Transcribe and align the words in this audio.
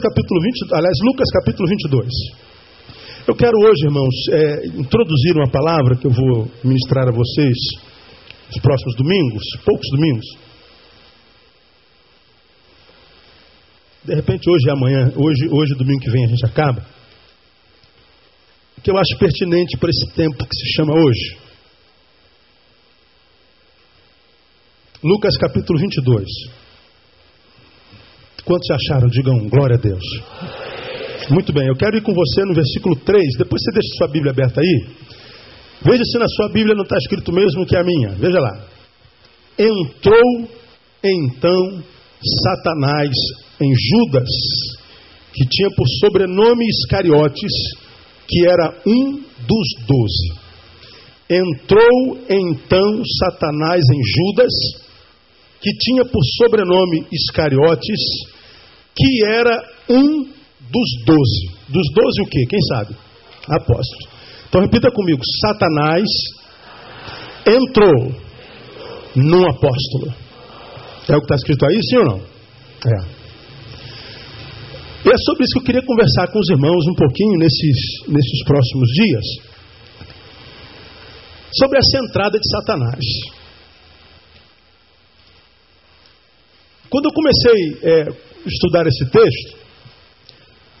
capítulo 0.00 0.40
20, 0.40 0.74
aliás, 0.74 0.96
Lucas 1.02 1.28
capítulo 1.32 1.68
22. 1.68 2.06
Eu 3.26 3.34
quero 3.34 3.58
hoje, 3.66 3.84
irmãos, 3.84 4.14
é, 4.30 4.66
introduzir 4.78 5.34
uma 5.34 5.50
palavra 5.50 5.96
que 5.96 6.06
eu 6.06 6.12
vou 6.12 6.48
ministrar 6.62 7.08
a 7.08 7.10
vocês 7.10 7.56
nos 8.46 8.62
próximos 8.62 8.94
domingos, 8.94 9.42
poucos 9.64 9.90
domingos. 9.90 10.24
De 14.04 14.14
repente, 14.14 14.48
hoje 14.48 14.68
é 14.68 14.72
amanhã, 14.72 15.12
hoje, 15.16 15.48
hoje, 15.50 15.74
domingo 15.74 16.00
que 16.00 16.10
vem, 16.12 16.26
a 16.26 16.28
gente 16.28 16.46
acaba. 16.46 16.86
Que 18.80 18.92
eu 18.92 18.96
acho 18.96 19.18
pertinente 19.18 19.76
para 19.78 19.90
esse 19.90 20.14
tempo 20.14 20.46
que 20.46 20.54
se 20.54 20.76
chama 20.76 20.94
hoje. 20.94 21.36
Lucas 25.02 25.36
capítulo 25.36 25.76
22. 25.80 26.67
Quantos 28.44 28.70
acharam? 28.70 29.08
Digam 29.08 29.48
glória 29.48 29.76
a 29.76 29.78
Deus. 29.78 30.04
Muito 31.30 31.52
bem, 31.52 31.66
eu 31.68 31.76
quero 31.76 31.96
ir 31.98 32.02
com 32.02 32.14
você 32.14 32.44
no 32.44 32.54
versículo 32.54 32.96
3. 32.96 33.22
Depois 33.38 33.62
você 33.62 33.72
deixa 33.72 33.96
sua 33.98 34.08
Bíblia 34.08 34.32
aberta 34.32 34.60
aí. 34.60 34.86
Veja 35.82 36.02
se 36.04 36.18
na 36.18 36.26
sua 36.28 36.48
Bíblia 36.48 36.74
não 36.74 36.82
está 36.82 36.96
escrito 36.96 37.32
mesmo 37.32 37.66
que 37.66 37.76
a 37.76 37.84
minha. 37.84 38.10
Veja 38.10 38.40
lá. 38.40 38.64
Entrou 39.58 40.48
então 41.04 41.82
Satanás 42.44 43.10
em 43.60 43.72
Judas, 43.74 44.28
que 45.32 45.46
tinha 45.48 45.70
por 45.70 45.86
sobrenome 46.00 46.66
Iscariotes, 46.68 47.52
que 48.26 48.46
era 48.46 48.74
um 48.86 49.20
dos 49.46 49.86
doze. 49.86 50.48
Entrou 51.30 52.18
então 52.28 53.02
Satanás 53.20 53.84
em 53.84 54.02
Judas, 54.02 54.87
que 55.60 55.70
tinha 55.78 56.04
por 56.04 56.20
sobrenome 56.36 57.06
Iscariotes, 57.12 58.00
que 58.94 59.24
era 59.26 59.56
um 59.90 60.24
dos 60.24 61.04
doze. 61.04 61.58
Dos 61.68 61.86
doze 61.94 62.22
o 62.22 62.26
quê? 62.26 62.44
Quem 62.48 62.60
sabe? 62.68 62.94
Apóstolos. 63.48 64.08
Então 64.48 64.60
repita 64.60 64.90
comigo: 64.90 65.20
Satanás 65.40 66.08
entrou 67.46 68.12
num 69.16 69.48
apóstolo. 69.48 70.14
É 71.08 71.16
o 71.16 71.20
que 71.20 71.24
está 71.24 71.36
escrito 71.36 71.64
aí, 71.66 71.80
sim 71.82 71.96
ou 71.98 72.04
não? 72.04 72.18
É. 72.18 73.18
E 75.04 75.08
é 75.08 75.16
sobre 75.24 75.44
isso 75.44 75.54
que 75.54 75.58
eu 75.60 75.64
queria 75.64 75.82
conversar 75.82 76.28
com 76.28 76.38
os 76.38 76.48
irmãos 76.50 76.86
um 76.86 76.94
pouquinho 76.94 77.38
nesses, 77.38 77.78
nesses 78.08 78.44
próximos 78.44 78.88
dias. 78.90 79.24
Sobre 81.52 81.78
essa 81.78 81.98
entrada 82.04 82.38
de 82.38 82.46
Satanás. 82.50 83.04
Quando 86.90 87.06
eu 87.06 87.12
comecei 87.12 87.78
é, 87.82 88.08
estudar 88.46 88.86
esse 88.86 89.10
texto, 89.10 89.58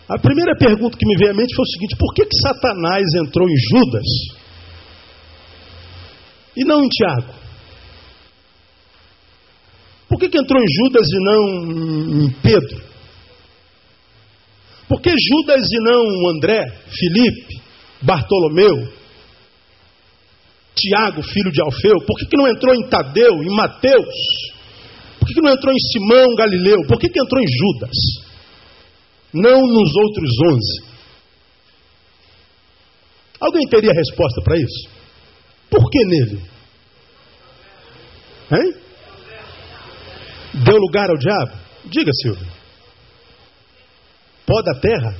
a 0.08 0.18
primeira 0.18 0.56
pergunta 0.56 0.96
que 0.96 1.06
me 1.06 1.16
veio 1.16 1.32
à 1.32 1.34
mente 1.34 1.54
foi 1.54 1.62
o 1.62 1.68
seguinte: 1.68 1.96
por 1.98 2.14
que, 2.14 2.24
que 2.24 2.36
Satanás 2.40 3.04
entrou 3.22 3.46
em 3.48 3.56
Judas 3.56 4.06
e 6.56 6.64
não 6.64 6.82
em 6.82 6.88
Tiago? 6.88 7.34
Por 10.08 10.18
que, 10.18 10.30
que 10.30 10.38
entrou 10.38 10.62
em 10.62 10.66
Judas 10.66 11.06
e 11.06 11.24
não 11.24 12.24
em 12.24 12.30
Pedro? 12.42 12.88
Por 14.88 15.02
que 15.02 15.10
Judas 15.10 15.66
e 15.70 15.84
não 15.84 16.30
André, 16.30 16.64
Felipe, 16.86 17.60
Bartolomeu, 18.00 18.90
Tiago, 20.74 21.22
filho 21.22 21.52
de 21.52 21.60
Alfeu? 21.60 21.98
Por 22.06 22.18
que, 22.18 22.24
que 22.24 22.36
não 22.38 22.48
entrou 22.48 22.74
em 22.74 22.88
Tadeu, 22.88 23.42
em 23.42 23.54
Mateus? 23.54 24.57
Que, 25.28 25.34
que 25.34 25.40
não 25.40 25.52
entrou 25.52 25.72
em 25.72 25.78
Simão 25.92 26.34
Galileu? 26.34 26.78
Por 26.86 26.98
que, 26.98 27.08
que 27.08 27.20
entrou 27.20 27.42
em 27.42 27.46
Judas? 27.46 27.96
Não 29.32 29.60
nos 29.60 29.94
outros 29.94 30.30
onze. 30.52 30.88
Alguém 33.40 33.68
teria 33.68 33.92
resposta 33.92 34.42
para 34.42 34.56
isso? 34.56 34.88
Por 35.70 35.90
que 35.90 36.04
nele? 36.06 36.42
Hein? 38.50 38.74
Deu 40.64 40.76
lugar 40.76 41.08
ao 41.10 41.16
diabo? 41.16 41.52
Diga, 41.84 42.10
Silvio. 42.22 42.46
Pó 44.46 44.62
da 44.62 44.74
terra? 44.80 45.14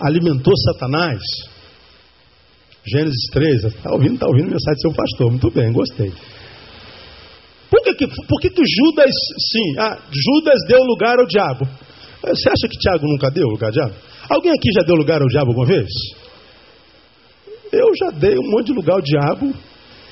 Alimentou 0.00 0.52
Satanás? 0.56 1.20
Gênesis 2.86 3.30
3. 3.32 3.64
Está 3.64 3.92
ouvindo? 3.92 4.14
Está 4.14 4.26
ouvindo 4.26 4.50
mensagem 4.50 4.74
do 4.74 4.80
seu 4.80 4.92
pastor. 4.92 5.30
Muito 5.30 5.50
bem, 5.50 5.72
gostei. 5.72 6.12
Por 7.70 7.82
que, 7.82 7.94
que, 7.94 8.06
por 8.06 8.40
que, 8.40 8.50
que 8.50 8.62
Judas, 8.64 9.10
sim, 9.52 9.78
ah, 9.78 9.98
Judas 10.10 10.60
deu 10.68 10.82
lugar 10.82 11.18
ao 11.18 11.26
diabo? 11.26 11.66
Você 12.22 12.48
acha 12.48 12.68
que 12.68 12.78
Tiago 12.78 13.06
nunca 13.06 13.30
deu 13.30 13.46
lugar 13.48 13.66
ao 13.66 13.72
diabo? 13.72 13.94
Alguém 14.30 14.52
aqui 14.52 14.70
já 14.72 14.82
deu 14.82 14.94
lugar 14.94 15.20
ao 15.20 15.28
diabo 15.28 15.50
alguma 15.50 15.66
vez? 15.66 15.90
Eu 17.72 17.88
já 17.96 18.10
dei 18.10 18.38
um 18.38 18.50
monte 18.50 18.66
de 18.66 18.72
lugar 18.72 18.94
ao 18.94 19.02
diabo 19.02 19.52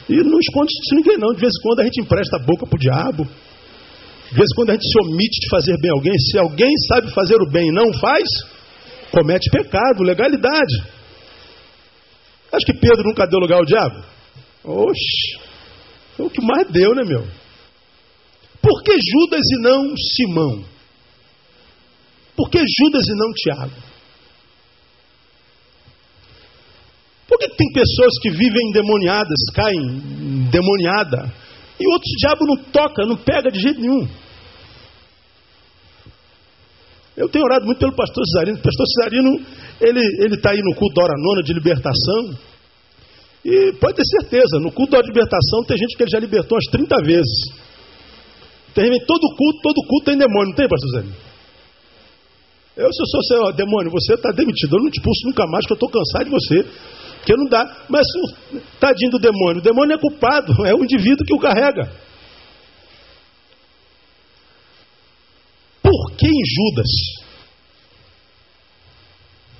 e 0.08 0.16
não 0.16 0.38
esconde 0.38 0.72
isso 0.72 0.94
ninguém 0.94 1.16
não. 1.16 1.32
De 1.32 1.40
vez 1.40 1.52
em 1.56 1.62
quando 1.62 1.80
a 1.80 1.84
gente 1.84 2.00
empresta 2.00 2.36
a 2.36 2.44
boca 2.44 2.66
para 2.66 2.76
o 2.76 2.80
diabo. 2.80 3.24
De 3.24 4.36
vez 4.36 4.48
em 4.50 4.54
quando 4.54 4.70
a 4.70 4.72
gente 4.74 4.86
se 4.86 4.98
omite 5.00 5.40
de 5.40 5.48
fazer 5.48 5.78
bem 5.80 5.90
a 5.90 5.94
alguém. 5.94 6.12
Se 6.18 6.38
alguém 6.38 6.72
sabe 6.88 7.12
fazer 7.14 7.36
o 7.36 7.50
bem 7.50 7.68
e 7.68 7.72
não 7.72 7.92
faz, 7.94 8.28
comete 9.10 9.48
pecado, 9.50 10.02
legalidade. 10.02 10.82
Acho 12.52 12.66
que 12.66 12.74
Pedro 12.74 13.04
nunca 13.04 13.26
deu 13.26 13.38
lugar 13.38 13.58
ao 13.58 13.64
diabo? 13.64 14.04
Oxe, 14.64 15.38
foi 16.16 16.26
o 16.26 16.30
que 16.30 16.42
mais 16.44 16.68
deu, 16.70 16.94
né, 16.94 17.02
meu? 17.04 17.24
Por 18.62 18.82
que 18.84 18.92
Judas 18.92 19.42
e 19.52 19.60
não 19.60 19.94
Simão? 19.96 20.64
Por 22.36 22.48
que 22.48 22.58
Judas 22.58 23.04
e 23.06 23.14
não 23.18 23.32
Tiago? 23.34 23.92
Por 27.28 27.38
que 27.38 27.48
tem 27.48 27.72
pessoas 27.72 28.18
que 28.20 28.30
vivem 28.30 28.68
endemoniadas, 28.68 29.38
caem 29.52 29.80
endemoniada, 29.80 31.34
e 31.80 31.86
outros 31.92 32.12
diabo 32.20 32.46
não 32.46 32.56
toca, 32.70 33.04
não 33.04 33.16
pega 33.16 33.50
de 33.50 33.60
jeito 33.60 33.80
nenhum? 33.80 34.06
Eu 37.16 37.28
tenho 37.28 37.44
orado 37.44 37.66
muito 37.66 37.78
pelo 37.78 37.94
pastor 37.94 38.24
Cesarino. 38.26 38.58
O 38.58 38.62
pastor 38.62 38.86
Cesarino, 38.86 39.44
ele 39.80 40.34
está 40.34 40.50
aí 40.50 40.60
no 40.62 40.74
culto 40.76 40.94
da 40.94 41.04
hora 41.04 41.14
nona 41.18 41.42
de 41.42 41.52
libertação. 41.52 42.38
E 43.44 43.72
pode 43.80 43.96
ter 43.96 44.04
certeza, 44.20 44.60
no 44.60 44.70
culto 44.72 44.92
da 44.92 45.02
libertação 45.02 45.64
tem 45.66 45.76
gente 45.76 45.96
que 45.96 46.04
ele 46.04 46.10
já 46.10 46.20
libertou 46.20 46.56
umas 46.56 46.70
30 46.70 46.96
vezes. 47.04 47.52
Tem 48.74 48.88
todo 49.06 49.36
culto, 49.36 49.60
todo 49.62 49.86
culto 49.86 50.04
tem 50.06 50.16
demônio, 50.16 50.48
não 50.48 50.54
tem, 50.54 50.68
pastor 50.68 50.90
Zé? 50.90 51.32
Eu, 52.74 52.90
se 52.90 53.02
eu 53.02 53.06
sou 53.06 53.22
seu 53.22 53.52
demônio, 53.52 53.90
você 53.90 54.14
está 54.14 54.30
demitido. 54.30 54.76
Eu 54.76 54.82
não 54.82 54.90
te 54.90 55.00
pulso 55.02 55.26
nunca 55.26 55.46
mais, 55.46 55.66
que 55.66 55.72
eu 55.72 55.76
estou 55.76 55.90
cansado 55.90 56.24
de 56.24 56.30
você. 56.30 56.64
Porque 57.18 57.36
não 57.36 57.48
dá. 57.48 57.84
Mas 57.88 58.06
tadinho 58.80 59.10
do 59.10 59.18
demônio, 59.18 59.58
o 59.58 59.62
demônio 59.62 59.94
é 59.94 59.98
culpado, 59.98 60.52
é 60.66 60.74
o 60.74 60.82
indivíduo 60.82 61.26
que 61.26 61.34
o 61.34 61.38
carrega. 61.38 61.92
Por 65.82 66.12
que 66.16 66.26
em 66.26 66.44
Judas? 66.44 66.88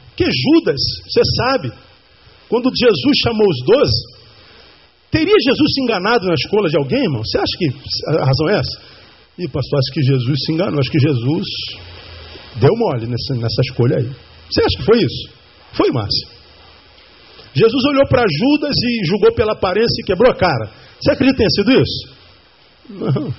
Porque 0.09 0.25
Judas, 0.25 0.81
você 1.07 1.23
sabe, 1.37 1.73
quando 2.49 2.71
Jesus 2.75 3.17
chamou 3.23 3.47
os 3.47 3.65
doze, 3.65 4.23
teria 5.11 5.35
Jesus 5.39 5.73
se 5.75 5.83
enganado 5.83 6.27
na 6.27 6.35
escola 6.35 6.69
de 6.69 6.79
alguém, 6.79 7.03
irmão? 7.05 7.23
Você 7.25 7.39
acha 7.39 7.59
que 7.59 7.67
a 8.21 8.25
razão 8.25 8.49
é 8.49 8.59
essa? 8.59 9.02
E 9.39 9.49
pastor, 9.49 9.79
acho 9.79 9.93
que 9.93 10.03
Jesus 10.03 10.39
se 10.45 10.53
enganou, 10.53 10.79
acho 10.79 10.91
que 10.91 10.99
Jesus 10.99 11.47
deu 12.57 12.77
mole 12.77 13.07
nessa, 13.07 13.35
nessa 13.35 13.63
escolha 13.63 13.97
aí. 13.99 14.11
Você 14.51 14.61
acha 14.61 14.77
que 14.79 14.85
foi 14.85 14.99
isso? 14.99 15.31
Foi, 15.73 15.91
Márcio. 15.91 16.29
Jesus 17.55 17.85
olhou 17.85 18.07
para 18.09 18.25
Judas 18.29 18.75
e 18.77 19.07
julgou 19.07 19.33
pela 19.33 19.53
aparência 19.53 20.01
e 20.01 20.05
quebrou 20.05 20.31
a 20.31 20.35
cara. 20.35 20.71
Você 21.01 21.13
acredita 21.13 21.37
que 21.37 21.39
tenha 21.39 21.51
sido 21.51 21.83
isso? 21.83 22.23
Não. 22.89 23.35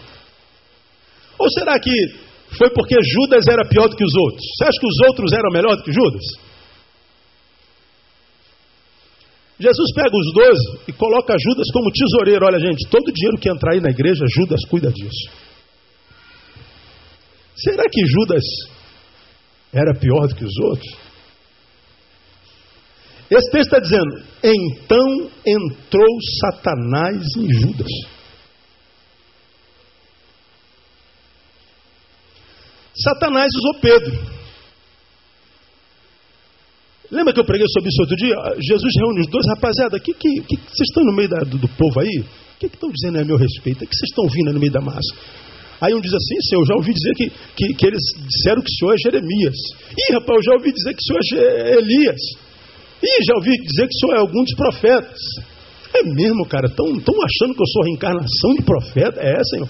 Ou 1.39 1.49
será 1.51 1.79
que 1.79 1.91
foi 2.57 2.69
porque 2.69 2.95
Judas 3.03 3.47
era 3.47 3.67
pior 3.67 3.87
do 3.87 3.95
que 3.95 4.03
os 4.03 4.15
outros? 4.15 4.45
Você 4.57 4.63
acha 4.65 4.79
que 4.79 4.87
os 4.87 5.07
outros 5.07 5.33
eram 5.33 5.51
melhor 5.51 5.75
do 5.75 5.83
que 5.83 5.91
Judas? 5.91 6.23
Jesus 9.59 9.93
pega 9.93 10.11
os 10.11 10.33
doze 10.33 10.79
e 10.87 10.93
coloca 10.93 11.35
Judas 11.39 11.67
como 11.71 11.91
tesoureiro. 11.91 12.45
Olha, 12.45 12.59
gente, 12.59 12.87
todo 12.89 13.13
dinheiro 13.13 13.37
que 13.39 13.49
entrar 13.49 13.73
aí 13.73 13.81
na 13.81 13.89
igreja, 13.89 14.25
Judas 14.27 14.59
cuida 14.69 14.91
disso. 14.91 15.42
Será 17.63 17.83
que 17.89 18.05
Judas 18.05 18.43
era 19.71 19.93
pior 19.97 20.27
do 20.27 20.35
que 20.35 20.43
os 20.43 20.57
outros? 20.65 21.03
Esse 23.29 23.51
texto 23.51 23.73
está 23.73 23.79
dizendo: 23.79 24.23
então 24.43 25.31
entrou 25.45 26.07
Satanás 26.41 27.25
em 27.37 27.53
Judas. 27.53 27.87
Satanás 32.95 33.49
usou 33.55 33.81
Pedro. 33.81 34.33
Lembra 37.09 37.33
que 37.33 37.39
eu 37.39 37.45
preguei 37.45 37.67
sobre 37.69 37.89
isso 37.89 38.01
outro 38.01 38.15
dia? 38.15 38.35
Jesus 38.59 38.91
reúne 38.99 39.21
os 39.21 39.27
dois, 39.27 39.45
rapaziada, 39.55 39.99
que, 39.99 40.13
que, 40.13 40.41
que 40.41 40.55
vocês 40.57 40.89
estão 40.89 41.03
no 41.03 41.13
meio 41.13 41.29
da, 41.29 41.39
do, 41.41 41.57
do, 41.57 41.67
povo 41.69 41.99
aí? 41.99 42.19
O 42.19 42.59
que, 42.59 42.69
que 42.69 42.75
estão 42.75 42.89
dizendo 42.89 43.19
a 43.19 43.25
meu 43.25 43.37
respeito? 43.37 43.83
O 43.83 43.87
que 43.87 43.95
vocês 43.95 44.09
estão 44.09 44.25
vindo 44.27 44.53
no 44.53 44.59
meio 44.59 44.71
da 44.71 44.81
massa? 44.81 45.13
Aí 45.81 45.93
um 45.93 46.01
diz 46.01 46.13
assim, 46.13 46.35
Senhor, 46.49 46.61
eu 46.61 46.67
já 46.67 46.75
ouvi 46.75 46.93
dizer 46.93 47.13
que, 47.15 47.29
que, 47.55 47.73
que, 47.73 47.85
eles 47.87 48.01
disseram 48.27 48.61
que 48.61 48.71
o 48.71 48.75
Senhor 48.77 48.93
é 48.93 48.97
Jeremias. 48.97 49.57
Ih, 49.97 50.13
rapaz, 50.13 50.37
eu 50.37 50.43
já 50.43 50.53
ouvi 50.53 50.71
dizer 50.71 50.93
que 50.93 51.01
o 51.01 51.05
Senhor 51.05 51.43
é 51.43 51.73
Elias. 51.77 52.21
Ih, 53.03 53.23
já 53.27 53.35
ouvi 53.35 53.51
dizer 53.57 53.87
que 53.87 53.95
o 53.95 53.99
Senhor 53.99 54.15
é 54.15 54.19
algum 54.19 54.43
dos 54.43 54.55
profetas. 54.55 55.19
É 55.93 56.03
mesmo, 56.03 56.45
cara, 56.47 56.67
estão 56.67 56.85
achando 56.87 57.53
que 57.53 57.61
eu 57.61 57.67
sou 57.67 57.83
reencarnação 57.83 58.53
de 58.57 58.63
profeta? 58.63 59.19
É, 59.21 59.43
Senhor. 59.43 59.69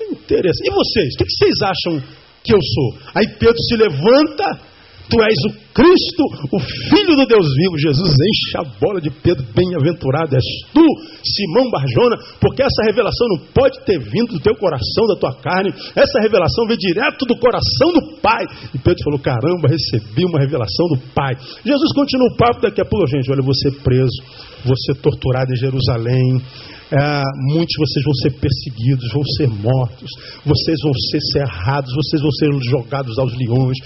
Interessante. 0.00 0.68
E 0.68 0.70
vocês? 0.70 1.14
O 1.14 1.18
que 1.18 1.24
vocês 1.30 1.54
acham 1.62 2.02
que 2.44 2.54
eu 2.54 2.60
sou? 2.62 2.98
Aí 3.14 3.26
Pedro 3.38 3.60
se 3.68 3.76
levanta 3.76 4.60
Tu 5.08 5.22
és 5.22 5.38
o 5.46 5.66
Cristo, 5.72 6.22
o 6.50 6.58
Filho 6.58 7.14
do 7.14 7.26
Deus 7.26 7.46
vivo. 7.54 7.78
Jesus 7.78 8.10
enche 8.10 8.58
a 8.58 8.64
bola 8.80 9.00
de 9.00 9.10
Pedro, 9.10 9.46
bem-aventurado 9.54 10.34
és 10.34 10.44
tu, 10.72 10.82
Simão 11.22 11.70
Barjona, 11.70 12.16
porque 12.40 12.62
essa 12.62 12.82
revelação 12.84 13.28
não 13.28 13.38
pode 13.54 13.84
ter 13.84 13.98
vindo 14.00 14.34
do 14.34 14.40
teu 14.40 14.56
coração, 14.56 15.06
da 15.06 15.16
tua 15.16 15.34
carne, 15.34 15.72
essa 15.94 16.20
revelação 16.20 16.66
veio 16.66 16.78
direto 16.78 17.24
do 17.24 17.36
coração 17.38 17.92
do 17.92 18.16
Pai. 18.20 18.44
E 18.74 18.78
Pedro 18.78 19.04
falou: 19.04 19.20
caramba, 19.20 19.68
recebi 19.68 20.24
uma 20.24 20.40
revelação 20.40 20.88
do 20.88 20.98
Pai. 21.14 21.36
Jesus 21.64 21.92
continua 21.94 22.26
o 22.32 22.36
papo 22.36 22.60
daqui 22.60 22.80
a 22.80 22.84
pouco, 22.84 23.06
gente. 23.06 23.30
Olha, 23.30 23.42
você 23.42 23.70
preso, 23.70 24.16
você 24.64 24.94
torturado 25.00 25.52
em 25.52 25.56
Jerusalém, 25.56 26.42
é, 26.90 27.22
muitos 27.52 27.72
de 27.74 27.78
vocês 27.78 28.04
vão 28.04 28.14
ser 28.14 28.30
perseguidos, 28.38 29.12
vão 29.12 29.24
ser 29.36 29.48
mortos, 29.48 30.10
vocês 30.44 30.78
vão 30.82 30.92
ser 31.10 31.20
cerrados, 31.32 31.92
vocês 31.92 32.22
vão 32.22 32.30
ser 32.30 32.48
jogados 32.70 33.18
aos 33.18 33.32
leões. 33.36 33.76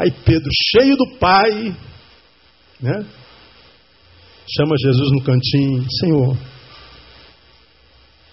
Aí 0.00 0.10
Pedro, 0.24 0.48
cheio 0.72 0.96
do 0.96 1.06
Pai, 1.18 1.76
né, 2.80 3.04
chama 4.56 4.74
Jesus 4.80 5.12
no 5.12 5.22
cantinho: 5.22 5.84
Senhor, 6.00 6.38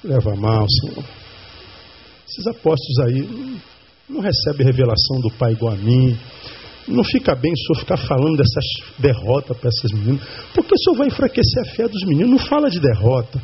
leva 0.01 0.33
mal, 0.37 0.65
Senhor. 0.69 1.03
Esses 2.25 2.47
apóstolos 2.47 2.99
aí 3.05 3.59
não 4.07 4.21
recebem 4.21 4.65
revelação 4.65 5.19
do 5.19 5.29
Pai 5.37 5.51
igual 5.51 5.73
a 5.73 5.77
mim. 5.77 6.17
Não 6.87 7.03
fica 7.03 7.35
bem 7.35 7.51
o 7.51 7.57
senhor 7.57 7.79
ficar 7.81 7.97
falando 7.97 8.37
dessas 8.37 8.63
derrotas 8.97 9.57
para 9.57 9.69
esses 9.69 9.91
meninos, 9.91 10.25
porque 10.53 10.73
o 10.73 10.77
senhor 10.77 10.97
vai 10.99 11.07
enfraquecer 11.07 11.63
a 11.63 11.75
fé 11.75 11.85
dos 11.85 12.01
meninos. 12.05 12.31
Não 12.31 12.39
fala 12.39 12.69
de 12.69 12.79
derrota. 12.79 13.43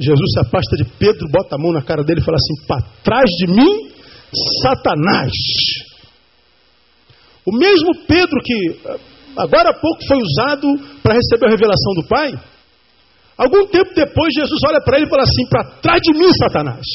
Jesus 0.00 0.32
se 0.32 0.40
afasta 0.40 0.76
de 0.78 0.84
Pedro, 0.98 1.28
bota 1.30 1.56
a 1.56 1.58
mão 1.58 1.72
na 1.72 1.82
cara 1.82 2.02
dele 2.02 2.22
e 2.22 2.24
fala 2.24 2.38
assim: 2.38 2.66
para 2.66 2.82
trás 3.04 3.28
de 3.36 3.48
mim, 3.48 3.90
Satanás. 4.62 5.30
O 7.44 7.56
mesmo 7.56 8.06
Pedro 8.06 8.40
que 8.42 8.80
agora 9.36 9.70
há 9.70 9.74
pouco 9.74 10.06
foi 10.06 10.18
usado 10.18 10.68
para 11.02 11.14
receber 11.14 11.46
a 11.46 11.50
revelação 11.50 11.94
do 11.94 12.08
Pai, 12.08 12.32
algum 13.36 13.66
tempo 13.66 13.92
depois 13.94 14.32
Jesus 14.34 14.60
olha 14.68 14.80
para 14.84 14.98
ele 14.98 15.06
e 15.06 15.10
fala 15.10 15.22
assim: 15.22 15.46
para 15.48 15.64
trás 15.80 16.00
de 16.00 16.18
mim, 16.18 16.32
Satanás. 16.32 16.86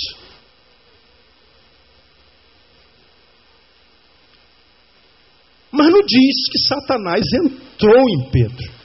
Mas 5.71 5.91
não 5.91 5.99
diz 5.99 6.35
que 6.49 6.59
Satanás 6.67 7.25
entrou 7.33 8.09
em 8.09 8.31
Pedro. 8.31 8.77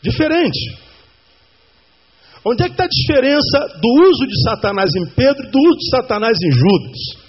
Diferente. 0.00 0.78
Onde 2.44 2.62
é 2.62 2.66
que 2.66 2.72
está 2.72 2.84
a 2.84 2.88
diferença 2.88 3.58
do 3.80 4.08
uso 4.08 4.26
de 4.26 4.42
Satanás 4.44 4.90
em 4.94 5.06
Pedro 5.10 5.46
e 5.46 5.50
do 5.50 5.58
uso 5.58 5.78
de 5.78 5.90
Satanás 5.90 6.38
em 6.40 6.52
Judas? 6.52 7.27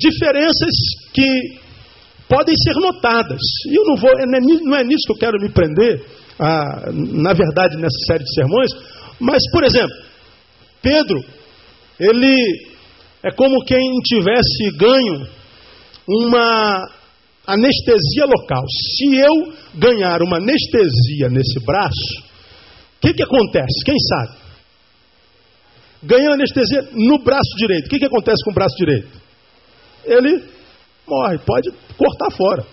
Diferenças 0.00 0.70
que 1.12 1.60
podem 2.28 2.54
ser 2.56 2.74
notadas. 2.80 3.40
E 3.66 3.78
eu 3.78 3.84
não 3.84 3.96
vou, 3.96 4.10
é 4.10 4.24
não 4.24 4.76
é 4.76 4.84
nisso 4.84 5.06
que 5.06 5.12
eu 5.12 5.18
quero 5.18 5.40
me 5.40 5.50
prender, 5.50 6.04
na 6.38 7.32
verdade, 7.32 7.76
nessa 7.76 7.98
série 8.06 8.24
de 8.24 8.34
sermões, 8.34 8.70
mas, 9.20 9.42
por 9.52 9.64
exemplo, 9.64 9.94
Pedro, 10.80 11.22
ele 11.98 12.70
é 13.22 13.30
como 13.32 13.62
quem 13.64 13.80
tivesse 14.02 14.70
ganho 14.78 15.28
uma 16.08 16.88
anestesia 17.46 18.24
local. 18.24 18.64
Se 18.96 19.14
eu 19.16 19.52
ganhar 19.74 20.22
uma 20.22 20.38
anestesia 20.38 21.28
nesse 21.30 21.60
braço, 21.60 22.22
o 22.96 23.00
que, 23.00 23.12
que 23.12 23.22
acontece? 23.22 23.84
Quem 23.84 23.96
sabe? 23.98 24.38
Ganhei 26.02 26.32
anestesia 26.32 26.88
no 26.92 27.18
braço 27.18 27.54
direito. 27.58 27.86
O 27.86 27.88
que, 27.90 27.98
que 27.98 28.06
acontece 28.06 28.42
com 28.44 28.52
o 28.52 28.54
braço 28.54 28.74
direito? 28.76 29.19
Ele 30.04 30.44
morre, 31.06 31.38
pode 31.38 31.70
cortar 31.96 32.30
fora. 32.30 32.66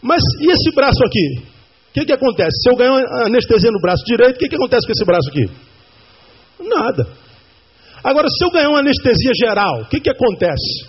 Mas 0.00 0.22
e 0.40 0.50
esse 0.50 0.74
braço 0.74 1.02
aqui? 1.04 1.42
O 1.90 1.92
que, 1.94 2.06
que 2.06 2.12
acontece? 2.12 2.62
Se 2.62 2.70
eu 2.70 2.76
ganhar 2.76 3.26
anestesia 3.26 3.70
no 3.70 3.80
braço 3.80 4.04
direito, 4.04 4.36
o 4.36 4.38
que, 4.38 4.48
que 4.48 4.56
acontece 4.56 4.86
com 4.86 4.92
esse 4.92 5.04
braço 5.04 5.28
aqui? 5.28 5.46
Nada. 6.68 7.06
Agora, 8.02 8.28
se 8.28 8.44
eu 8.44 8.50
ganhar 8.50 8.70
uma 8.70 8.80
anestesia 8.80 9.32
geral, 9.38 9.82
o 9.82 9.86
que, 9.86 10.00
que 10.00 10.10
acontece? 10.10 10.86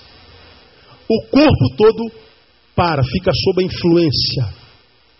O 1.07 1.21
corpo 1.29 1.75
todo 1.77 2.11
para, 2.75 3.03
fica 3.03 3.31
sob 3.33 3.61
a 3.61 3.65
influência 3.65 4.47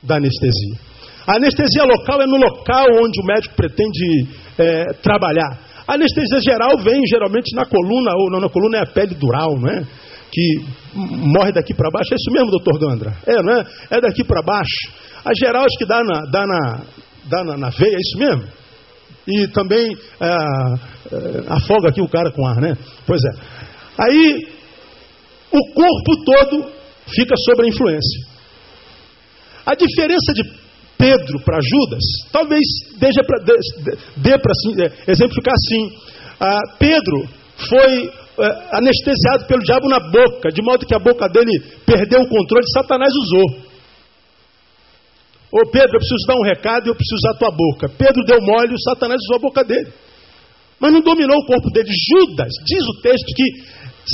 da 0.02 0.16
anestesia. 0.16 0.80
A 1.28 1.36
anestesia 1.36 1.84
local 1.84 2.22
é 2.22 2.26
no 2.26 2.38
local 2.38 2.86
onde 3.02 3.22
o 3.22 3.26
médico 3.26 3.56
pretende 3.56 4.28
é, 4.58 4.86
trabalhar. 5.02 5.60
A 5.88 5.96
anestesia 5.96 6.40
geral 6.42 6.78
vem 6.78 7.02
geralmente 7.08 7.56
na 7.56 7.66
coluna, 7.66 8.12
ou 8.16 8.32
não 8.32 8.40
na 8.40 8.50
coluna 8.50 8.78
é 8.78 8.82
a 8.82 8.86
pele 8.86 9.16
dural, 9.16 9.58
não 9.60 9.70
é? 9.70 9.84
Que 10.32 10.66
morre 10.94 11.52
daqui 11.52 11.74
para 11.74 11.90
baixo. 11.92 12.14
É 12.14 12.16
isso 12.16 12.32
mesmo, 12.32 12.50
doutor 12.50 12.80
Gandra? 12.80 13.18
É, 13.26 13.42
não 13.44 13.54
é? 13.54 13.66
É 13.92 14.02
daqui 14.02 14.24
para 14.24 14.42
baixo. 14.42 14.92
A 15.26 15.32
geral 15.34 15.66
acho 15.66 15.78
que 15.78 15.86
dá 15.86 16.04
na, 16.04 16.22
dá 16.32 16.46
na, 16.48 16.82
dá 17.26 17.44
na, 17.44 17.58
na 17.58 17.70
veia, 17.70 17.96
é 17.96 18.00
isso 18.00 18.18
mesmo? 18.18 18.44
E 19.28 19.48
também 19.48 19.96
é, 20.20 20.34
afoga 21.50 21.90
aqui 21.90 22.02
o 22.02 22.10
cara 22.10 22.32
com 22.32 22.46
ar, 22.46 22.58
né? 22.58 22.78
Pois 23.06 23.22
é. 23.24 23.64
Aí, 24.00 24.48
o 25.52 25.74
corpo 25.74 26.26
todo 26.26 26.72
fica 27.08 27.36
sob 27.46 27.64
a 27.64 27.68
influência. 27.68 28.28
A 29.66 29.76
diferença 29.76 30.34
de 30.34 30.63
Pedro 31.04 31.38
para 31.44 31.60
Judas, 31.60 32.04
talvez 32.32 32.64
dê 32.96 34.38
para 34.40 34.52
assim, 34.52 34.82
é, 34.82 35.12
exemplificar 35.12 35.54
assim. 35.54 35.98
Ah, 36.40 36.78
Pedro 36.80 37.28
foi 37.68 38.08
é, 38.08 38.78
anestesiado 38.78 39.46
pelo 39.46 39.62
diabo 39.64 39.90
na 39.90 40.00
boca, 40.00 40.50
de 40.50 40.64
modo 40.64 40.86
que 40.86 40.96
a 40.96 41.00
boca 41.00 41.28
dele 41.28 41.60
perdeu 41.86 42.22
o 42.22 42.30
controle, 42.30 42.66
Satanás 42.72 43.12
usou. 43.14 43.74
Ô 45.52 45.70
Pedro, 45.70 45.98
eu 45.98 46.00
preciso 46.00 46.26
dar 46.26 46.36
um 46.36 46.46
recado 46.46 46.88
e 46.88 46.90
eu 46.90 46.96
preciso 46.96 47.16
usar 47.18 47.32
a 47.32 47.38
tua 47.38 47.52
boca. 47.52 47.90
Pedro 47.90 48.24
deu 48.26 48.42
mole 48.42 48.74
e 48.74 48.82
Satanás 48.82 49.20
usou 49.26 49.36
a 49.36 49.42
boca 49.42 49.64
dele. 49.64 49.92
Mas 50.80 50.94
não 50.94 51.02
dominou 51.02 51.38
o 51.38 51.46
corpo 51.46 51.70
dele. 51.70 51.92
Judas, 51.92 52.50
diz 52.66 52.82
o 52.82 53.02
texto 53.02 53.26
que 53.36 53.44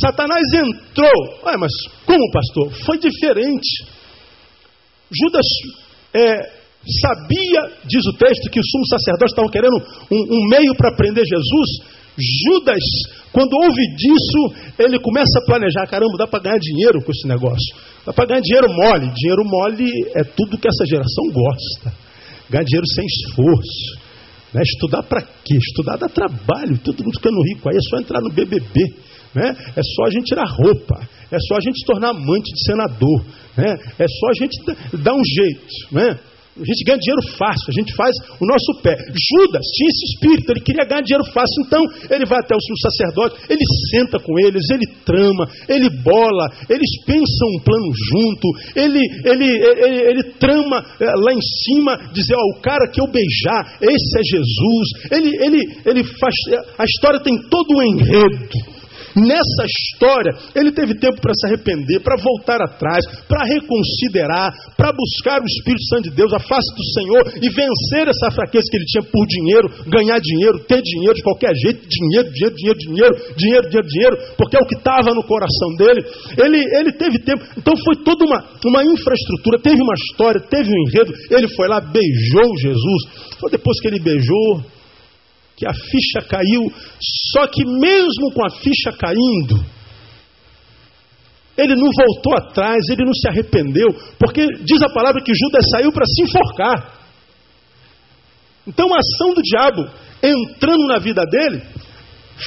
Satanás 0.02 0.44
entrou. 0.54 1.46
Ué, 1.46 1.56
mas 1.56 1.72
como, 2.06 2.32
pastor? 2.32 2.74
Foi 2.84 2.98
diferente. 2.98 3.86
Judas 5.10 5.46
é, 6.14 6.59
sabia, 7.02 7.78
diz 7.86 8.06
o 8.06 8.14
texto, 8.18 8.50
que 8.50 8.60
os 8.60 8.70
sumos 8.70 8.90
sacerdotes 8.90 9.34
estavam 9.34 9.52
querendo 9.52 9.78
um, 10.12 10.22
um 10.38 10.50
meio 10.50 10.76
para 10.76 10.96
prender 10.96 11.26
Jesus. 11.26 12.00
Judas, 12.20 12.84
quando 13.32 13.54
ouve 13.54 13.96
disso, 13.96 14.74
ele 14.78 15.00
começa 15.00 15.40
a 15.40 15.46
planejar: 15.46 15.88
caramba, 15.88 16.18
dá 16.18 16.28
para 16.28 16.44
ganhar 16.44 16.60
dinheiro 16.60 17.02
com 17.04 17.12
esse 17.12 17.28
negócio. 17.28 17.76
Dá 18.06 18.12
para 18.12 18.26
ganhar 18.26 18.42
dinheiro 18.42 18.68
mole. 18.70 19.14
Dinheiro 19.14 19.44
mole 19.46 19.92
é 20.16 20.24
tudo 20.24 20.58
que 20.58 20.68
essa 20.68 20.86
geração 20.86 21.26
gosta. 21.32 21.94
Ganhar 22.50 22.64
dinheiro 22.64 22.88
sem 22.88 23.06
esforço. 23.06 24.10
Né? 24.54 24.62
Estudar 24.64 25.04
para 25.04 25.22
quê? 25.22 25.56
Estudar 25.56 25.98
dá 25.98 26.10
trabalho. 26.10 26.78
Todo 26.80 27.04
mundo 27.04 27.16
ficando 27.16 27.42
rico 27.54 27.70
aí 27.70 27.78
é 27.78 27.90
só 27.90 27.98
entrar 28.00 28.22
no 28.22 28.32
BBB. 28.32 28.94
Né? 29.34 29.56
É 29.76 29.82
só 29.84 30.08
a 30.08 30.10
gente 30.10 30.26
tirar 30.26 30.46
roupa, 30.48 31.08
é 31.32 31.38
só 31.40 31.58
a 31.58 31.62
gente 31.62 31.80
se 31.80 31.86
tornar 31.86 32.10
amante 32.10 32.52
de 32.52 32.66
senador, 32.66 33.24
né? 33.56 33.78
é 34.00 34.08
só 34.08 34.28
a 34.28 34.34
gente 34.34 35.04
dar 35.04 35.14
um 35.14 35.24
jeito. 35.24 35.68
Né? 35.92 36.20
A 36.58 36.66
gente 36.66 36.84
ganha 36.84 37.00
dinheiro 37.00 37.24
fácil, 37.38 37.66
a 37.70 37.76
gente 37.80 37.96
faz 37.96 38.12
o 38.40 38.46
nosso 38.46 38.82
pé. 38.82 38.96
Judas 38.96 39.66
tinha 39.74 39.90
esse 39.90 40.06
espírito, 40.14 40.52
ele 40.52 40.60
queria 40.62 40.86
ganhar 40.86 41.02
dinheiro 41.02 41.26
fácil, 41.32 41.64
então 41.66 41.82
ele 42.10 42.26
vai 42.26 42.40
até 42.40 42.56
o 42.56 42.60
sumo 42.60 42.78
sacerdote, 42.80 43.46
ele 43.50 43.64
senta 43.92 44.20
com 44.20 44.38
eles, 44.40 44.64
ele 44.70 44.86
trama, 45.06 45.48
ele 45.68 45.90
bola, 46.04 46.52
eles 46.70 46.90
pensam 47.06 47.48
um 47.56 47.64
plano 47.64 47.90
junto, 48.12 48.48
ele, 48.76 49.00
ele, 49.24 49.50
ele, 49.86 50.00
ele 50.10 50.24
trama 50.40 50.84
é, 51.00 51.06
lá 51.06 51.34
em 51.34 51.42
cima, 51.42 52.12
dizer, 52.14 52.36
ó, 52.36 52.58
o 52.58 52.62
cara 52.62 52.90
que 52.92 53.00
eu 53.00 53.08
beijar, 53.08 53.78
esse 53.82 54.20
é 54.20 54.24
Jesus. 54.24 54.88
Ele, 55.12 55.30
ele, 55.44 55.62
ele 55.86 56.04
faz. 56.04 56.36
A 56.78 56.84
história 56.84 57.20
tem 57.22 57.36
todo 57.50 57.78
um 57.78 57.84
enredo. 57.84 58.79
Nessa 59.16 59.64
história, 59.66 60.32
ele 60.56 60.72
teve 60.72 60.96
tempo 60.96 61.20
para 61.22 61.34
se 61.34 61.48
arrepender, 61.48 62.00
para 62.02 62.16
voltar 62.18 62.62
atrás, 62.62 63.06
para 63.28 63.46
reconsiderar, 63.46 64.52
para 64.76 64.92
buscar 64.92 65.42
o 65.42 65.46
Espírito 65.46 65.84
Santo 65.86 66.10
de 66.10 66.16
Deus, 66.16 66.34
a 66.34 66.40
face 66.40 66.70
do 66.76 66.86
Senhor 66.94 67.24
e 67.42 67.50
vencer 67.50 68.08
essa 68.08 68.32
fraqueza 68.32 68.66
que 68.70 68.78
ele 68.78 68.86
tinha 68.86 69.04
por 69.04 69.26
dinheiro, 69.28 69.68
ganhar 69.88 70.20
dinheiro, 70.20 70.60
ter 70.66 70.82
dinheiro 70.82 71.16
de 71.16 71.24
qualquer 71.24 71.54
jeito, 71.56 71.88
dinheiro, 71.88 72.30
dinheiro, 72.32 72.56
dinheiro, 72.56 72.80
dinheiro, 72.80 73.16
dinheiro, 73.36 73.70
dinheiro, 73.70 73.88
dinheiro, 73.88 74.18
porque 74.38 74.58
é 74.58 74.60
o 74.60 74.68
que 74.68 74.76
estava 74.76 75.14
no 75.14 75.24
coração 75.24 75.76
dele. 75.78 76.02
Ele, 76.38 76.60
ele 76.78 76.92
teve 76.94 77.20
tempo, 77.20 77.44
então 77.58 77.74
foi 77.78 78.04
toda 78.04 78.26
uma, 78.26 78.44
uma 78.66 78.84
infraestrutura, 78.84 79.60
teve 79.62 79.82
uma 79.82 79.94
história, 79.94 80.42
teve 80.42 80.70
um 80.70 80.82
enredo. 80.88 81.14
Ele 81.30 81.48
foi 81.56 81.68
lá, 81.68 81.80
beijou 81.80 82.58
Jesus. 82.58 83.30
Foi 83.40 83.50
depois 83.50 83.80
que 83.80 83.88
ele 83.88 84.00
beijou, 84.00 84.64
que 85.60 85.68
a 85.68 85.74
ficha 85.74 86.26
caiu, 86.26 86.72
só 87.34 87.46
que 87.48 87.66
mesmo 87.66 88.32
com 88.34 88.46
a 88.46 88.50
ficha 88.50 88.94
caindo, 88.98 89.62
ele 91.58 91.76
não 91.76 91.90
voltou 91.92 92.34
atrás, 92.38 92.80
ele 92.90 93.04
não 93.04 93.14
se 93.14 93.28
arrependeu, 93.28 93.88
porque 94.18 94.48
diz 94.64 94.82
a 94.82 94.94
palavra 94.94 95.22
que 95.22 95.34
Judas 95.36 95.66
saiu 95.70 95.92
para 95.92 96.06
se 96.06 96.24
enforcar. 96.24 96.98
Então 98.66 98.88
a 98.94 99.00
ação 99.00 99.34
do 99.34 99.42
diabo 99.42 99.90
entrando 100.24 100.88
na 100.88 100.98
vida 100.98 101.24
dele 101.30 101.62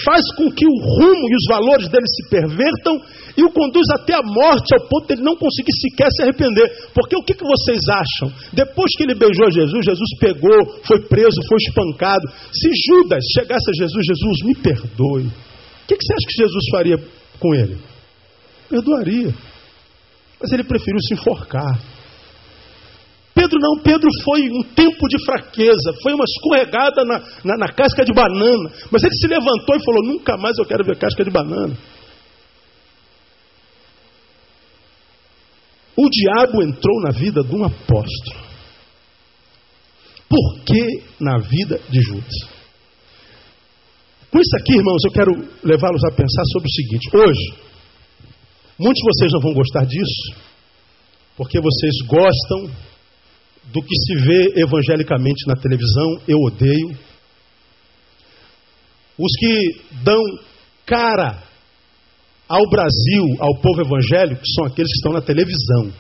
faz 0.07 0.23
com 0.35 0.51
que 0.51 0.65
o 0.65 0.71
rumo 0.71 1.29
e 1.29 1.37
os 1.37 1.45
valores 1.51 1.89
dele 1.91 2.07
se 2.07 2.31
pervertam 2.31 2.99
e 3.37 3.43
o 3.43 3.51
conduz 3.51 3.87
até 3.95 4.15
a 4.15 4.23
morte, 4.23 4.75
ao 4.75 4.89
ponto 4.89 5.07
de 5.07 5.15
ele 5.15 5.23
não 5.23 5.37
conseguir 5.37 5.73
sequer 5.73 6.11
se 6.11 6.23
arrepender. 6.23 6.91
Porque 6.95 7.17
o 7.17 7.23
que, 7.23 7.35
que 7.35 7.45
vocês 7.45 7.81
acham? 7.89 8.33
Depois 8.53 8.91
que 8.97 9.05
ele 9.05 9.15
beijou 9.15 9.51
Jesus, 9.51 9.85
Jesus 9.85 10.11
pegou, 10.19 10.81
foi 10.85 11.01
preso, 11.09 11.41
foi 11.49 11.59
espancado. 11.59 12.29
Se 12.53 12.71
Judas 12.89 13.25
chegasse 13.35 13.71
a 13.71 13.75
Jesus, 13.75 14.07
Jesus, 14.07 14.39
me 14.45 14.55
perdoe. 14.55 15.27
O 15.27 15.87
que, 15.87 15.97
que 15.97 16.05
você 16.05 16.13
acha 16.15 16.27
que 16.29 16.43
Jesus 16.43 16.65
faria 16.71 16.97
com 17.39 17.55
ele? 17.55 17.79
Perdoaria. 18.69 19.35
Mas 20.41 20.53
ele 20.53 20.65
preferiu 20.65 21.01
se 21.01 21.15
enforcar. 21.15 21.81
Pedro 23.35 23.59
não, 23.59 23.83
Pedro 23.83 24.09
foi 24.25 24.51
um 24.51 24.63
tempo 24.63 25.09
de 25.09 25.25
fraqueza, 25.25 25.93
foi 26.03 26.13
uma 26.13 26.25
escorregada 26.25 27.03
na, 27.05 27.19
na, 27.45 27.57
na, 27.57 27.69
casca 27.69 28.05
de 28.05 28.13
banana. 28.13 28.71
Mas 28.91 29.03
ele 29.03 29.15
se 29.15 29.27
levantou 29.27 29.75
e 29.75 29.85
falou: 29.85 30.05
Nunca 30.05 30.37
mais 30.37 30.57
eu 30.59 30.67
quero 30.67 30.85
ver 30.85 30.99
casca 30.99 31.25
de 31.25 31.31
banana. 31.31 31.75
O 35.97 36.09
diabo 36.09 36.63
entrou 36.63 37.01
na 37.03 37.11
vida 37.11 37.43
de 37.43 37.55
um 37.55 37.65
apóstolo. 37.65 38.43
Por 40.29 40.65
que 40.65 41.03
na 41.21 41.39
vida 41.39 41.79
de 41.91 42.01
Judas? 42.01 42.35
Com 44.31 44.41
isso 44.41 44.57
aqui, 44.59 44.73
irmãos, 44.73 45.03
eu 45.05 45.13
quero 45.13 45.33
levá-los 45.63 46.03
a 46.05 46.11
pensar 46.11 46.43
sobre 46.53 46.69
o 46.69 46.73
seguinte: 46.73 47.15
hoje, 47.15 47.55
muitos 48.79 48.99
de 48.99 49.09
vocês 49.13 49.33
não 49.33 49.41
vão 49.41 49.53
gostar 49.53 49.85
disso, 49.85 50.35
porque 51.37 51.61
vocês 51.61 51.93
gostam 52.07 52.75
do 53.65 53.83
que 53.83 53.95
se 53.95 54.15
vê 54.25 54.61
evangelicamente 54.61 55.47
na 55.47 55.55
televisão, 55.55 56.21
eu 56.27 56.39
odeio. 56.39 56.99
Os 59.19 59.33
que 59.39 59.83
dão 60.03 60.21
cara 60.87 61.43
ao 62.53 62.69
Brasil, 62.69 63.25
ao 63.41 63.55
povo 63.63 63.81
evangélico, 63.81 64.43
são 64.55 64.67
aqueles 64.67 64.93
que 64.93 64.99
estão 64.99 65.13
na 65.15 65.23
televisão. 65.23 65.91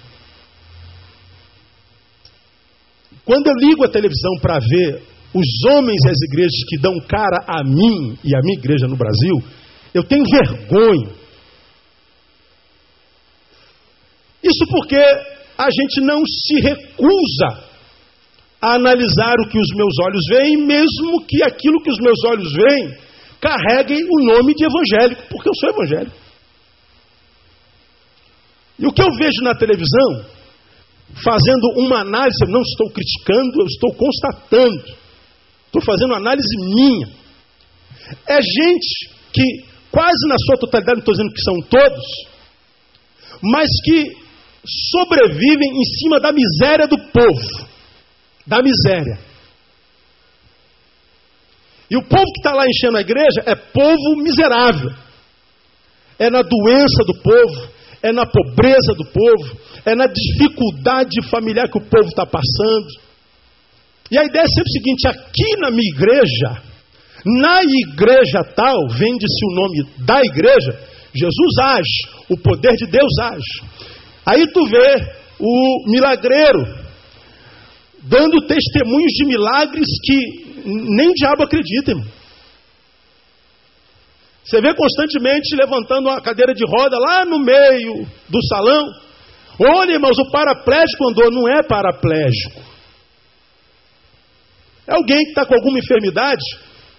Quando 3.25 3.47
eu 3.47 3.55
ligo 3.55 3.83
a 3.85 3.89
televisão 3.89 4.33
para 4.43 4.59
ver 4.59 5.03
os 5.33 5.47
homens 5.71 5.99
e 6.05 6.11
as 6.11 6.21
igrejas 6.29 6.65
que 6.69 6.79
dão 6.79 6.93
cara 7.09 7.39
a 7.49 7.65
mim 7.65 8.19
e 8.23 8.37
a 8.37 8.41
minha 8.43 8.59
igreja 8.59 8.87
no 8.87 8.99
Brasil, 8.99 9.43
eu 9.95 10.05
tenho 10.05 10.25
vergonha. 10.25 11.09
Isso 14.45 14.67
porque 14.69 15.03
a 15.57 15.71
gente 15.71 16.03
não 16.03 16.21
se 16.27 16.61
recusa 16.61 17.65
a 18.61 18.75
analisar 18.75 19.37
o 19.41 19.49
que 19.49 19.59
os 19.59 19.75
meus 19.75 19.95
olhos 20.05 20.23
veem, 20.29 20.67
mesmo 20.67 21.25
que 21.27 21.43
aquilo 21.45 21.83
que 21.83 21.91
os 21.91 21.99
meus 21.99 22.23
olhos 22.27 22.53
veem 22.53 22.95
carregue 23.41 24.05
o 24.05 24.25
nome 24.27 24.55
de 24.55 24.67
evangélico, 24.67 25.23
porque 25.31 25.49
eu 25.49 25.55
sou 25.55 25.71
evangélico. 25.71 26.22
E 28.83 28.87
o 28.87 28.93
que 28.93 29.01
eu 29.01 29.15
vejo 29.17 29.43
na 29.43 29.55
televisão, 29.55 30.27
fazendo 31.23 31.73
uma 31.77 32.01
análise, 32.01 32.37
eu 32.43 32.51
não 32.51 32.63
estou 32.63 32.91
criticando, 32.91 33.61
eu 33.61 33.67
estou 33.67 33.95
constatando, 33.95 34.97
estou 35.67 35.83
fazendo 35.83 36.11
uma 36.11 36.17
análise 36.17 36.57
minha. 36.59 37.07
É 38.27 38.43
gente 38.43 39.09
que, 39.33 39.65
quase 39.89 40.29
na 40.29 40.35
sua 40.37 40.57
totalidade, 40.59 40.97
não 40.97 41.03
estou 41.03 41.15
dizendo 41.15 41.33
que 41.33 41.43
são 41.43 41.61
todos, 41.71 42.05
mas 43.41 43.69
que 43.85 44.17
sobrevivem 44.91 45.71
em 45.71 45.85
cima 46.01 46.19
da 46.19 46.33
miséria 46.33 46.89
do 46.89 46.99
povo. 46.99 47.69
Da 48.45 48.61
miséria. 48.61 49.17
E 51.89 51.97
o 51.97 52.03
povo 52.03 52.25
que 52.25 52.41
está 52.41 52.53
lá 52.53 52.67
enchendo 52.67 52.97
a 52.97 53.01
igreja 53.01 53.43
é 53.47 53.55
povo 53.55 54.17
miserável. 54.17 54.91
É 56.19 56.31
na 56.31 56.43
doença 56.43 57.05
do 57.07 57.15
povo, 57.23 57.69
é 58.03 58.13
na 58.13 58.27
pobreza 58.27 58.95
do 58.97 59.05
povo, 59.05 59.59
é 59.87 59.95
na 59.95 60.07
dificuldade 60.07 61.23
familiar 61.31 61.69
que 61.69 61.79
o 61.79 61.89
povo 61.89 62.09
está 62.09 62.27
passando. 62.27 62.89
E 64.11 64.19
a 64.19 64.25
ideia 64.25 64.43
é 64.43 64.49
sempre 64.49 64.69
o 64.69 64.73
seguinte: 64.73 65.09
aqui 65.09 65.57
na 65.61 65.71
minha 65.71 65.89
igreja, 65.89 66.63
na 67.25 67.61
igreja 67.63 68.43
tal, 68.57 68.89
vende-se 68.89 69.47
o 69.47 69.55
nome 69.55 69.87
da 69.99 70.21
igreja, 70.21 70.79
Jesus 71.15 71.59
age, 71.63 72.25
o 72.29 72.37
poder 72.37 72.75
de 72.75 72.87
Deus 72.87 73.13
age. 73.21 73.73
Aí 74.27 74.47
tu 74.53 74.67
vê 74.67 75.23
o 75.39 75.91
milagreiro 75.91 76.83
dando 78.03 78.47
testemunhos 78.47 79.13
de 79.13 79.25
milagres 79.25 79.87
que 80.05 80.43
nem 80.65 81.09
o 81.09 81.15
diabo 81.15 81.45
acredita, 81.45 81.93
irmão. 81.93 82.07
Você 84.45 84.61
vê 84.61 84.75
constantemente 84.75 85.55
levantando 85.55 86.09
uma 86.09 86.21
cadeira 86.21 86.53
de 86.53 86.65
roda 86.65 86.99
lá 86.99 87.25
no 87.25 87.39
meio 87.39 88.07
do 88.29 88.47
salão. 88.49 88.87
Olha, 89.61 89.93
irmãos, 89.93 90.19
o 90.19 90.31
paraplégico 90.31 91.09
andou, 91.09 91.31
não 91.31 91.49
é 91.49 91.63
paraplégico. 91.63 92.61
É 94.87 94.95
alguém 94.95 95.19
que 95.19 95.29
está 95.31 95.47
com 95.47 95.55
alguma 95.55 95.79
enfermidade 95.79 96.43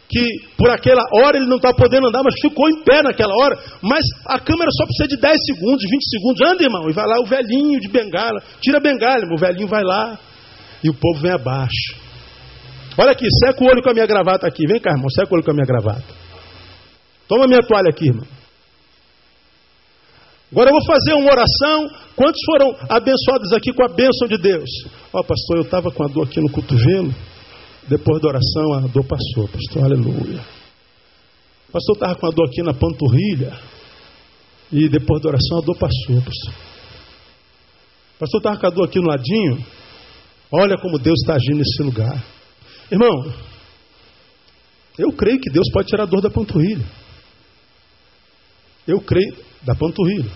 que 0.10 0.24
por 0.58 0.70
aquela 0.70 1.02
hora 1.16 1.38
ele 1.38 1.48
não 1.48 1.58
está 1.58 1.74
podendo 1.74 2.08
andar, 2.08 2.22
mas 2.24 2.36
ficou 2.40 2.70
em 2.70 2.84
pé 2.84 3.02
naquela 3.02 3.34
hora. 3.34 3.58
Mas 3.82 4.06
a 4.28 4.40
câmera 4.40 4.70
só 4.72 4.86
precisa 4.86 5.08
de 5.10 5.18
10 5.18 5.38
segundos, 5.46 5.84
20 5.90 6.10
segundos. 6.10 6.42
Anda, 6.48 6.64
irmão, 6.64 6.90
e 6.90 6.94
vai 6.94 7.06
lá 7.06 7.20
o 7.20 7.26
velhinho 7.26 7.80
de 7.80 7.90
bengala. 7.90 8.42
Tira 8.62 8.78
a 8.78 8.82
bengala, 8.82 9.22
irmão, 9.22 9.36
o 9.36 9.40
velhinho 9.40 9.68
vai 9.68 9.84
lá. 9.84 10.18
E 10.84 10.90
o 10.90 10.94
povo 10.94 11.20
vem 11.20 11.32
abaixo. 11.32 11.96
Olha 12.98 13.12
aqui, 13.12 13.26
seca 13.44 13.64
o 13.64 13.68
olho 13.68 13.82
com 13.82 13.90
a 13.90 13.94
minha 13.94 14.06
gravata 14.06 14.48
aqui. 14.48 14.68
Vem 14.68 14.80
cá, 14.80 14.92
irmão, 14.92 15.10
seca 15.10 15.28
o 15.32 15.36
olho 15.36 15.44
com 15.44 15.52
a 15.52 15.56
minha 15.56 15.66
gravata. 15.66 16.23
Toma 17.34 17.48
minha 17.48 17.64
toalha 17.64 17.90
aqui, 17.90 18.06
irmão. 18.06 18.28
Agora 20.52 20.70
eu 20.70 20.74
vou 20.74 20.86
fazer 20.86 21.14
uma 21.14 21.32
oração. 21.32 21.90
Quantos 22.16 22.40
foram 22.46 22.78
abençoados 22.88 23.52
aqui 23.54 23.74
com 23.74 23.84
a 23.84 23.88
bênção 23.88 24.28
de 24.28 24.38
Deus? 24.38 24.70
Ó, 25.12 25.20
oh, 25.20 25.24
pastor, 25.24 25.58
eu 25.58 25.64
estava 25.64 25.92
com 25.92 26.04
a 26.04 26.08
dor 26.08 26.28
aqui 26.28 26.40
no 26.40 26.52
cotovelo. 26.52 27.12
Depois 27.88 28.22
da 28.22 28.28
oração, 28.28 28.74
a 28.76 28.82
dor 28.82 29.04
passou, 29.06 29.48
pastor. 29.48 29.84
Aleluia. 29.84 30.46
Pastor 31.72 31.96
estava 31.96 32.16
com 32.18 32.28
a 32.28 32.30
dor 32.30 32.46
aqui 32.46 32.62
na 32.62 32.74
panturrilha. 32.76 33.60
E 34.72 34.88
depois 34.88 35.20
da 35.24 35.30
oração, 35.30 35.58
a 35.58 35.62
dor 35.62 35.76
passou, 35.80 36.22
pastor. 36.22 36.54
Pastor 38.20 38.42
estava 38.42 38.60
com 38.60 38.68
a 38.68 38.70
dor 38.70 38.86
aqui 38.86 39.00
no 39.00 39.08
ladinho. 39.08 39.66
Olha 40.52 40.78
como 40.78 41.00
Deus 41.00 41.20
está 41.22 41.34
agindo 41.34 41.58
nesse 41.58 41.82
lugar. 41.82 42.24
Irmão, 42.92 43.34
eu 45.00 45.12
creio 45.14 45.40
que 45.40 45.50
Deus 45.50 45.68
pode 45.74 45.88
tirar 45.88 46.04
a 46.04 46.06
dor 46.06 46.22
da 46.22 46.30
panturrilha. 46.30 46.86
Eu 48.88 49.00
creio 49.00 49.36
da 49.64 49.76
panturrilha. 49.76 50.30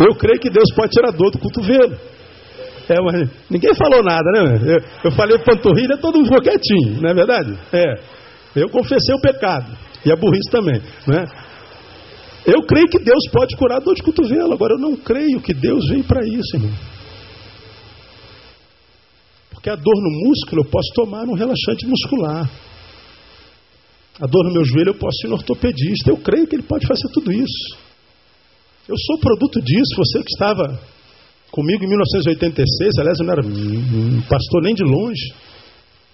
Eu 0.00 0.14
creio 0.14 0.40
que 0.40 0.50
Deus 0.50 0.70
pode 0.74 0.92
tirar 0.92 1.10
dor 1.12 1.30
do 1.30 1.38
cotovelo. 1.38 1.96
É, 2.88 3.00
mas 3.00 3.30
ninguém 3.50 3.74
falou 3.74 4.02
nada, 4.02 4.30
né? 4.32 4.74
Eu, 4.74 5.10
eu 5.10 5.10
falei 5.10 5.38
panturrilha, 5.38 5.96
todo 5.98 6.18
mundo 6.18 6.26
ficou 6.26 6.42
quietinho, 6.42 7.00
não 7.00 7.10
é 7.10 7.14
verdade? 7.14 7.58
É. 7.72 7.94
Eu 8.54 8.68
confessei 8.70 9.14
o 9.14 9.20
pecado. 9.20 9.66
E 10.04 10.12
a 10.12 10.16
burrice 10.16 10.50
também, 10.50 10.80
né? 11.06 11.26
Eu 12.46 12.62
creio 12.62 12.86
que 12.86 13.00
Deus 13.00 13.28
pode 13.32 13.56
curar 13.56 13.80
dor 13.80 13.94
de 13.94 14.02
cotovelo. 14.02 14.52
Agora, 14.52 14.74
eu 14.74 14.78
não 14.78 14.96
creio 14.96 15.40
que 15.40 15.52
Deus 15.52 15.88
veio 15.88 16.04
para 16.04 16.24
isso, 16.24 16.54
irmão. 16.54 16.72
Porque 19.50 19.68
a 19.68 19.74
dor 19.74 19.96
no 19.96 20.28
músculo 20.28 20.62
eu 20.62 20.70
posso 20.70 20.92
tomar 20.94 21.24
um 21.24 21.34
relaxante 21.34 21.84
muscular. 21.86 22.48
A 24.20 24.26
dor 24.26 24.44
no 24.44 24.52
meu 24.52 24.64
joelho 24.64 24.90
eu 24.90 24.98
posso 24.98 25.26
ir 25.26 25.28
no 25.28 25.36
ortopedista. 25.36 26.10
Eu 26.10 26.16
creio 26.16 26.46
que 26.46 26.56
ele 26.56 26.62
pode 26.62 26.86
fazer 26.86 27.08
tudo 27.12 27.32
isso. 27.32 27.76
Eu 28.88 28.96
sou 28.96 29.18
produto 29.18 29.60
disso. 29.60 29.94
Você 29.96 30.18
que 30.22 30.30
estava 30.30 30.80
comigo 31.50 31.84
em 31.84 31.88
1986, 31.88 32.98
aliás, 32.98 33.18
eu 33.20 33.26
não 33.26 33.32
era 33.32 33.42
pastor 34.28 34.62
nem 34.62 34.74
de 34.74 34.84
longe. 34.84 35.34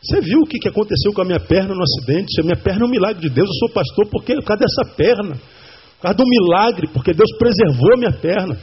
Você 0.03 0.21
viu 0.21 0.41
o 0.41 0.47
que 0.47 0.69
aconteceu 0.69 1.13
com 1.13 1.23
a 1.23 1.25
minha 1.25 1.39
perna 1.39 1.75
no 1.75 1.83
acidente? 1.83 2.41
A 2.41 2.45
minha 2.45 2.57
perna 2.57 2.85
é 2.85 2.87
um 2.87 2.91
milagre 2.91 3.23
de 3.23 3.31
Deus. 3.33 3.49
Eu 3.49 3.69
sou 3.69 3.71
pastor 3.71 4.07
porque 4.11 4.35
por 4.35 4.45
causa 4.45 4.65
dessa 4.65 4.97
perna. 4.97 5.35
Por 5.97 6.03
causa 6.03 6.17
do 6.17 6.25
milagre, 6.27 6.89
porque 6.93 7.13
Deus 7.13 7.31
preservou 7.39 7.95
a 7.95 7.97
minha 7.97 8.13
perna. 8.13 8.59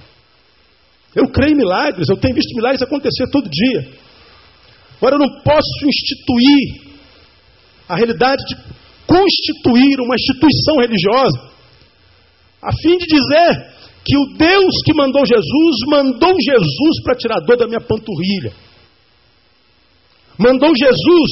Eu 1.15 1.29
creio 1.29 1.53
em 1.53 1.57
milagres, 1.57 2.09
eu 2.09 2.17
tenho 2.17 2.35
visto 2.35 2.53
milagres 2.55 2.81
acontecer 2.81 3.25
todo 3.31 3.49
dia. 3.49 3.87
Agora 4.97 5.15
eu 5.15 5.19
não 5.19 5.41
posso 5.43 5.87
instituir 5.87 6.89
a 7.87 7.95
realidade 7.95 8.43
de 8.45 8.55
constituir 9.09 9.97
uma 9.99 10.13
instituição 10.13 10.77
religiosa 10.77 11.49
a 12.61 12.71
fim 12.83 12.97
de 12.97 13.07
dizer 13.07 13.79
que 14.05 14.17
o 14.17 14.37
Deus 14.37 14.73
que 14.85 14.93
mandou 14.93 15.25
Jesus 15.25 15.75
mandou 15.87 16.33
Jesus 16.39 17.03
para 17.03 17.15
tirar 17.15 17.39
dor 17.41 17.57
da 17.57 17.67
minha 17.67 17.81
panturrilha. 17.81 18.53
Mandou 20.37 20.71
Jesus 20.75 21.31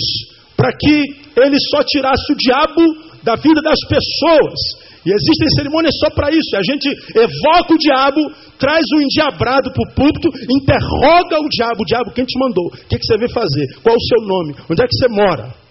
para 0.55 0.72
que 0.77 1.03
ele 1.38 1.57
só 1.72 1.84
tirasse 1.84 2.34
o 2.34 2.36
diabo 2.36 2.81
da 3.24 3.36
vida 3.36 3.62
das 3.62 3.79
pessoas. 3.88 4.60
E 5.05 5.12
existem 5.12 5.48
cerimônias 5.55 5.96
só 6.00 6.10
para 6.10 6.29
isso. 6.31 6.55
A 6.55 6.63
gente 6.63 6.89
evoca 7.15 7.74
o 7.74 7.77
diabo, 7.77 8.19
traz 8.60 8.84
o 8.93 9.01
endiabrado 9.01 9.72
para 9.72 9.84
o 9.84 9.93
púlpito, 9.96 10.27
interroga 10.50 11.39
o 11.39 11.48
diabo. 11.48 11.84
O 11.84 11.86
diabo, 11.86 12.12
quem 12.12 12.25
te 12.25 12.38
mandou? 12.39 12.67
O 12.67 12.88
que, 12.88 12.98
que 12.98 13.05
você 13.05 13.17
veio 13.17 13.31
fazer? 13.31 13.65
Qual 13.81 13.96
o 13.96 14.07
seu 14.07 14.27
nome? 14.27 14.55
Onde 14.69 14.84
é 14.84 14.88
que 14.88 14.96
você 14.96 15.07
mora? 15.07 15.67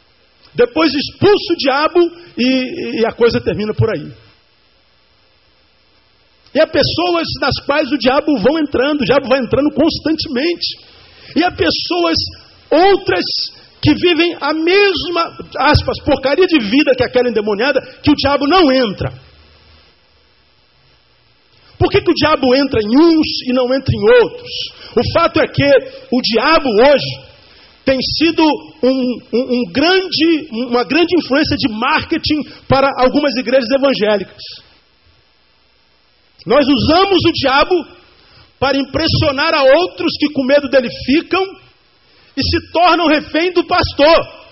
Depois 0.57 0.91
expulsa 0.95 1.53
o 1.53 1.57
diabo 1.57 2.01
e, 2.39 3.01
e 3.01 3.07
a 3.07 3.13
coisa 3.13 3.41
termina 3.41 3.75
por 3.75 3.91
aí. 3.91 4.11
E 6.55 6.61
há 6.61 6.67
pessoas 6.67 7.27
nas 7.41 7.55
quais 7.67 7.93
o 7.93 7.99
diabo 7.99 8.39
vão 8.39 8.59
entrando, 8.59 9.03
o 9.03 9.05
diabo 9.05 9.29
vai 9.29 9.39
entrando 9.39 9.71
constantemente. 9.75 10.79
E 11.37 11.45
há 11.45 11.51
pessoas 11.51 12.17
outras 12.71 13.25
que 13.83 13.93
vivem 13.95 14.35
a 14.41 14.55
mesma, 14.55 15.37
aspas, 15.59 16.03
porcaria 16.03 16.47
de 16.47 16.59
vida 16.59 16.95
que 16.97 17.05
aquela 17.05 17.29
endemoniada, 17.29 17.81
que 18.03 18.11
o 18.11 18.17
diabo 18.17 18.47
não 18.47 18.73
entra. 18.73 19.13
Por 21.79 21.91
que, 21.91 22.01
que 22.01 22.11
o 22.11 22.15
diabo 22.15 22.55
entra 22.55 22.81
em 22.81 22.97
uns 22.97 23.27
e 23.47 23.53
não 23.53 23.67
entra 23.75 23.93
em 23.95 24.23
outros? 24.23 24.51
O 24.97 25.13
fato 25.13 25.39
é 25.39 25.47
que 25.47 25.69
o 26.11 26.23
diabo 26.23 26.71
hoje 26.71 27.26
tem 27.87 27.99
sido 28.19 28.43
um, 28.83 29.19
um, 29.33 29.61
um 29.61 29.73
grande, 29.73 30.49
uma 30.69 30.83
grande 30.83 31.17
influência 31.17 31.57
de 31.57 31.69
marketing 31.69 32.43
para 32.67 32.91
algumas 32.99 33.37
igrejas 33.37 33.71
evangélicas. 33.71 34.43
Nós 36.45 36.67
usamos 36.67 37.19
o 37.25 37.33
diabo 37.33 37.87
para 38.59 38.77
impressionar 38.77 39.55
a 39.55 39.63
outros 39.63 40.11
que 40.19 40.33
com 40.33 40.45
medo 40.45 40.69
dele 40.69 40.89
ficam 41.07 41.41
e 42.37 42.43
se 42.43 42.73
tornam 42.73 43.07
refém 43.07 43.53
do 43.53 43.65
pastor. 43.65 44.46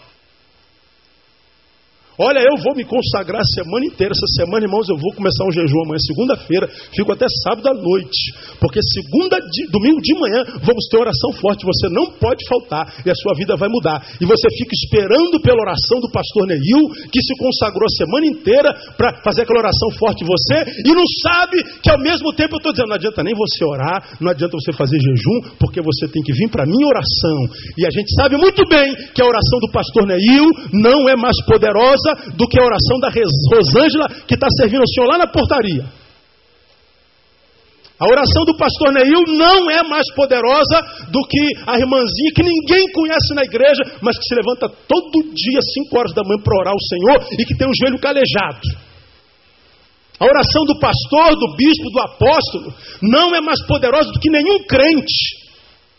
Olha, 2.19 2.39
eu 2.39 2.63
vou 2.63 2.77
me 2.77 2.85
consagrar 2.85 3.43
a 3.43 3.55
semana 3.59 3.87
inteira. 3.87 4.15
Essa 4.15 4.31
semana, 4.39 4.63
irmãos, 4.63 4.87
eu 4.89 4.95
vou 4.95 5.11
começar 5.19 5.43
um 5.43 5.51
jejum 5.51 5.83
amanhã, 5.83 5.99
segunda-feira, 5.99 6.71
fico 6.95 7.11
até 7.11 7.27
sábado 7.43 7.67
à 7.67 7.75
noite. 7.75 8.31
Porque 8.61 8.79
segunda, 8.95 9.35
domingo 9.71 9.99
de 10.01 10.15
manhã, 10.15 10.47
vamos 10.63 10.87
ter 10.87 10.99
oração 10.99 11.33
forte. 11.43 11.67
Você 11.67 11.91
não 11.91 12.07
pode 12.15 12.47
faltar 12.47 13.03
e 13.05 13.11
a 13.11 13.15
sua 13.19 13.35
vida 13.35 13.57
vai 13.57 13.69
mudar. 13.69 13.99
E 14.21 14.25
você 14.25 14.47
fica 14.55 14.71
esperando 14.71 15.43
pela 15.43 15.59
oração 15.59 15.99
do 15.99 16.11
pastor 16.11 16.47
Neil, 16.47 16.87
que 17.11 17.19
se 17.19 17.35
consagrou 17.35 17.83
a 17.83 17.97
semana 17.99 18.27
inteira 18.27 18.71
para 18.97 19.19
fazer 19.27 19.43
aquela 19.43 19.67
oração 19.67 19.91
forte 19.99 20.23
em 20.23 20.27
você, 20.27 20.87
e 20.87 20.95
não 20.95 21.07
sabe 21.23 21.59
que 21.83 21.91
ao 21.91 21.99
mesmo 21.99 22.33
tempo 22.33 22.55
eu 22.55 22.59
estou 22.59 22.73
dizendo, 22.73 22.95
não 22.95 22.97
adianta 22.97 23.25
nem 23.25 23.35
você 23.35 23.65
orar, 23.65 24.15
não 24.21 24.31
adianta 24.31 24.55
você 24.55 24.73
fazer 24.73 25.01
jejum, 25.03 25.59
porque 25.59 25.83
você 25.83 26.07
tem 26.07 26.23
que 26.23 26.33
vir 26.33 26.49
para 26.49 26.63
a 26.63 26.67
minha 26.67 26.87
oração. 26.87 27.39
E 27.77 27.85
a 27.85 27.91
gente 27.91 28.15
sabe 28.15 28.37
muito 28.37 28.63
bem 28.69 28.87
que 29.11 29.23
a 29.23 29.27
oração 29.27 29.59
do 29.59 29.73
pastor 29.73 30.07
Neil 30.07 30.47
não 30.73 31.09
é 31.09 31.17
mais 31.17 31.35
poderosa 31.45 32.04
do 32.37 32.49
que 32.49 32.59
a 32.61 32.65
oração 32.65 32.99
da 33.01 33.09
Rosângela 33.09 34.09
que 34.27 34.35
está 34.35 34.49
servindo 34.57 34.81
ao 34.81 34.89
Senhor 34.89 35.07
lá 35.07 35.19
na 35.19 35.27
portaria. 35.27 35.85
A 37.95 38.07
oração 38.11 38.45
do 38.45 38.57
pastor 38.57 38.93
Neil 38.93 39.23
não 39.39 39.71
é 39.71 39.83
mais 39.85 40.05
poderosa 40.15 41.07
do 41.09 41.23
que 41.29 41.41
a 41.65 41.79
irmãzinha 41.79 42.35
que 42.35 42.43
ninguém 42.43 42.91
conhece 42.93 43.33
na 43.35 43.45
igreja, 43.45 43.83
mas 44.03 44.19
que 44.19 44.25
se 44.25 44.35
levanta 44.35 44.69
todo 44.69 45.33
dia, 45.33 45.61
5 45.89 45.99
horas 45.99 46.13
da 46.13 46.23
manhã, 46.25 46.43
para 46.43 46.59
orar 46.59 46.75
ao 46.75 46.81
Senhor 46.81 47.39
e 47.39 47.45
que 47.47 47.57
tem 47.57 47.69
o 47.69 47.75
joelho 47.75 48.01
calejado. 48.01 48.67
A 50.19 50.25
oração 50.25 50.65
do 50.65 50.79
pastor, 50.79 51.39
do 51.39 51.57
bispo, 51.57 51.91
do 51.91 52.01
apóstolo 52.01 52.75
não 53.01 53.35
é 53.35 53.41
mais 53.41 53.65
poderosa 53.67 54.11
do 54.11 54.19
que 54.19 54.31
nenhum 54.31 54.59
crente 54.67 55.45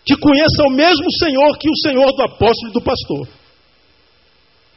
que 0.06 0.16
conheça 0.18 0.64
o 0.68 0.72
mesmo 0.72 1.06
Senhor 1.20 1.58
que 1.58 1.70
o 1.70 1.78
Senhor 1.78 2.12
do 2.14 2.24
apóstolo 2.24 2.70
e 2.70 2.74
do 2.74 2.82
pastor. 2.82 3.28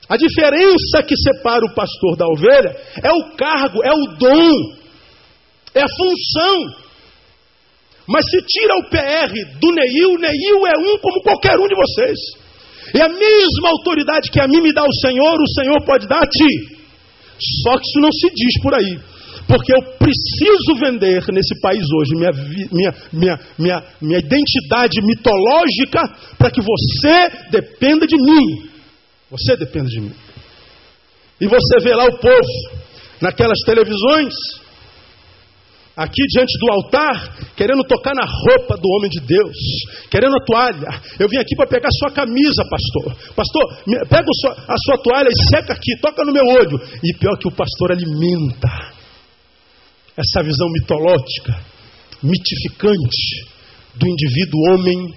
A 0.08 0.16
diferença 0.16 1.02
que 1.06 1.14
separa 1.16 1.66
o 1.66 1.74
pastor 1.74 2.16
da 2.16 2.26
ovelha 2.26 2.74
é 3.02 3.12
o 3.12 3.36
cargo, 3.36 3.84
é 3.84 3.92
o 3.92 4.16
dom, 4.16 4.78
é 5.74 5.82
a 5.82 5.88
função. 5.88 6.88
Mas 8.08 8.24
se 8.30 8.40
tira 8.40 8.74
o 8.78 8.88
PR 8.88 9.58
do 9.60 9.70
Neil, 9.70 10.18
Neil 10.18 10.66
é 10.66 10.78
um 10.78 10.98
como 10.98 11.20
qualquer 11.22 11.58
um 11.58 11.68
de 11.68 11.74
vocês. 11.74 12.18
E 12.94 13.02
a 13.02 13.08
mesma 13.08 13.68
autoridade 13.68 14.30
que 14.30 14.40
a 14.40 14.48
mim 14.48 14.62
me 14.62 14.72
dá 14.72 14.82
o 14.82 14.94
Senhor, 14.94 15.36
o 15.38 15.60
Senhor 15.60 15.84
pode 15.84 16.08
dar 16.08 16.22
a 16.22 16.26
ti. 16.26 16.78
Só 17.62 17.76
que 17.76 17.86
isso 17.86 18.00
não 18.00 18.10
se 18.10 18.30
diz 18.30 18.62
por 18.62 18.74
aí. 18.74 18.98
Porque 19.46 19.72
eu 19.72 19.82
preciso 19.98 20.74
vender 20.80 21.22
nesse 21.32 21.58
país 21.60 21.84
hoje 21.98 22.14
minha, 22.16 22.32
minha, 22.72 22.94
minha, 23.12 23.40
minha, 23.58 23.84
minha 24.00 24.18
identidade 24.18 25.00
mitológica 25.02 26.00
para 26.38 26.50
que 26.50 26.60
você 26.60 27.50
dependa 27.50 28.06
de 28.06 28.16
mim. 28.16 28.68
Você 29.30 29.56
depende 29.56 29.88
de 29.90 30.00
mim. 30.00 30.14
E 31.40 31.46
você 31.46 31.80
vê 31.82 31.94
lá 31.94 32.04
o 32.04 32.18
povo 32.18 32.78
naquelas 33.20 33.58
televisões, 33.64 34.34
aqui 35.96 36.22
diante 36.28 36.58
do 36.58 36.72
altar, 36.72 37.36
querendo 37.56 37.82
tocar 37.84 38.14
na 38.14 38.24
roupa 38.24 38.76
do 38.76 38.88
homem 38.96 39.10
de 39.10 39.20
Deus, 39.20 39.56
querendo 40.10 40.36
a 40.36 40.44
toalha. 40.44 41.02
Eu 41.18 41.28
vim 41.28 41.36
aqui 41.38 41.54
para 41.56 41.66
pegar 41.66 41.88
sua 41.98 42.10
camisa, 42.10 42.62
pastor. 42.70 43.34
Pastor, 43.34 43.76
pega 44.08 44.26
a 44.68 44.76
sua 44.84 44.98
toalha 45.02 45.28
e 45.28 45.56
seca 45.56 45.72
aqui, 45.72 45.98
toca 46.00 46.24
no 46.24 46.32
meu 46.32 46.44
olho. 46.44 46.80
E 47.02 47.16
pior 47.18 47.36
que 47.38 47.48
o 47.48 47.52
pastor 47.52 47.92
alimenta 47.92 48.92
essa 50.16 50.42
visão 50.42 50.68
mitológica, 50.70 51.60
mitificante 52.22 53.58
do 53.94 54.08
indivíduo 54.08 54.74
homem 54.74 55.14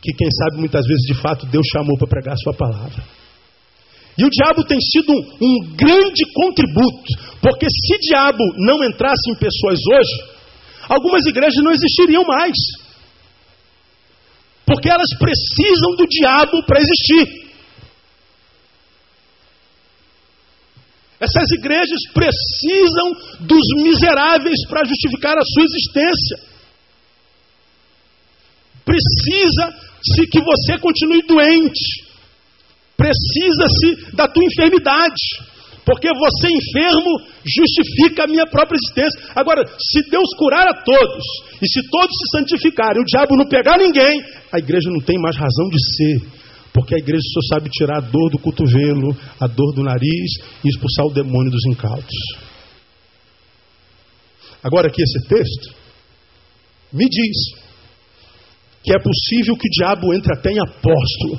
que 0.00 0.12
quem 0.12 0.28
sabe 0.30 0.58
muitas 0.58 0.86
vezes 0.86 1.02
de 1.06 1.14
fato 1.20 1.46
Deus 1.46 1.66
chamou 1.72 1.96
para 1.98 2.08
pregar 2.08 2.34
a 2.34 2.38
sua 2.38 2.54
palavra. 2.54 3.04
E 4.18 4.24
o 4.24 4.30
diabo 4.30 4.64
tem 4.64 4.78
sido 4.80 5.12
um, 5.12 5.22
um 5.40 5.76
grande 5.76 6.24
contributo, 6.34 7.38
porque 7.40 7.66
se 7.70 7.98
diabo 8.00 8.42
não 8.56 8.82
entrasse 8.84 9.30
em 9.30 9.36
pessoas 9.36 9.78
hoje, 9.92 10.38
algumas 10.88 11.24
igrejas 11.26 11.62
não 11.62 11.70
existiriam 11.70 12.24
mais. 12.24 12.56
Porque 14.66 14.88
elas 14.88 15.08
precisam 15.18 15.96
do 15.96 16.06
diabo 16.06 16.64
para 16.66 16.80
existir. 16.80 17.48
Essas 21.20 21.50
igrejas 21.52 22.00
precisam 22.12 23.12
dos 23.40 23.66
miseráveis 23.82 24.66
para 24.68 24.84
justificar 24.84 25.36
a 25.38 25.42
sua 25.44 25.64
existência. 25.64 26.38
Precisa 28.84 29.87
se 30.02 30.26
que 30.26 30.40
você 30.40 30.78
continue 30.78 31.22
doente. 31.26 32.08
Precisa-se 32.96 34.16
da 34.16 34.28
tua 34.28 34.44
enfermidade. 34.44 35.48
Porque 35.84 36.08
você 36.08 36.48
enfermo 36.48 37.18
justifica 37.42 38.24
a 38.24 38.26
minha 38.26 38.46
própria 38.46 38.76
existência. 38.76 39.32
Agora, 39.34 39.64
se 39.66 40.02
Deus 40.10 40.28
curar 40.36 40.68
a 40.68 40.82
todos, 40.82 41.24
e 41.62 41.66
se 41.66 41.80
todos 41.88 42.14
se 42.14 42.38
santificarem, 42.38 43.00
o 43.00 43.06
diabo 43.06 43.36
não 43.36 43.48
pegar 43.48 43.78
ninguém, 43.78 44.22
a 44.52 44.58
igreja 44.58 44.90
não 44.90 45.00
tem 45.00 45.18
mais 45.18 45.34
razão 45.36 45.68
de 45.70 45.78
ser. 45.96 46.28
Porque 46.74 46.94
a 46.94 46.98
igreja 46.98 47.22
só 47.32 47.54
sabe 47.54 47.70
tirar 47.70 47.98
a 47.98 48.00
dor 48.00 48.30
do 48.30 48.38
cotovelo, 48.38 49.16
a 49.40 49.46
dor 49.46 49.74
do 49.74 49.82
nariz 49.82 50.30
e 50.62 50.68
expulsar 50.68 51.06
o 51.06 51.12
demônio 51.14 51.50
dos 51.50 51.64
incautos. 51.66 52.16
Agora 54.62 54.88
aqui 54.88 55.02
esse 55.02 55.26
texto 55.26 55.74
me 56.92 57.08
diz 57.08 57.57
que 58.88 58.94
é 58.94 58.98
possível 58.98 59.54
que 59.54 59.68
o 59.68 59.70
diabo 59.70 60.14
entre 60.14 60.32
até 60.32 60.50
em 60.50 60.58
apóstolo. 60.60 61.38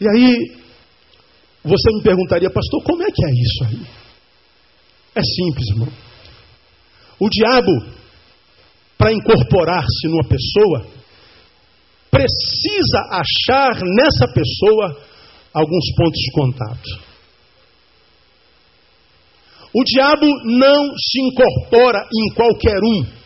E 0.00 0.08
aí, 0.08 0.56
você 1.62 1.92
me 1.92 2.02
perguntaria, 2.02 2.50
pastor, 2.50 2.82
como 2.82 3.04
é 3.04 3.06
que 3.06 3.24
é 3.24 3.30
isso 3.30 3.64
aí? 3.64 3.86
É 5.14 5.22
simples, 5.22 5.68
irmão. 5.70 5.88
O 7.20 7.28
diabo, 7.30 7.70
para 8.98 9.12
incorporar-se 9.12 10.08
numa 10.08 10.24
pessoa, 10.24 10.84
precisa 12.10 12.98
achar 13.12 13.80
nessa 13.84 14.26
pessoa 14.34 15.00
alguns 15.54 15.94
pontos 15.96 16.18
de 16.18 16.32
contato. 16.32 17.12
O 19.72 19.84
diabo 19.84 20.26
não 20.44 20.88
se 20.98 21.20
incorpora 21.20 22.08
em 22.12 22.34
qualquer 22.34 22.78
um. 22.82 23.21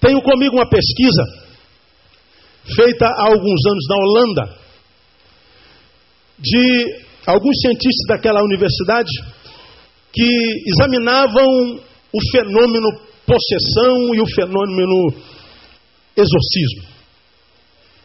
Tenho 0.00 0.22
comigo 0.22 0.56
uma 0.56 0.68
pesquisa 0.68 1.22
feita 2.74 3.06
há 3.06 3.26
alguns 3.26 3.60
anos 3.66 3.86
na 3.88 3.96
Holanda, 3.96 4.58
de 6.38 7.04
alguns 7.26 7.56
cientistas 7.60 8.06
daquela 8.08 8.42
universidade 8.42 9.10
que 10.12 10.62
examinavam 10.66 11.80
o 12.12 12.18
fenômeno 12.32 12.88
possessão 13.26 14.14
e 14.14 14.20
o 14.20 14.26
fenômeno 14.26 15.14
exorcismo. 16.16 16.90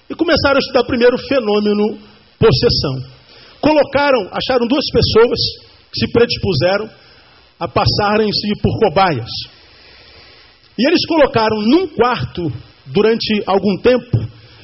E 0.10 0.16
começaram 0.16 0.58
a 0.58 0.60
estudar 0.60 0.84
primeiro 0.84 1.16
o 1.16 1.28
fenômeno 1.28 1.98
possessão. 2.38 3.16
Colocaram, 3.60 4.30
acharam 4.32 4.68
duas 4.68 4.86
pessoas 4.92 5.40
que 5.92 6.00
se 6.00 6.12
predispuseram 6.12 6.90
a 7.60 7.68
passarem-se 7.68 8.62
por 8.62 8.80
cobaias. 8.80 9.30
E 10.78 10.86
eles 10.88 11.06
colocaram 11.08 11.62
num 11.62 11.88
quarto 11.88 12.52
durante 12.88 13.42
algum 13.46 13.78
tempo, 13.78 14.18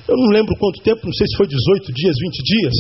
eu 0.08 0.17
não 0.17 0.28
lembro 0.28 0.56
quanto 0.58 0.82
tempo, 0.84 1.06
não 1.06 1.13
sei 1.13 1.28
se 1.28 1.38
foi 1.38 1.47
18 1.47 1.93
dias, 1.93 2.15
20 2.19 2.43
dias, 2.43 2.74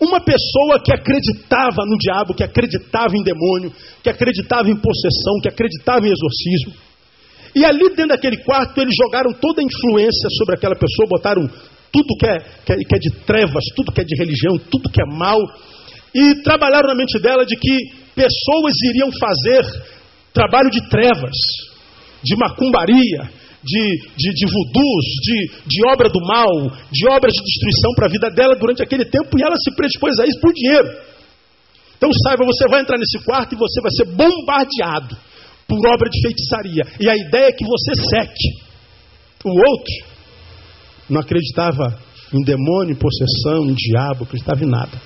uma 0.00 0.20
pessoa 0.20 0.80
que 0.84 0.92
acreditava 0.92 1.84
no 1.84 1.96
diabo, 1.98 2.34
que 2.34 2.44
acreditava 2.44 3.16
em 3.16 3.22
demônio, 3.22 3.72
que 4.02 4.08
acreditava 4.08 4.70
em 4.70 4.76
possessão, 4.76 5.40
que 5.42 5.48
acreditava 5.48 6.06
em 6.06 6.12
exorcismo. 6.12 6.72
E 7.54 7.64
ali 7.64 7.88
dentro 7.88 8.08
daquele 8.08 8.36
quarto 8.44 8.80
eles 8.80 8.94
jogaram 8.94 9.32
toda 9.32 9.60
a 9.60 9.64
influência 9.64 10.28
sobre 10.38 10.54
aquela 10.54 10.76
pessoa, 10.76 11.08
botaram 11.08 11.48
tudo 11.90 12.16
que 12.18 12.26
é, 12.26 12.38
que 12.64 12.72
é, 12.72 12.76
que 12.76 12.94
é 12.94 12.98
de 12.98 13.10
trevas, 13.24 13.64
tudo 13.74 13.90
que 13.90 14.00
é 14.00 14.04
de 14.04 14.14
religião, 14.16 14.58
tudo 14.70 14.90
que 14.90 15.00
é 15.00 15.16
mal, 15.16 15.40
e 16.14 16.42
trabalharam 16.42 16.88
na 16.88 16.94
mente 16.94 17.18
dela 17.18 17.44
de 17.44 17.56
que 17.56 17.76
pessoas 18.14 18.74
iriam 18.90 19.10
fazer 19.18 19.64
trabalho 20.32 20.70
de 20.70 20.88
trevas, 20.88 21.36
de 22.22 22.36
macumbaria, 22.36 23.30
de, 23.62 23.84
de, 24.16 24.30
de 24.34 24.46
voodoos, 24.46 25.06
de, 25.22 25.50
de 25.66 25.88
obra 25.90 26.08
do 26.08 26.20
mal, 26.20 26.50
de 26.90 27.08
obras 27.08 27.32
de 27.32 27.42
destruição 27.42 27.92
para 27.94 28.06
a 28.06 28.10
vida 28.10 28.30
dela 28.30 28.54
durante 28.56 28.82
aquele 28.82 29.04
tempo 29.04 29.38
e 29.38 29.42
ela 29.42 29.56
se 29.56 29.74
predispôs 29.74 30.18
a 30.20 30.26
isso 30.26 30.40
por 30.40 30.52
dinheiro. 30.52 30.88
Então 31.96 32.10
saiba, 32.12 32.44
você 32.44 32.68
vai 32.68 32.80
entrar 32.80 32.96
nesse 32.96 33.18
quarto 33.24 33.54
e 33.54 33.58
você 33.58 33.80
vai 33.80 33.90
ser 33.90 34.04
bombardeado 34.14 35.16
por 35.66 35.78
obra 35.92 36.08
de 36.08 36.20
feitiçaria. 36.22 36.84
E 37.00 37.08
a 37.10 37.16
ideia 37.16 37.48
é 37.48 37.52
que 37.52 37.64
você 37.64 37.92
seque. 38.10 38.68
O 39.44 39.50
outro 39.50 39.94
não 41.10 41.20
acreditava 41.20 41.98
em 42.32 42.44
demônio, 42.44 42.92
em 42.92 42.98
possessão, 42.98 43.64
em 43.68 43.74
diabo, 43.74 44.24
acreditava 44.24 44.64
em 44.64 44.68
nada. 44.68 45.00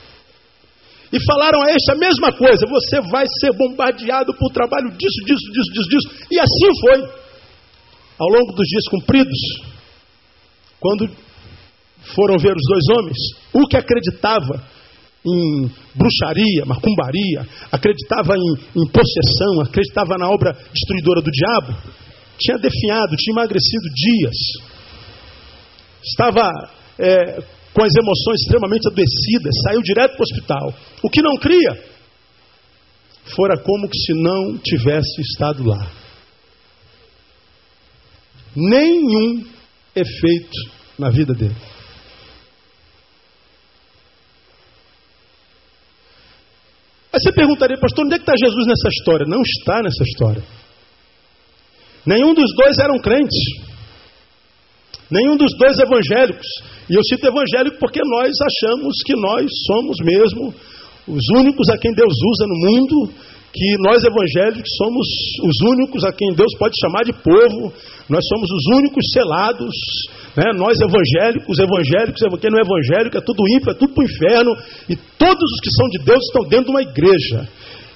E 1.13 1.19
falaram 1.27 1.63
a 1.63 1.71
este 1.71 1.93
a 1.93 1.97
mesma 1.97 2.33
coisa: 2.33 2.67
você 2.67 3.01
vai 3.11 3.25
ser 3.39 3.53
bombardeado 3.57 4.33
por 4.35 4.51
trabalho 4.51 4.91
disso, 4.97 5.25
disso, 5.27 5.53
disso, 5.53 5.73
disso, 5.73 5.89
disso. 5.89 6.27
E 6.31 6.41
assim 6.41 6.81
foi 6.81 7.23
ao 8.19 8.29
longo 8.29 8.53
dos 8.53 8.67
dias 8.67 8.85
cumpridos, 8.89 9.39
quando 10.81 11.11
foram 12.15 12.39
ver 12.39 12.55
os 12.57 12.67
dois 12.69 12.85
homens, 12.97 13.19
o 13.53 13.67
que 13.67 13.77
acreditava 13.77 14.65
em 15.25 15.71
bruxaria, 15.95 16.65
macumbaria, 16.65 17.47
acreditava 17.71 18.35
em, 18.37 18.81
em, 18.81 18.89
possessão, 18.89 19.61
acreditava 19.63 20.19
na 20.19 20.29
obra 20.29 20.53
destruidora 20.73 21.21
do 21.21 21.31
diabo, 21.31 21.77
tinha 22.39 22.59
definhado, 22.59 23.17
tinha 23.17 23.35
emagrecido 23.35 23.89
dias, 23.95 24.37
estava 26.03 26.51
é, 26.99 27.43
com 27.73 27.83
as 27.83 27.95
emoções 27.95 28.41
extremamente 28.43 28.89
adoecidas, 28.89 29.55
saiu 29.67 29.83
direto 29.83 30.13
para 30.13 30.21
o 30.21 30.25
hospital. 30.25 30.75
O 31.03 31.11
que 31.11 31.23
não 31.23 31.37
cria, 31.37 31.85
fora 33.35 33.57
como 33.63 33.89
que 33.89 33.99
se 33.99 34.15
não 34.15 34.59
tivesse 34.59 35.21
estado 35.21 35.65
lá 35.65 36.03
nenhum 38.55 39.45
efeito 39.95 40.59
na 40.99 41.11
vida 41.11 41.35
dele. 41.35 41.57
Aí 47.13 47.21
você 47.21 47.33
perguntaria, 47.33 47.77
pastor, 47.79 48.07
onde 48.07 48.15
é 48.15 48.19
que 48.19 48.23
está 48.23 48.35
Jesus 48.39 48.67
nessa 48.67 48.89
história? 48.89 49.27
Não 49.27 49.43
está 49.43 49.83
nessa 49.83 50.03
história. 50.03 50.43
Nenhum 52.07 52.35
dos 52.35 52.55
dois 52.57 52.79
eram 52.79 52.99
crentes. 52.99 53.39
Nenhum 55.11 55.37
dos 55.37 55.53
dois 55.59 55.79
evangélicos. 55.79 56.47
E 56.93 56.95
eu 56.95 57.03
cito 57.09 57.27
evangélico 57.27 57.79
porque 57.81 58.01
nós 58.05 58.37
achamos 58.37 58.93
que 59.07 59.17
nós 59.17 59.47
somos 59.67 59.97
mesmo 60.05 60.53
os 61.09 61.25
únicos 61.41 61.67
a 61.71 61.79
quem 61.79 61.91
Deus 61.95 62.13
usa 62.13 62.47
no 62.47 62.55
mundo 62.69 63.13
que 63.53 63.77
nós 63.81 64.05
evangélicos 64.05 64.69
somos 64.77 65.07
os 65.45 65.61
únicos 65.73 66.05
a 66.05 66.13
quem 66.13 66.35
Deus 66.35 66.53
pode 66.59 66.75
chamar 66.81 67.05
de 67.05 67.13
povo, 67.13 67.73
nós 68.09 68.25
somos 68.29 68.49
os 68.51 68.79
únicos 68.79 69.05
selados, 69.13 69.73
né? 70.37 70.53
nós 70.57 70.79
evangélicos, 70.81 71.59
evangélicos, 71.59 72.21
quem 72.41 72.51
não 72.51 72.59
é 72.59 72.63
evangélico 72.63 73.17
é 73.17 73.21
tudo 73.21 73.43
ímpio, 73.57 73.71
é 73.71 73.75
tudo 73.75 73.93
para 73.93 74.05
o 74.05 74.07
inferno, 74.07 74.53
e 74.89 74.97
todos 75.19 75.45
os 75.53 75.61
que 75.61 75.71
são 75.71 75.89
de 75.89 75.99
Deus 76.05 76.25
estão 76.25 76.49
dentro 76.49 76.67
de 76.67 76.71
uma 76.73 76.83
igreja. 76.83 77.49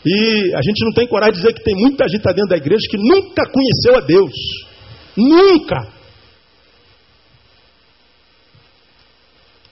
E 0.04 0.54
a 0.54 0.62
gente 0.62 0.84
não 0.84 0.92
tem 0.92 1.08
coragem 1.08 1.34
de 1.34 1.40
dizer 1.40 1.54
que 1.54 1.64
tem 1.64 1.74
muita 1.74 2.06
gente 2.06 2.22
dentro 2.22 2.48
da 2.48 2.56
igreja 2.56 2.86
que 2.88 2.98
nunca 2.98 3.42
conheceu 3.50 3.96
a 3.96 4.00
Deus. 4.00 4.32
Nunca. 5.16 5.95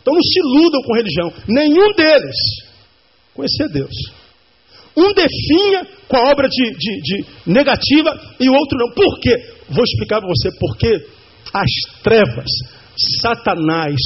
Então 0.04 0.12
não 0.12 0.22
se 0.22 0.38
iludam 0.38 0.82
com 0.82 0.94
religião. 0.94 1.32
Nenhum 1.48 1.94
deles 1.94 2.36
conhecia 3.32 3.68
Deus. 3.68 3.94
Um 4.94 5.14
definha 5.14 5.86
com 6.06 6.16
a 6.18 6.30
obra 6.30 6.46
de, 6.46 6.70
de, 6.72 7.00
de 7.00 7.24
negativa 7.46 8.36
e 8.38 8.50
o 8.50 8.52
outro 8.52 8.76
não. 8.78 8.92
Por 8.92 9.18
quê? 9.18 9.34
Vou 9.70 9.82
explicar 9.82 10.20
para 10.20 10.28
você 10.28 10.50
porque 10.60 11.06
as 11.54 12.02
trevas, 12.02 12.50
Satanás, 13.22 13.96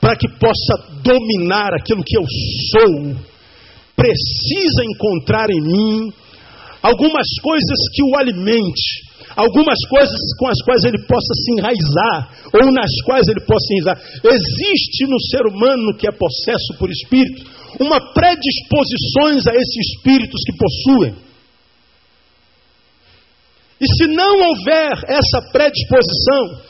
para 0.00 0.16
que 0.16 0.26
possa 0.38 1.02
dominar 1.02 1.74
aquilo 1.74 2.02
que 2.02 2.16
eu 2.16 2.24
sou, 2.70 3.14
precisa 3.94 4.84
encontrar 4.84 5.50
em 5.50 5.60
mim 5.60 6.12
algumas 6.82 7.26
coisas 7.42 7.78
que 7.92 8.02
o 8.02 8.18
alimente, 8.18 9.04
algumas 9.36 9.78
coisas 9.88 10.18
com 10.38 10.48
as 10.48 10.60
quais 10.64 10.84
ele 10.84 10.98
possa 11.06 11.34
se 11.34 11.52
enraizar, 11.58 12.50
ou 12.52 12.72
nas 12.72 12.90
quais 13.04 13.26
ele 13.28 13.40
possa 13.40 13.66
se 13.66 13.74
enraizar. 13.74 13.98
Existe 14.24 15.06
no 15.06 15.20
ser 15.20 15.46
humano 15.46 15.96
que 15.96 16.06
é 16.06 16.12
possesso 16.12 16.78
por 16.78 16.90
espírito 16.90 17.54
uma 17.80 18.12
predisposições 18.12 19.46
a 19.46 19.52
esses 19.52 19.94
espíritos 19.94 20.40
que 20.46 20.56
possuem. 20.56 21.16
E 23.80 23.86
se 23.96 24.06
não 24.06 24.48
houver 24.48 24.92
essa 25.08 25.50
predisposição, 25.52 26.62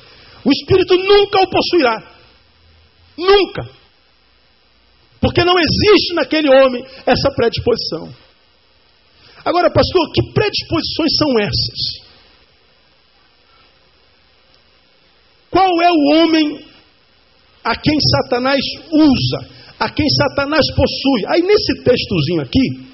o 0.44 0.50
espírito 0.50 0.96
nunca 0.96 1.42
o 1.42 1.48
possuirá. 1.48 2.14
Nunca. 3.16 3.68
Porque 5.20 5.44
não 5.44 5.54
existe 5.58 6.14
naquele 6.14 6.48
homem 6.48 6.84
essa 7.06 7.30
predisposição. 7.30 8.12
Agora, 9.44 9.70
pastor, 9.70 10.10
que 10.12 10.32
predisposições 10.32 11.16
são 11.18 11.38
essas? 11.38 12.03
Qual 15.54 15.70
é 15.82 15.88
o 15.88 16.16
homem 16.16 16.66
a 17.62 17.76
quem 17.76 17.94
Satanás 18.00 18.60
usa, 18.90 19.48
a 19.78 19.88
quem 19.88 20.04
Satanás 20.08 20.66
possui? 20.74 21.26
Aí 21.28 21.42
nesse 21.42 21.84
textozinho 21.84 22.42
aqui, 22.42 22.90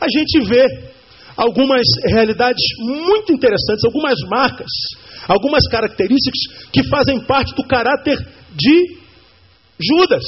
a 0.00 0.06
gente 0.08 0.48
vê 0.48 0.88
algumas 1.36 1.82
realidades 2.04 2.62
muito 2.78 3.32
interessantes, 3.32 3.84
algumas 3.84 4.20
marcas, 4.28 4.70
algumas 5.26 5.66
características 5.66 6.70
que 6.72 6.84
fazem 6.84 7.18
parte 7.26 7.56
do 7.56 7.66
caráter 7.66 8.24
de 8.54 8.96
Judas. 9.80 10.22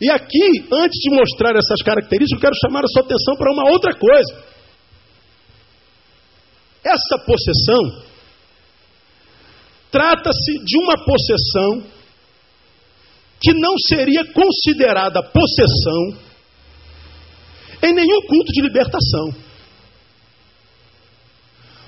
E 0.00 0.08
aqui, 0.12 0.64
antes 0.70 1.00
de 1.00 1.10
mostrar 1.10 1.56
essas 1.56 1.82
características, 1.82 2.38
eu 2.38 2.40
quero 2.40 2.54
chamar 2.64 2.84
a 2.84 2.88
sua 2.88 3.02
atenção 3.02 3.34
para 3.34 3.52
uma 3.52 3.68
outra 3.68 3.92
coisa. 3.92 4.44
Essa 6.84 7.18
possessão 7.26 8.13
trata-se 9.94 10.58
de 10.64 10.76
uma 10.82 10.96
possessão 11.04 11.88
que 13.40 13.52
não 13.54 13.74
seria 13.78 14.24
considerada 14.24 15.22
possessão 15.22 16.18
em 17.80 17.94
nenhum 17.94 18.20
culto 18.26 18.52
de 18.52 18.60
libertação. 18.60 19.32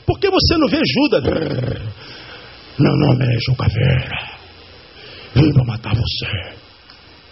Porque 0.06 0.30
você 0.30 0.56
não 0.56 0.68
vê 0.68 0.80
Judas. 0.86 1.24
Meu 2.78 2.92
nome 2.96 3.24
é 3.24 3.38
João 3.44 3.56
Caveira. 3.56 4.38
Vim 5.34 5.52
para 5.52 5.64
matar 5.64 5.92
você. 5.92 6.54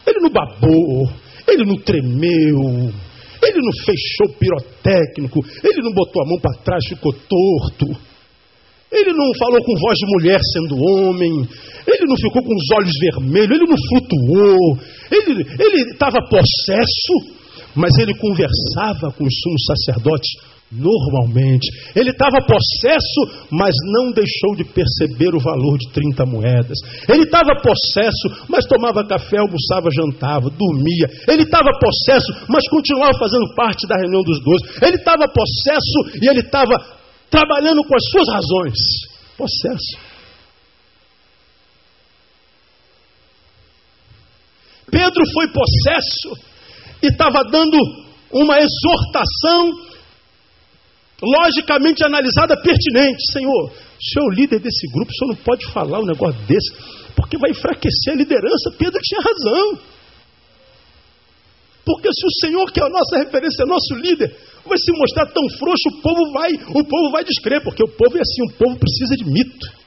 Ele 0.09 0.19
não 0.19 0.31
babou, 0.31 1.09
ele 1.47 1.65
não 1.65 1.77
tremeu, 1.77 2.93
ele 3.43 3.59
não 3.61 3.73
fechou 3.85 4.37
pirotécnico, 4.41 5.39
ele 5.63 5.83
não 5.83 5.93
botou 5.93 6.23
a 6.23 6.27
mão 6.27 6.41
para 6.41 6.59
trás, 6.65 6.85
ficou 6.89 7.13
torto. 7.13 8.14
Ele 8.95 9.13
não 9.13 9.35
falou 9.39 9.63
com 9.65 9.75
voz 9.79 9.99
de 9.99 10.07
mulher 10.07 10.39
sendo 10.53 10.77
homem, 10.77 11.49
ele 11.87 12.07
não 12.07 12.17
ficou 12.17 12.43
com 12.43 12.55
os 12.55 12.71
olhos 12.79 12.93
vermelhos, 13.01 13.51
ele 13.51 13.71
não 13.71 13.77
flutuou, 13.89 14.79
ele 15.11 15.91
estava 15.91 16.19
possesso, 16.29 17.35
mas 17.75 17.91
ele 17.99 18.15
conversava 18.15 19.11
com 19.13 19.25
os 19.25 19.35
sumos 19.43 19.65
sacerdotes 19.67 20.55
Normalmente. 20.75 21.71
Ele 21.95 22.11
estava 22.11 22.43
possesso, 22.43 23.47
mas 23.51 23.73
não 23.93 24.11
deixou 24.11 24.57
de 24.57 24.65
perceber 24.65 25.35
o 25.35 25.39
valor 25.39 25.79
de 25.79 25.89
30 25.93 26.27
moedas. 26.27 26.79
Ele 27.09 27.23
estava 27.23 27.55
possesso, 27.63 28.47
mas 28.49 28.67
tomava 28.67 29.07
café, 29.07 29.39
almoçava, 29.39 29.89
jantava, 29.93 30.51
dormia. 30.51 31.07
Ele 31.29 31.45
estava 31.45 31.71
possesso, 31.79 32.33
mas 32.49 32.69
continuava 32.69 33.13
fazendo 33.19 33.55
parte 33.55 33.87
da 33.87 33.97
reunião 33.97 34.23
dos 34.23 34.43
dois. 34.43 34.63
Ele 34.83 34.97
estava 34.97 35.29
possesso 35.29 36.19
e 36.21 36.29
ele 36.29 36.41
estava 36.41 36.75
trabalhando 37.35 37.83
com 37.83 37.97
as 37.97 38.05
suas 38.11 38.29
razões. 38.33 38.79
Possesso. 39.37 40.15
Pedro 44.89 45.25
foi 45.33 45.49
possesso 45.49 46.31
e 47.03 47.09
estava 47.09 47.43
dando 47.51 47.77
uma 48.31 48.57
exortação 48.61 49.73
logicamente 51.21 52.05
analisada, 52.05 52.57
pertinente. 52.63 53.33
Senhor, 53.33 53.65
o 53.65 54.05
senhor 54.05 54.27
é 54.27 54.29
o 54.29 54.35
líder 54.35 54.61
desse 54.61 54.87
grupo, 54.93 55.11
o 55.11 55.15
senhor 55.15 55.35
não 55.35 55.43
pode 55.43 55.67
falar 55.73 55.99
um 55.99 56.07
negócio 56.07 56.41
desse, 56.47 56.71
porque 57.17 57.37
vai 57.37 57.51
enfraquecer 57.51 58.13
a 58.13 58.17
liderança. 58.17 58.71
Pedro 58.79 59.01
tinha 59.03 59.21
razão. 59.21 59.81
Porque 61.85 62.09
se 62.13 62.27
o 62.27 62.31
Senhor, 62.41 62.73
que 62.73 62.81
é 62.81 62.87
a 62.87 62.89
nossa 62.89 63.19
referência, 63.19 63.63
é 63.63 63.67
nosso 63.67 63.95
líder, 63.95 64.35
vai 64.69 64.79
se 64.79 64.93
mostrar 64.99 65.27
tão 65.27 65.43
frouxo, 65.59 65.89
o 65.93 66.03
povo 66.03 66.33
vai, 66.33 66.53
o 66.53 66.85
povo 66.85 67.11
vai 67.13 67.25
descrer, 67.25 67.63
porque 67.63 67.83
o 67.83 67.89
povo 67.89 68.17
é 68.17 68.21
assim, 68.21 68.43
o 68.49 68.53
povo 68.57 68.79
precisa 68.79 69.17
de 69.17 69.25
mito. 69.25 69.85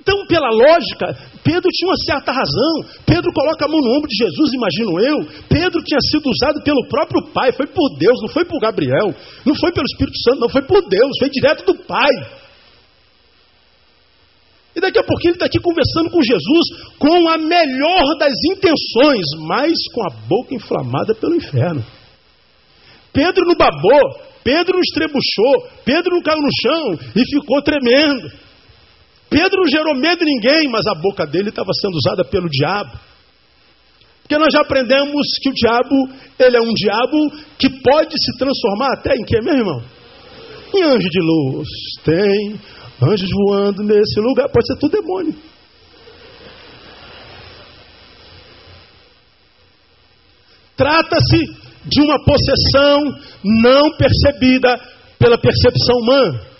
Então, 0.00 0.26
pela 0.26 0.48
lógica, 0.48 1.12
Pedro 1.44 1.68
tinha 1.70 1.90
uma 1.90 2.04
certa 2.06 2.32
razão. 2.32 3.04
Pedro 3.04 3.30
coloca 3.34 3.66
a 3.66 3.68
mão 3.68 3.80
no 3.80 3.98
ombro 3.98 4.08
de 4.08 4.16
Jesus, 4.16 4.52
imagino 4.54 4.98
eu. 4.98 5.44
Pedro 5.46 5.82
tinha 5.84 6.00
sido 6.10 6.26
usado 6.30 6.62
pelo 6.64 6.88
próprio 6.88 7.30
Pai, 7.34 7.52
foi 7.52 7.66
por 7.66 7.98
Deus, 7.98 8.18
não 8.22 8.28
foi 8.28 8.44
por 8.46 8.58
Gabriel, 8.60 9.14
não 9.44 9.54
foi 9.54 9.70
pelo 9.72 9.84
Espírito 9.84 10.16
Santo, 10.24 10.40
não 10.40 10.48
foi 10.48 10.62
por 10.62 10.80
Deus, 10.88 11.10
foi 11.18 11.28
direto 11.28 11.66
do 11.66 11.74
Pai. 11.84 12.10
E 14.74 14.80
daqui 14.80 14.98
a 14.98 15.04
pouquinho 15.04 15.32
ele 15.32 15.36
está 15.36 15.46
aqui 15.46 15.58
conversando 15.58 16.10
com 16.10 16.22
Jesus 16.22 16.94
com 16.98 17.28
a 17.28 17.36
melhor 17.36 18.16
das 18.18 18.32
intenções, 18.52 19.26
mas 19.46 19.72
com 19.92 20.02
a 20.06 20.14
boca 20.26 20.54
inflamada 20.54 21.14
pelo 21.14 21.34
inferno. 21.34 21.84
Pedro 23.12 23.44
não 23.46 23.54
babou, 23.56 24.20
Pedro 24.42 24.74
não 24.74 24.80
estrebuchou, 24.80 25.68
Pedro 25.84 26.14
não 26.14 26.22
caiu 26.22 26.40
no 26.40 26.48
chão 26.62 26.98
e 27.14 27.24
ficou 27.24 27.62
tremendo. 27.62 28.30
Pedro 29.28 29.62
não 29.62 29.70
gerou 29.70 29.94
medo 29.94 30.22
em 30.22 30.34
ninguém, 30.34 30.68
mas 30.68 30.86
a 30.86 30.94
boca 30.94 31.26
dele 31.26 31.50
estava 31.50 31.70
sendo 31.80 31.94
usada 31.94 32.24
pelo 32.24 32.48
diabo. 32.48 32.98
Porque 34.22 34.38
nós 34.38 34.52
já 34.52 34.60
aprendemos 34.60 35.26
que 35.42 35.50
o 35.50 35.54
diabo, 35.54 36.08
ele 36.38 36.56
é 36.56 36.60
um 36.60 36.72
diabo 36.72 37.30
que 37.58 37.68
pode 37.82 38.14
se 38.16 38.38
transformar 38.38 38.94
até 38.94 39.14
em 39.16 39.24
quê, 39.24 39.40
meu 39.42 39.54
irmão? 39.54 39.82
Em 40.74 40.82
anjo 40.84 41.08
de 41.08 41.20
luz. 41.20 41.68
Tem 42.04 42.60
anjos 43.02 43.28
voando 43.46 43.82
nesse 43.82 44.20
lugar, 44.20 44.48
pode 44.48 44.66
ser 44.66 44.78
tudo 44.78 45.00
demônio. 45.00 45.34
Trata-se 50.76 51.59
de 51.84 52.02
uma 52.02 52.18
possessão 52.24 53.18
não 53.44 53.96
percebida 53.96 54.78
pela 55.18 55.38
percepção 55.38 55.96
humana. 55.98 56.50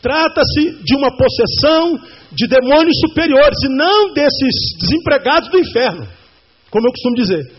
Trata-se 0.00 0.82
de 0.84 0.96
uma 0.96 1.10
possessão 1.16 1.98
de 2.32 2.46
demônios 2.46 2.96
superiores 3.00 3.58
e 3.64 3.68
não 3.68 4.12
desses 4.12 4.76
desempregados 4.80 5.50
do 5.50 5.58
inferno, 5.58 6.08
como 6.70 6.86
eu 6.86 6.92
costumo 6.92 7.16
dizer. 7.16 7.52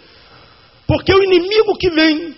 Porque 0.87 1.13
o 1.13 1.23
inimigo 1.23 1.77
que 1.77 1.89
vem 1.89 2.33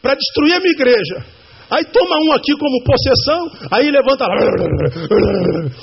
para 0.00 0.14
destruir 0.14 0.54
a 0.54 0.60
minha 0.60 0.72
igreja, 0.72 1.26
aí 1.70 1.84
toma 1.92 2.16
um 2.22 2.32
aqui 2.32 2.52
como 2.58 2.82
possessão, 2.84 3.50
aí 3.70 3.90
levanta 3.90 4.26
lá, 4.26 4.34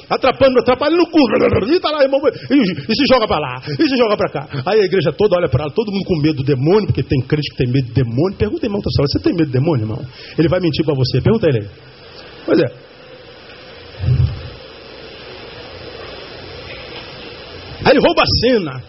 atrapalhando, 0.09 0.59
atrapalhando 0.59 1.03
no 1.03 1.09
cu, 1.09 1.19
e, 1.67 1.79
tá 1.79 1.91
lá, 1.91 2.03
e, 2.03 2.91
e 2.91 2.95
se 2.95 3.05
joga 3.11 3.27
para 3.27 3.39
lá, 3.39 3.61
e 3.67 3.87
se 3.87 3.97
joga 3.97 4.17
para 4.17 4.29
cá. 4.29 4.47
Aí 4.65 4.81
a 4.81 4.85
igreja 4.85 5.11
toda 5.11 5.37
olha 5.37 5.49
para 5.49 5.65
lá, 5.65 5.71
todo 5.71 5.91
mundo 5.91 6.05
com 6.05 6.21
medo 6.21 6.37
do 6.37 6.43
demônio, 6.43 6.87
porque 6.87 7.03
tem 7.03 7.21
crente 7.21 7.49
que 7.51 7.57
tem 7.57 7.71
medo 7.71 7.87
de 7.87 7.93
demônio. 7.93 8.37
Pergunta, 8.37 8.65
irmão, 8.65 8.81
você 8.81 9.19
tem 9.19 9.33
medo 9.33 9.47
de 9.47 9.53
demônio, 9.53 9.83
irmão? 9.83 10.05
Ele 10.37 10.47
vai 10.47 10.59
mentir 10.59 10.85
para 10.85 10.95
você. 10.95 11.21
Pergunta 11.21 11.47
ele. 11.47 11.67
Pois 12.45 12.59
é. 12.59 12.65
Aí 17.85 17.91
ele 17.91 17.99
rouba 17.99 18.21
a 18.21 18.47
cena. 18.47 18.83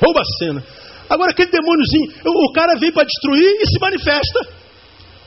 Rouba 0.00 0.20
a 0.20 0.24
cena. 0.38 0.64
Agora 1.10 1.30
aquele 1.30 1.50
demôniozinho, 1.50 2.12
o 2.24 2.52
cara 2.52 2.76
vem 2.78 2.92
para 2.92 3.04
destruir 3.04 3.62
e 3.62 3.66
se 3.66 3.78
manifesta. 3.80 4.57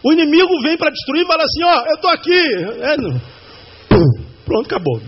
O 0.03 0.11
inimigo 0.11 0.49
vem 0.63 0.77
para 0.77 0.89
destruir 0.89 1.23
e 1.23 1.27
fala 1.27 1.43
assim, 1.43 1.63
ó, 1.63 1.85
eu 1.87 1.95
estou 1.95 2.09
aqui. 2.09 2.41
É, 2.81 2.95
Pronto, 4.45 4.65
acabou. 4.65 4.99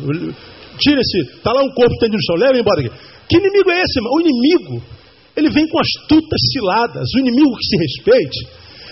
Tira 0.80 1.02
esse. 1.02 1.36
Está 1.36 1.52
lá 1.52 1.64
um 1.64 1.74
corpo 1.74 1.98
tendido 2.00 2.18
no 2.18 2.24
chão, 2.24 2.36
leva 2.36 2.58
embora 2.58 2.82
aqui. 2.82 2.92
Que 3.30 3.38
inimigo 3.38 3.72
é 3.72 3.82
esse, 3.82 4.00
irmão? 4.00 4.14
O 4.14 4.22
inimigo, 4.22 4.84
ele 5.36 5.50
vem 5.50 5.68
com 5.68 5.80
astutas 5.80 6.40
ciladas. 6.52 7.08
O 7.16 7.20
inimigo 7.20 7.56
que 7.58 7.66
se 7.66 7.78
respeite 7.78 8.48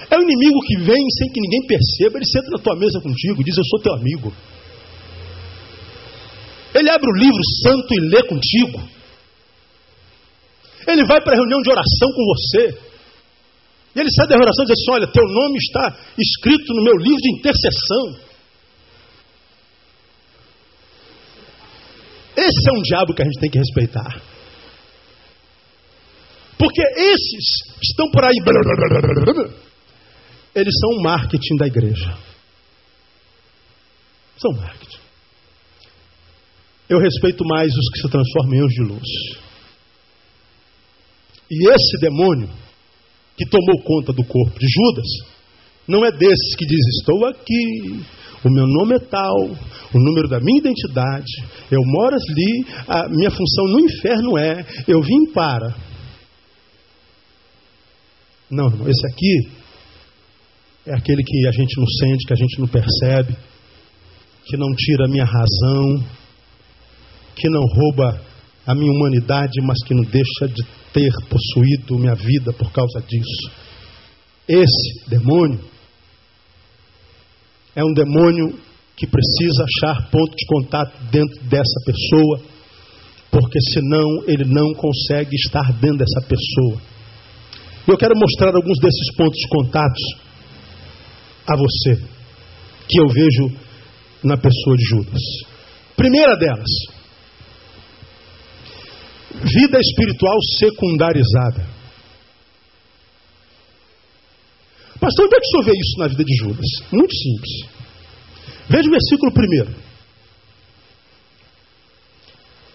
é 0.10 0.18
o 0.18 0.22
inimigo 0.22 0.60
que 0.62 0.78
vem 0.78 1.04
sem 1.18 1.30
que 1.32 1.40
ninguém 1.40 1.68
perceba. 1.68 2.18
Ele 2.18 2.26
senta 2.26 2.50
na 2.52 2.58
tua 2.58 2.76
mesa 2.76 3.00
contigo, 3.00 3.44
diz: 3.44 3.58
Eu 3.58 3.64
sou 3.66 3.80
teu 3.80 3.94
amigo. 3.94 4.34
Ele 6.74 6.90
abre 6.90 7.10
o 7.10 7.18
livro 7.18 7.42
santo 7.64 7.94
e 7.94 8.00
lê 8.10 8.24
contigo. 8.24 8.82
Ele 10.88 11.06
vai 11.06 11.22
para 11.22 11.34
a 11.34 11.38
reunião 11.38 11.62
de 11.62 11.70
oração 11.70 12.10
com 12.16 12.26
você. 12.34 12.91
E 13.96 14.00
ele 14.00 14.10
sai 14.12 14.28
da 14.28 14.36
oração 14.36 14.64
e 14.64 14.68
diz 14.68 14.80
assim: 14.80 14.92
Olha, 14.92 15.12
teu 15.12 15.24
nome 15.24 15.58
está 15.58 15.98
escrito 16.18 16.74
no 16.74 16.84
meu 16.84 16.98
livro 16.98 17.18
de 17.18 17.40
intercessão. 17.40 18.32
Esse 22.38 22.70
é 22.70 22.74
um 22.78 22.82
diabo 22.82 23.14
que 23.14 23.22
a 23.22 23.26
gente 23.26 23.40
tem 23.40 23.50
que 23.50 23.58
respeitar. 23.58 24.22
Porque 26.58 26.82
esses 26.82 27.76
estão 27.84 28.10
por 28.12 28.24
aí. 28.24 28.36
Eles 30.56 30.74
são 30.80 30.90
o 30.92 31.04
marketing 31.04 31.58
da 31.58 31.68
igreja. 31.68 32.18
São 34.38 34.52
marketing. 34.54 35.00
Eu 36.88 37.00
respeito 37.00 37.44
mais 37.46 37.72
os 37.74 37.90
que 37.90 38.02
se 38.02 38.10
transformam 38.10 38.56
em 38.56 38.60
anjos 38.60 38.76
de 38.76 38.84
luz. 38.84 39.10
E 41.50 41.70
esse 41.70 41.98
demônio 42.00 42.50
que 43.38 43.46
tomou 43.50 43.82
conta 43.84 44.14
do 44.14 44.24
corpo 44.24 44.60
de 44.60 44.68
Judas, 44.68 45.08
não 45.88 46.06
é 46.06 46.12
desses 46.12 46.56
que 46.56 46.66
diz: 46.66 46.80
Estou 47.00 47.26
aqui, 47.26 48.04
o 48.44 48.50
meu 48.50 48.66
nome 48.68 48.96
é 48.96 49.00
tal, 49.00 49.36
o 49.94 50.00
número 50.00 50.28
da 50.28 50.40
minha 50.40 50.60
identidade, 50.60 51.32
eu 51.70 51.80
moro 51.84 52.16
ali, 52.16 52.66
a 52.88 53.10
minha 53.10 53.32
função 53.32 53.66
no 53.68 53.80
inferno 53.80 54.38
é, 54.38 54.66
eu 54.88 55.02
vim 55.02 55.32
para. 55.34 55.76
Não, 58.50 58.68
irmão, 58.68 58.90
esse 58.90 59.06
aqui 59.08 59.62
é 60.86 60.94
aquele 60.94 61.24
que 61.24 61.48
a 61.48 61.52
gente 61.52 61.80
não 61.80 61.88
sente, 61.88 62.26
que 62.26 62.34
a 62.34 62.36
gente 62.36 62.60
não 62.60 62.68
percebe, 62.68 63.36
que 64.46 64.58
não 64.58 64.74
tira 64.76 65.06
a 65.06 65.10
minha 65.10 65.26
razão, 65.26 66.04
que 67.36 67.50
não 67.50 67.62
rouba 67.62 68.22
a 68.66 68.76
minha 68.76 68.92
humanidade, 68.92 69.62
mas 69.64 69.78
que 69.84 69.94
não 69.94 70.04
deixa 70.04 70.48
de 70.48 70.64
ter 70.94 71.12
possuído 71.30 71.98
minha 71.98 72.16
vida 72.16 72.54
por 72.54 72.72
causa 72.72 73.02
disso. 73.02 73.52
Esse 74.48 75.10
demônio 75.10 75.60
é 77.76 77.84
um 77.84 77.94
demônio 77.94 78.60
que 78.96 79.08
precisa 79.08 79.64
achar 79.64 80.10
ponto 80.12 80.36
de 80.36 80.46
contato 80.46 80.94
dentro 81.12 81.42
dessa 81.44 81.80
pessoa, 81.86 82.42
porque 83.32 83.60
senão 83.74 84.24
ele 84.28 84.46
não 84.46 84.74
consegue 84.74 85.36
estar 85.36 85.72
dentro 85.74 86.00
dessa 86.00 86.22
pessoa. 86.22 86.82
Eu 87.88 87.98
quero 87.98 88.16
mostrar 88.16 88.54
alguns 88.54 88.78
desses 88.80 89.16
pontos 89.16 89.40
de 89.40 89.48
contatos 89.48 90.02
a 91.48 91.56
você, 91.56 92.04
que 92.88 93.00
eu 93.00 93.08
vejo 93.08 93.58
na 94.24 94.38
pessoa 94.38 94.76
de 94.78 94.84
Judas. 94.84 95.22
Primeira 95.96 96.36
delas, 96.36 96.70
Vida 99.44 99.80
espiritual 99.80 100.38
secundarizada. 100.60 101.66
Pastor, 105.00 105.26
onde 105.26 105.36
é 105.36 105.40
que 105.40 105.48
o 105.48 105.50
senhor 105.50 105.66
vê 105.66 105.72
isso 105.72 106.00
na 106.00 106.08
vida 106.08 106.24
de 106.24 106.36
Judas? 106.36 106.66
Muito 106.92 107.14
simples. 107.16 107.82
Veja 108.70 108.88
o 108.88 108.92
versículo 108.92 109.32
primeiro. 109.32 109.76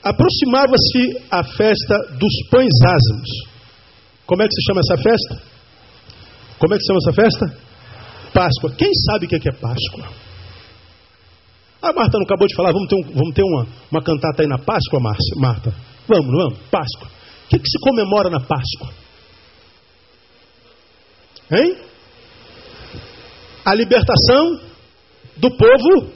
Aproximava-se 0.03 1.23
a 1.31 1.45
festa 1.45 1.99
dos 2.19 2.33
pães 2.51 2.73
ázimos. 2.85 3.29
Como 4.27 4.43
é 4.43 4.49
que 4.49 4.55
se 4.55 4.63
chama 4.67 4.81
essa 4.81 4.97
festa? 4.97 5.43
Como 6.59 6.75
é 6.75 6.77
que 6.77 6.83
se 6.83 6.87
chama 6.89 6.99
essa 6.99 7.13
festa? 7.13 7.67
Páscoa. 8.33 8.73
Quem 8.77 8.91
sabe 8.93 9.27
o 9.27 9.29
que 9.29 9.37
é, 9.37 9.39
é 9.39 9.53
Páscoa? 9.53 10.09
A 11.81 11.93
Marta 11.93 12.19
não 12.19 12.25
acabou 12.25 12.49
de 12.49 12.57
falar, 12.57 12.73
vamos 12.73 12.89
ter, 12.89 12.97
um, 12.97 13.03
vamos 13.15 13.35
ter 13.35 13.43
uma, 13.43 13.67
uma 13.93 14.03
cantata 14.03 14.43
aí 14.43 14.49
na 14.49 14.59
Páscoa, 14.59 15.01
Marta? 15.37 15.73
Vamos, 16.09 16.27
vamos? 16.27 16.59
Páscoa. 16.71 17.09
O 17.47 17.49
que, 17.49 17.59
que 17.59 17.69
se 17.69 17.79
comemora 17.81 18.31
na 18.31 18.41
Páscoa? 18.41 18.93
Hein? 21.51 21.77
A 23.65 23.75
libertação 23.75 24.61
do 25.37 25.51
povo 25.57 26.13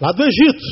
lá 0.00 0.12
do 0.12 0.24
Egito. 0.24 0.64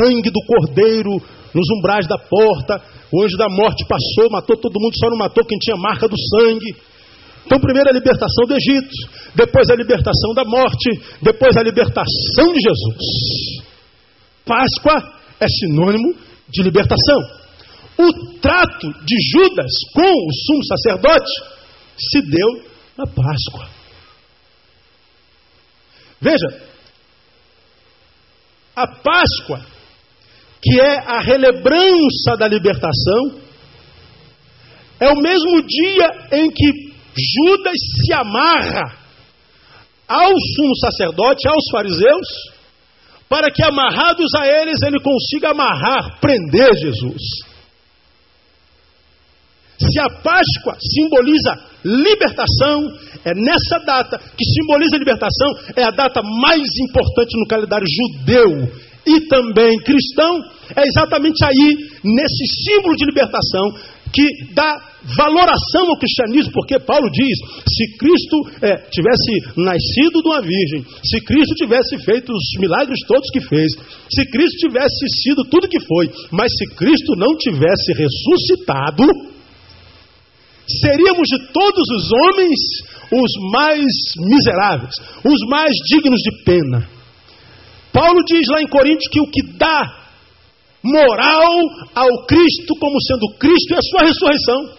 Sangue 0.00 0.30
do 0.30 0.40
cordeiro 0.46 1.10
nos 1.54 1.66
umbrais 1.78 2.06
da 2.06 2.18
porta. 2.18 2.82
O 3.12 3.22
anjo 3.22 3.36
da 3.36 3.48
morte 3.48 3.84
passou, 3.86 4.30
matou 4.30 4.56
todo 4.56 4.80
mundo, 4.80 4.94
só 4.98 5.08
não 5.08 5.16
matou 5.16 5.44
quem 5.44 5.58
tinha 5.58 5.76
marca 5.76 6.08
do 6.08 6.16
sangue. 6.18 6.76
Então, 7.46 7.60
primeiro 7.60 7.88
a 7.88 7.92
libertação 7.92 8.44
do 8.46 8.54
Egito, 8.54 8.94
depois 9.34 9.70
a 9.70 9.74
libertação 9.74 10.34
da 10.34 10.44
morte, 10.44 11.00
depois 11.22 11.56
a 11.56 11.62
libertação 11.62 12.52
de 12.52 12.60
Jesus. 12.60 13.64
Páscoa 14.44 15.17
é 15.40 15.46
sinônimo 15.48 16.14
de 16.48 16.62
libertação. 16.62 17.38
O 17.98 18.38
trato 18.40 18.92
de 19.04 19.16
Judas 19.32 19.70
com 19.92 20.00
o 20.02 20.32
sumo 20.32 20.64
sacerdote 20.64 21.30
se 21.98 22.22
deu 22.22 22.64
na 22.96 23.06
Páscoa. 23.06 23.68
Veja, 26.20 26.68
a 28.74 28.86
Páscoa, 28.86 29.60
que 30.62 30.80
é 30.80 30.98
a 30.98 31.20
relembrança 31.20 32.36
da 32.38 32.46
libertação, 32.46 33.40
é 35.00 35.08
o 35.10 35.20
mesmo 35.20 35.62
dia 35.62 36.28
em 36.32 36.50
que 36.50 36.88
Judas 37.16 37.76
se 38.04 38.12
amarra 38.12 38.96
ao 40.06 40.30
sumo 40.30 40.76
sacerdote, 40.76 41.48
aos 41.48 41.64
fariseus, 41.70 42.57
para 43.28 43.50
que 43.50 43.62
amarrados 43.62 44.30
a 44.40 44.46
eles 44.46 44.78
ele 44.82 44.98
consiga 45.00 45.50
amarrar, 45.50 46.18
prender 46.20 46.74
Jesus. 46.76 47.22
Se 49.78 50.00
a 50.00 50.10
Páscoa 50.10 50.76
simboliza 50.80 51.54
libertação, 51.84 52.82
é 53.24 53.32
nessa 53.34 53.78
data 53.84 54.18
que 54.18 54.44
simboliza 54.44 54.96
libertação, 54.96 55.48
é 55.76 55.84
a 55.84 55.90
data 55.90 56.20
mais 56.22 56.66
importante 56.88 57.38
no 57.38 57.46
calendário 57.46 57.86
judeu 57.86 58.68
e 59.06 59.20
também 59.28 59.78
cristão, 59.78 60.40
é 60.76 60.82
exatamente 60.86 61.44
aí, 61.44 61.76
nesse 62.02 62.64
símbolo 62.64 62.96
de 62.96 63.06
libertação, 63.06 63.70
que 64.12 64.52
dá 64.52 64.97
valoração 65.16 65.88
ao 65.88 65.98
cristianismo, 65.98 66.52
porque 66.52 66.78
Paulo 66.80 67.08
diz: 67.10 67.38
se 67.66 67.96
Cristo 67.98 68.36
é, 68.62 68.76
tivesse 68.90 69.30
nascido 69.56 70.22
de 70.22 70.28
uma 70.28 70.42
virgem, 70.42 70.84
se 71.04 71.20
Cristo 71.20 71.54
tivesse 71.54 71.98
feito 72.04 72.32
os 72.32 72.60
milagres 72.60 72.98
todos 73.06 73.30
que 73.30 73.40
fez, 73.40 73.72
se 74.10 74.24
Cristo 74.30 74.68
tivesse 74.68 75.06
sido 75.22 75.44
tudo 75.44 75.68
que 75.68 75.80
foi, 75.80 76.10
mas 76.32 76.50
se 76.52 76.74
Cristo 76.74 77.14
não 77.16 77.36
tivesse 77.36 77.92
ressuscitado, 77.92 79.04
seríamos 80.82 81.28
de 81.28 81.52
todos 81.52 81.84
os 81.96 82.10
homens 82.12 82.58
os 83.10 83.50
mais 83.52 83.86
miseráveis, 84.16 84.94
os 85.24 85.48
mais 85.48 85.72
dignos 85.88 86.20
de 86.20 86.44
pena. 86.44 86.88
Paulo 87.92 88.22
diz 88.26 88.46
lá 88.48 88.60
em 88.60 88.68
Coríntios 88.68 89.08
que 89.10 89.20
o 89.20 89.30
que 89.30 89.42
dá 89.56 90.08
moral 90.82 91.58
ao 91.94 92.26
Cristo 92.26 92.74
como 92.78 93.00
sendo 93.02 93.38
Cristo 93.38 93.74
é 93.74 93.78
a 93.78 93.82
sua 93.82 94.02
ressurreição. 94.02 94.78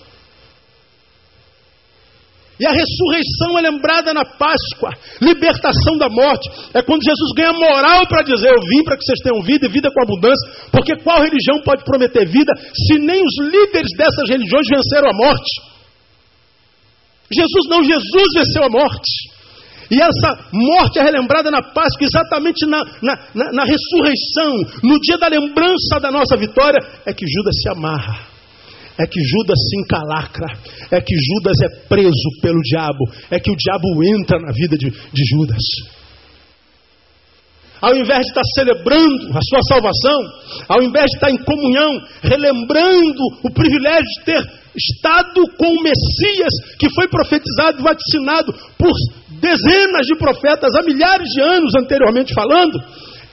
E 2.59 2.67
a 2.67 2.71
ressurreição 2.75 3.57
é 3.57 3.61
lembrada 3.61 4.13
na 4.13 4.25
Páscoa, 4.25 4.91
libertação 5.21 5.97
da 5.97 6.09
morte. 6.09 6.49
É 6.73 6.81
quando 6.81 7.01
Jesus 7.07 7.31
ganha 7.33 7.53
moral 7.53 8.05
para 8.05 8.21
dizer: 8.21 8.51
Eu 8.51 8.59
vim 8.59 8.83
para 8.83 8.97
que 8.97 9.05
vocês 9.05 9.19
tenham 9.23 9.41
vida 9.41 9.65
e 9.65 9.71
vida 9.71 9.89
com 9.89 10.03
abundância. 10.03 10.67
Porque 10.69 10.97
qual 10.97 11.23
religião 11.23 11.61
pode 11.63 11.85
prometer 11.85 12.27
vida 12.27 12.51
se 12.75 12.99
nem 12.99 13.23
os 13.23 13.35
líderes 13.47 13.87
dessas 13.95 14.27
religiões 14.27 14.67
venceram 14.67 15.07
a 15.09 15.15
morte? 15.15 15.69
Jesus 17.31 17.69
não, 17.69 17.81
Jesus 17.81 18.27
venceu 18.35 18.63
a 18.65 18.69
morte. 18.69 19.39
E 19.89 20.01
essa 20.01 20.45
morte 20.51 20.99
é 20.99 21.03
relembrada 21.03 21.49
na 21.49 21.61
Páscoa, 21.61 22.05
exatamente 22.05 22.65
na, 22.65 22.83
na, 23.01 23.15
na, 23.33 23.51
na 23.53 23.63
ressurreição, 23.63 24.53
no 24.83 24.99
dia 24.99 25.17
da 25.17 25.29
lembrança 25.29 25.99
da 26.01 26.11
nossa 26.11 26.35
vitória, 26.35 26.77
é 27.05 27.13
que 27.13 27.25
Judas 27.25 27.55
se 27.61 27.69
amarra 27.69 28.38
é 28.99 29.07
que 29.07 29.21
Judas 29.23 29.57
se 29.69 29.79
encalacra, 29.79 30.47
é 30.91 30.99
que 30.99 31.15
Judas 31.15 31.55
é 31.63 31.87
preso 31.87 32.29
pelo 32.41 32.59
diabo, 32.61 33.05
é 33.31 33.39
que 33.39 33.49
o 33.49 33.55
diabo 33.55 34.03
entra 34.03 34.37
na 34.39 34.51
vida 34.51 34.77
de, 34.77 34.89
de 34.89 35.23
Judas. 35.25 35.63
Ao 37.81 37.95
invés 37.95 38.19
de 38.19 38.27
estar 38.27 38.43
celebrando 38.55 39.29
a 39.29 39.39
sua 39.41 39.61
salvação, 39.63 40.19
ao 40.67 40.83
invés 40.83 41.05
de 41.05 41.15
estar 41.15 41.31
em 41.31 41.37
comunhão, 41.37 41.97
relembrando 42.21 43.23
o 43.41 43.49
privilégio 43.51 44.03
de 44.19 44.25
ter 44.25 44.51
estado 44.75 45.47
com 45.57 45.67
o 45.67 45.81
Messias 45.81 46.51
que 46.77 46.89
foi 46.93 47.07
profetizado 47.07 47.79
e 47.79 47.83
vaticinado 47.83 48.53
por 48.77 48.91
dezenas 49.39 50.05
de 50.07 50.15
profetas 50.17 50.75
há 50.75 50.83
milhares 50.83 51.29
de 51.29 51.41
anos 51.41 51.71
anteriormente 51.79 52.33
falando, 52.33 52.77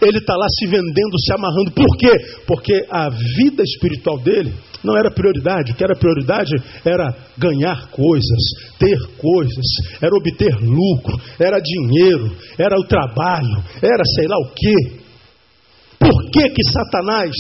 ele 0.01 0.19
está 0.19 0.37
lá 0.37 0.47
se 0.49 0.67
vendendo, 0.67 1.19
se 1.19 1.35
amarrando. 1.35 1.73
Por 1.73 1.97
quê? 1.97 2.13
Porque 2.47 2.87
a 2.89 3.09
vida 3.09 3.63
espiritual 3.65 4.19
dele 4.19 4.53
não 4.87 4.97
era 4.97 5.11
prioridade. 5.11 5.73
O 5.73 5.75
que 5.75 5.83
era 5.83 5.99
prioridade 5.99 6.53
era 6.85 7.13
ganhar 7.37 7.91
coisas, 7.91 8.43
ter 8.79 8.99
coisas, 9.19 9.67
era 10.01 10.15
obter 10.17 10.55
lucro, 10.63 11.21
era 11.39 11.61
dinheiro, 11.61 12.31
era 12.57 12.79
o 12.79 12.87
trabalho, 12.87 13.63
era 13.83 14.05
sei 14.15 14.29
lá 14.29 14.37
o 14.39 14.53
quê. 14.55 15.01
Por 15.99 16.31
que 16.31 16.49
que 16.51 16.63
Satanás 16.73 17.35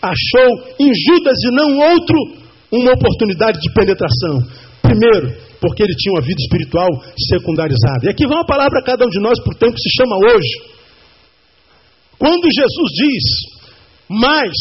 achou 0.00 0.76
em 0.78 0.92
Judas 0.94 1.36
e 1.44 1.50
não 1.50 1.78
outro 1.90 2.16
uma 2.70 2.92
oportunidade 2.92 3.58
de 3.60 3.72
penetração? 3.72 4.42
Primeiro, 4.80 5.34
porque 5.60 5.82
ele 5.82 5.96
tinha 5.96 6.14
uma 6.14 6.22
vida 6.22 6.40
espiritual 6.40 6.88
secundarizada. 7.28 8.06
E 8.06 8.08
aqui 8.10 8.26
vai 8.26 8.36
uma 8.36 8.46
palavra 8.46 8.78
a 8.78 8.84
cada 8.84 9.04
um 9.04 9.08
de 9.08 9.20
nós 9.20 9.42
por 9.42 9.54
tempo 9.56 9.74
que 9.74 9.82
se 9.82 9.96
chama 9.96 10.16
hoje. 10.16 10.76
Quando 12.18 12.46
Jesus 12.54 12.90
diz, 12.94 13.56
mas 14.08 14.52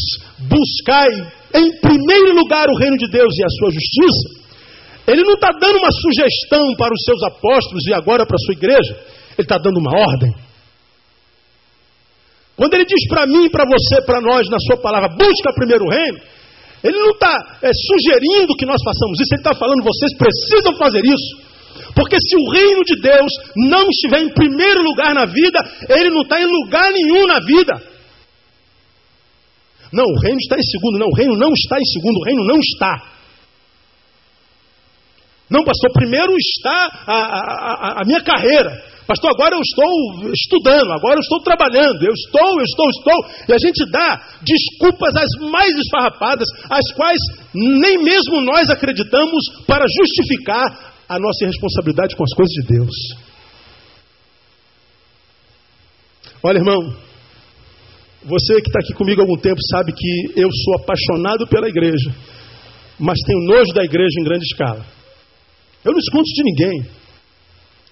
buscai 0.49 1.07
em 1.55 1.79
primeiro 1.79 2.35
lugar 2.35 2.67
o 2.69 2.77
reino 2.77 2.97
de 2.97 3.09
Deus 3.09 3.33
e 3.37 3.43
a 3.43 3.49
sua 3.49 3.71
justiça, 3.71 4.45
ele 5.07 5.23
não 5.23 5.33
está 5.33 5.51
dando 5.51 5.77
uma 5.77 5.91
sugestão 5.91 6.75
para 6.75 6.93
os 6.93 7.03
seus 7.03 7.21
apóstolos 7.23 7.85
e 7.87 7.93
agora 7.93 8.25
para 8.25 8.35
a 8.35 8.43
sua 8.45 8.53
igreja, 8.53 8.93
ele 9.37 9.45
está 9.45 9.57
dando 9.57 9.79
uma 9.79 9.91
ordem. 9.91 10.33
Quando 12.55 12.73
ele 12.73 12.85
diz 12.85 13.07
para 13.07 13.27
mim, 13.27 13.49
para 13.49 13.65
você, 13.65 14.01
para 14.05 14.21
nós, 14.21 14.49
na 14.49 14.57
sua 14.59 14.77
palavra, 14.77 15.09
busca 15.09 15.53
primeiro 15.53 15.85
o 15.85 15.89
reino, 15.89 16.19
ele 16.83 16.97
não 16.97 17.11
está 17.11 17.57
é, 17.61 17.71
sugerindo 17.73 18.55
que 18.55 18.65
nós 18.65 18.81
façamos 18.83 19.19
isso, 19.19 19.33
ele 19.33 19.41
está 19.41 19.55
falando, 19.55 19.83
vocês 19.83 20.15
precisam 20.17 20.75
fazer 20.77 21.01
isso. 21.03 21.45
Porque 21.95 22.17
se 22.19 22.35
o 22.35 22.51
reino 22.51 22.83
de 22.83 23.01
Deus 23.01 23.31
não 23.69 23.87
estiver 23.89 24.21
em 24.21 24.33
primeiro 24.33 24.81
lugar 24.83 25.13
na 25.13 25.25
vida, 25.25 25.59
ele 25.89 26.09
não 26.09 26.21
está 26.21 26.39
em 26.39 26.45
lugar 26.45 26.91
nenhum 26.91 27.25
na 27.25 27.39
vida. 27.39 27.94
Não, 29.91 30.05
o 30.05 30.19
reino 30.21 30.37
está 30.39 30.57
em 30.57 30.63
segundo. 30.63 30.99
Não, 30.99 31.07
o 31.07 31.15
reino 31.15 31.35
não 31.37 31.51
está 31.53 31.77
em 31.77 31.85
segundo. 31.85 32.17
O 32.19 32.23
reino 32.23 32.45
não 32.45 32.59
está. 32.59 33.15
Não, 35.49 35.63
pastor, 35.63 35.91
primeiro 35.93 36.35
está 36.37 37.03
a, 37.05 37.15
a, 37.15 38.01
a 38.01 38.05
minha 38.05 38.21
carreira. 38.21 38.83
Pastor, 39.05 39.29
agora 39.29 39.55
eu 39.55 39.61
estou 39.61 40.31
estudando, 40.33 40.91
agora 40.91 41.17
eu 41.17 41.21
estou 41.21 41.39
trabalhando, 41.41 42.01
eu 42.01 42.11
estou, 42.11 42.57
eu 42.57 42.63
estou, 42.63 42.89
estou. 42.89 43.25
E 43.47 43.53
a 43.53 43.57
gente 43.59 43.85
dá 43.91 44.39
desculpas 44.41 45.15
as 45.15 45.51
mais 45.51 45.77
esfarrapadas, 45.77 46.47
as 46.67 46.91
quais 46.95 47.19
nem 47.53 48.03
mesmo 48.03 48.41
nós 48.41 48.67
acreditamos 48.71 49.45
para 49.67 49.85
justificar 49.87 50.95
a 51.07 51.19
nossa 51.19 51.43
irresponsabilidade 51.45 52.15
com 52.15 52.23
as 52.23 52.33
coisas 52.33 52.53
de 52.53 52.67
Deus. 52.67 52.95
Olha, 56.41 56.57
irmão, 56.57 56.95
você 58.25 58.59
que 58.59 58.69
está 58.69 58.79
aqui 58.79 58.93
comigo 58.93 59.21
há 59.21 59.23
algum 59.23 59.37
tempo 59.37 59.61
sabe 59.69 59.93
que 59.93 60.39
eu 60.39 60.49
sou 60.51 60.75
apaixonado 60.81 61.47
pela 61.47 61.69
igreja, 61.69 62.13
mas 62.99 63.19
tenho 63.25 63.39
nojo 63.45 63.71
da 63.73 63.83
igreja 63.83 64.19
em 64.19 64.23
grande 64.23 64.45
escala. 64.45 64.85
Eu 65.83 65.91
não 65.91 65.99
escondo 65.99 66.23
de 66.23 66.43
ninguém, 66.43 66.89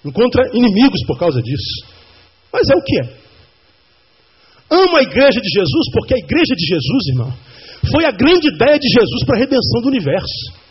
encontra 0.03 0.49
inimigos 0.53 1.05
por 1.05 1.19
causa 1.19 1.39
disso, 1.41 1.85
mas 2.51 2.67
é 2.67 2.75
o 2.75 2.81
que 2.81 2.99
é. 3.01 3.23
Amo 4.71 4.97
a 4.97 5.03
igreja 5.03 5.39
de 5.39 5.49
Jesus 5.49 5.91
porque 5.93 6.15
a 6.15 6.17
igreja 6.17 6.55
de 6.55 6.65
Jesus, 6.65 7.07
irmão, 7.09 7.33
foi 7.91 8.05
a 8.05 8.11
grande 8.11 8.47
ideia 8.47 8.79
de 8.79 8.87
Jesus 8.87 9.23
para 9.25 9.35
a 9.35 9.39
redenção 9.39 9.81
do 9.81 9.89
universo. 9.89 10.62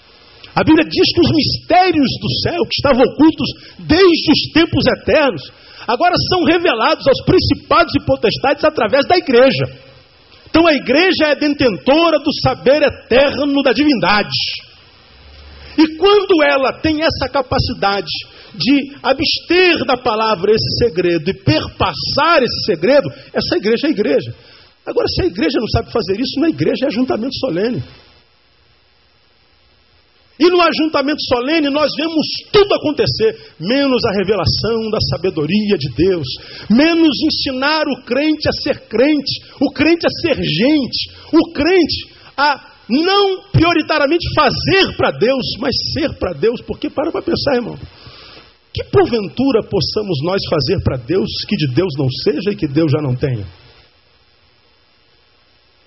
A 0.54 0.62
Bíblia 0.62 0.84
diz 0.84 1.06
que 1.14 1.20
os 1.20 1.32
mistérios 1.32 2.10
do 2.20 2.30
céu, 2.42 2.62
que 2.64 2.76
estavam 2.76 3.04
ocultos 3.04 3.48
desde 3.78 4.32
os 4.32 4.52
tempos 4.52 4.84
eternos, 5.00 5.42
agora 5.86 6.14
são 6.28 6.44
revelados 6.44 7.06
aos 7.06 7.24
principados 7.24 7.92
e 7.94 8.04
potestades 8.04 8.64
através 8.64 9.06
da 9.06 9.16
igreja. 9.16 9.64
Então 10.50 10.66
a 10.66 10.74
igreja 10.74 11.28
é 11.28 11.34
detentora 11.34 12.18
do 12.18 12.30
saber 12.42 12.82
eterno 12.82 13.62
da 13.62 13.72
divindade. 13.72 14.28
E 15.78 15.96
quando 15.96 16.42
ela 16.42 16.74
tem 16.74 17.00
essa 17.00 17.32
capacidade 17.32 18.12
de 18.54 18.94
abster 19.02 19.86
da 19.86 19.96
palavra 19.96 20.52
esse 20.52 20.84
segredo 20.84 21.30
e 21.30 21.34
perpassar 21.34 22.42
esse 22.42 22.66
segredo, 22.66 23.08
essa 23.32 23.56
igreja 23.56 23.86
é 23.86 23.90
igreja. 23.90 24.34
Agora, 24.84 25.06
se 25.08 25.22
a 25.22 25.26
igreja 25.26 25.58
não 25.58 25.68
sabe 25.68 25.90
fazer 25.90 26.20
isso, 26.20 26.44
é 26.44 26.48
igreja, 26.50 26.84
é 26.84 26.88
ajuntamento 26.88 27.34
solene. 27.38 27.82
E 30.42 30.50
no 30.50 30.60
ajuntamento 30.60 31.22
solene 31.28 31.70
nós 31.70 31.92
vemos 31.96 32.26
tudo 32.50 32.74
acontecer, 32.74 33.54
menos 33.60 34.04
a 34.04 34.10
revelação 34.10 34.90
da 34.90 34.98
sabedoria 35.08 35.78
de 35.78 35.88
Deus, 35.94 36.26
menos 36.68 37.16
ensinar 37.22 37.84
o 37.86 38.02
crente 38.02 38.48
a 38.48 38.52
ser 38.52 38.88
crente, 38.88 39.40
o 39.60 39.72
crente 39.72 40.04
a 40.04 40.10
ser 40.10 40.34
gente, 40.42 41.12
o 41.32 41.52
crente 41.52 42.10
a 42.36 42.72
não 42.90 43.52
prioritariamente 43.52 44.26
fazer 44.34 44.96
para 44.96 45.12
Deus, 45.12 45.44
mas 45.60 45.76
ser 45.92 46.18
para 46.18 46.32
Deus, 46.32 46.60
porque 46.60 46.90
para 46.90 47.12
para 47.12 47.22
pensar, 47.22 47.54
irmão. 47.54 47.78
Que 48.74 48.82
porventura 48.90 49.62
possamos 49.62 50.18
nós 50.24 50.42
fazer 50.50 50.82
para 50.82 50.96
Deus 50.96 51.30
que 51.48 51.54
de 51.54 51.68
Deus 51.72 51.92
não 51.96 52.08
seja 52.10 52.50
e 52.50 52.56
que 52.56 52.66
Deus 52.66 52.90
já 52.90 53.00
não 53.00 53.14
tenha? 53.14 53.46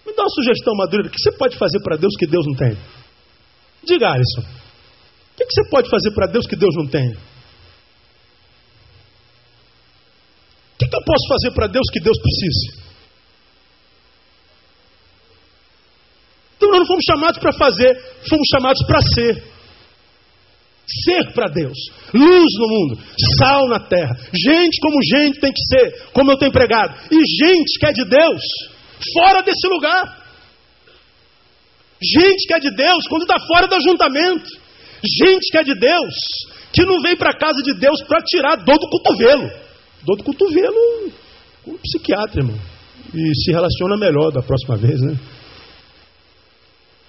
Me 0.07 0.15
dá 0.15 0.23
uma 0.23 0.29
sugestão, 0.29 0.73
Madureira, 0.77 1.09
o 1.09 1.11
que 1.11 1.21
você 1.21 1.33
pode 1.33 1.57
fazer 1.57 1.81
para 1.81 1.97
Deus 1.97 2.13
que 2.17 2.25
Deus 2.25 2.45
não 2.47 2.55
tem? 2.55 2.77
Diga, 3.85 4.09
Alisson. 4.09 4.41
O 4.41 5.37
que 5.37 5.45
você 5.45 5.69
pode 5.69 5.89
fazer 5.89 6.11
para 6.11 6.27
Deus 6.27 6.47
que 6.47 6.55
Deus 6.55 6.73
não 6.75 6.87
tem? 6.87 7.11
O 10.73 10.77
que 10.77 10.85
eu 10.85 11.03
posso 11.03 11.27
fazer 11.27 11.51
para 11.53 11.67
Deus 11.67 11.85
que 11.91 11.99
Deus 11.99 12.17
precise? 12.17 12.85
Então 16.55 16.69
nós 16.69 16.79
não 16.79 16.87
fomos 16.87 17.03
chamados 17.05 17.39
para 17.39 17.53
fazer, 17.53 17.95
fomos 18.29 18.47
chamados 18.51 18.85
para 18.85 19.01
ser. 19.01 19.55
Ser 21.03 21.33
para 21.33 21.47
Deus, 21.47 21.77
luz 22.13 22.53
no 22.59 22.67
mundo, 22.67 23.01
sal 23.39 23.67
na 23.67 23.79
terra, 23.79 24.15
gente 24.31 24.79
como 24.79 25.03
gente 25.03 25.39
tem 25.39 25.51
que 25.51 25.65
ser, 25.65 26.11
como 26.13 26.31
eu 26.31 26.37
tenho 26.37 26.51
pregado, 26.51 26.95
e 27.11 27.15
gente 27.15 27.79
que 27.79 27.87
é 27.87 27.91
de 27.91 28.05
Deus, 28.05 28.41
fora 29.13 29.41
desse 29.41 29.67
lugar. 29.67 30.24
Gente 32.13 32.47
que 32.47 32.53
é 32.53 32.59
de 32.59 32.75
Deus 32.75 33.07
quando 33.07 33.23
está 33.23 33.37
fora 33.47 33.67
do 33.67 33.75
ajuntamento. 33.75 34.49
Gente 35.03 35.49
que 35.51 35.57
é 35.57 35.63
de 35.63 35.75
Deus, 35.75 36.13
que 36.73 36.85
não 36.85 37.01
vem 37.01 37.15
para 37.15 37.31
a 37.31 37.37
casa 37.37 37.61
de 37.63 37.73
Deus 37.73 38.01
para 38.03 38.23
tirar 38.23 38.57
dor 38.57 38.77
do 38.77 38.89
cotovelo. 38.89 39.49
Dor 40.03 40.17
do 40.17 40.23
cotovelo 40.23 41.11
com 41.63 41.71
um 41.71 41.77
psiquiatra, 41.77 42.41
irmão. 42.41 42.59
E 43.13 43.35
se 43.35 43.51
relaciona 43.51 43.97
melhor 43.97 44.31
da 44.31 44.41
próxima 44.41 44.77
vez, 44.77 45.01
né? 45.01 45.17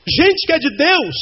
Gente 0.09 0.47
que 0.47 0.53
é 0.53 0.59
de 0.59 0.71
Deus 0.71 1.17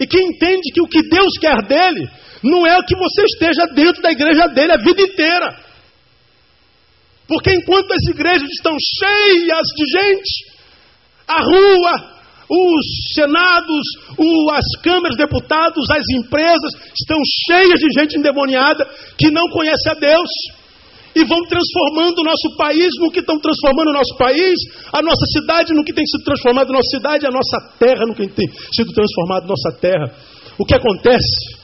e 0.00 0.06
que 0.06 0.18
entende 0.18 0.72
que 0.72 0.80
o 0.80 0.88
que 0.88 1.02
Deus 1.08 1.36
quer 1.38 1.62
dele 1.66 2.08
não 2.42 2.66
é 2.66 2.78
o 2.78 2.84
que 2.84 2.96
você 2.96 3.22
esteja 3.24 3.66
dentro 3.74 4.00
da 4.02 4.10
igreja 4.10 4.46
dele 4.48 4.72
a 4.72 4.78
vida 4.78 5.02
inteira. 5.02 5.70
Porque 7.28 7.52
enquanto 7.52 7.92
as 7.92 8.02
igrejas 8.08 8.48
estão 8.50 8.74
cheias 8.98 9.66
de 9.76 9.84
gente, 9.86 10.50
a 11.28 11.42
rua, 11.42 12.09
os 12.50 13.14
senados, 13.14 13.84
o, 14.18 14.50
as 14.50 14.82
câmaras 14.82 15.16
de 15.16 15.22
deputados, 15.22 15.88
as 15.90 16.02
empresas 16.18 16.72
estão 16.98 17.18
cheias 17.46 17.78
de 17.78 17.88
gente 17.96 18.18
endemoniada 18.18 18.84
que 19.16 19.30
não 19.30 19.48
conhece 19.50 19.88
a 19.88 19.94
Deus 19.94 20.28
e 21.14 21.24
vão 21.24 21.42
transformando 21.46 22.20
o 22.20 22.24
nosso 22.24 22.56
país 22.56 22.90
no 23.00 23.10
que 23.10 23.20
estão 23.20 23.38
transformando 23.38 23.90
o 23.90 23.94
nosso 23.94 24.16
país, 24.16 24.54
a 24.92 25.02
nossa 25.02 25.24
cidade 25.32 25.74
no 25.74 25.84
que 25.84 25.92
tem 25.92 26.04
sido 26.06 26.24
transformado 26.24 26.70
a 26.70 26.72
nossa 26.72 26.90
cidade, 26.90 27.26
a 27.26 27.30
nossa 27.30 27.58
terra 27.78 28.04
no 28.06 28.14
que 28.14 28.28
tem 28.28 28.48
sido 28.74 28.92
transformado 28.92 29.46
nossa 29.46 29.72
terra. 29.80 30.12
O 30.58 30.64
que 30.64 30.74
acontece 30.74 31.56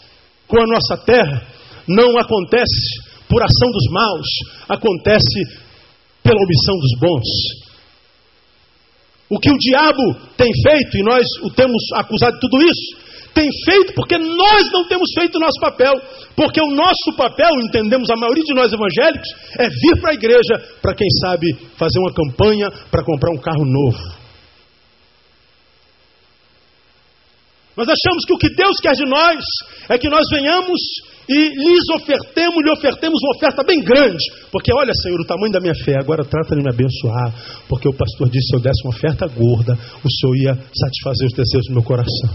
com 0.47 0.59
a 0.61 0.67
nossa 0.67 0.97
terra 1.05 1.47
não 1.89 2.19
acontece 2.19 3.01
por 3.29 3.43
ação 3.43 3.71
dos 3.71 3.87
maus, 3.91 4.27
acontece 4.69 5.43
pela 6.23 6.43
omissão 6.43 6.75
dos 6.79 6.99
bons. 6.99 7.66
O 9.29 9.39
que 9.41 9.51
o 9.51 9.59
diabo 9.59 10.15
tem 10.37 10.51
feito, 10.63 10.99
e 10.99 11.03
nós 11.03 11.27
o 11.43 11.51
temos 11.51 11.83
acusado 11.97 12.35
de 12.35 12.41
tudo 12.41 12.63
isso, 12.63 13.07
tem 13.35 13.51
feito 13.67 13.93
porque 13.93 14.17
nós 14.17 14.73
não 14.73 14.89
temos 14.89 15.11
feito 15.19 15.37
o 15.37 15.41
nosso 15.41 15.61
papel. 15.61 15.93
Porque 16.35 16.61
o 16.61 16.71
nosso 16.71 17.15
papel, 17.17 17.51
entendemos 17.69 18.09
a 18.11 18.17
maioria 18.17 18.45
de 18.45 18.55
nós 18.55 18.73
evangélicos, 18.73 19.29
é 19.59 19.69
vir 19.69 20.01
para 20.01 20.13
a 20.13 20.15
igreja 20.15 20.55
para, 20.81 20.95
quem 20.95 21.09
sabe, 21.21 21.53
fazer 21.77 21.99
uma 21.99 22.15
campanha 22.15 22.71
para 22.91 23.05
comprar 23.05 23.33
um 23.33 23.39
carro 23.39 23.65
novo. 23.67 24.27
Nós 27.77 27.87
achamos 27.87 28.25
que 28.25 28.33
o 28.33 28.39
que 28.39 28.55
Deus 28.55 28.79
quer 28.81 28.93
de 28.93 29.05
nós 29.05 29.45
é 29.91 29.99
que 29.99 30.09
nós 30.09 30.25
venhamos 30.31 30.81
e 31.29 31.49
lhes 31.51 31.89
ofertemos, 31.95 32.63
lhe 32.63 32.71
ofertemos 32.71 33.19
uma 33.23 33.37
oferta 33.37 33.65
bem 33.65 33.83
grande. 33.83 34.23
Porque 34.51 34.73
olha, 34.73 34.93
Senhor, 34.95 35.21
o 35.21 35.27
tamanho 35.27 35.53
da 35.53 35.61
minha 35.61 35.75
fé, 35.75 35.95
agora 35.99 36.25
trata 36.25 36.55
de 36.55 36.63
me 36.63 36.71
abençoar. 36.71 37.35
Porque 37.69 37.89
o 37.89 37.93
pastor 37.93 38.31
disse: 38.31 38.49
se 38.49 38.57
eu 38.57 38.61
desse 38.61 38.83
uma 38.85 38.95
oferta 38.95 39.27
gorda, 39.27 39.77
o 40.05 40.11
Senhor 40.11 40.37
ia 40.37 40.55
satisfazer 40.55 41.27
os 41.27 41.35
desejos 41.35 41.67
do 41.69 41.75
meu 41.75 41.83
coração. 41.83 42.31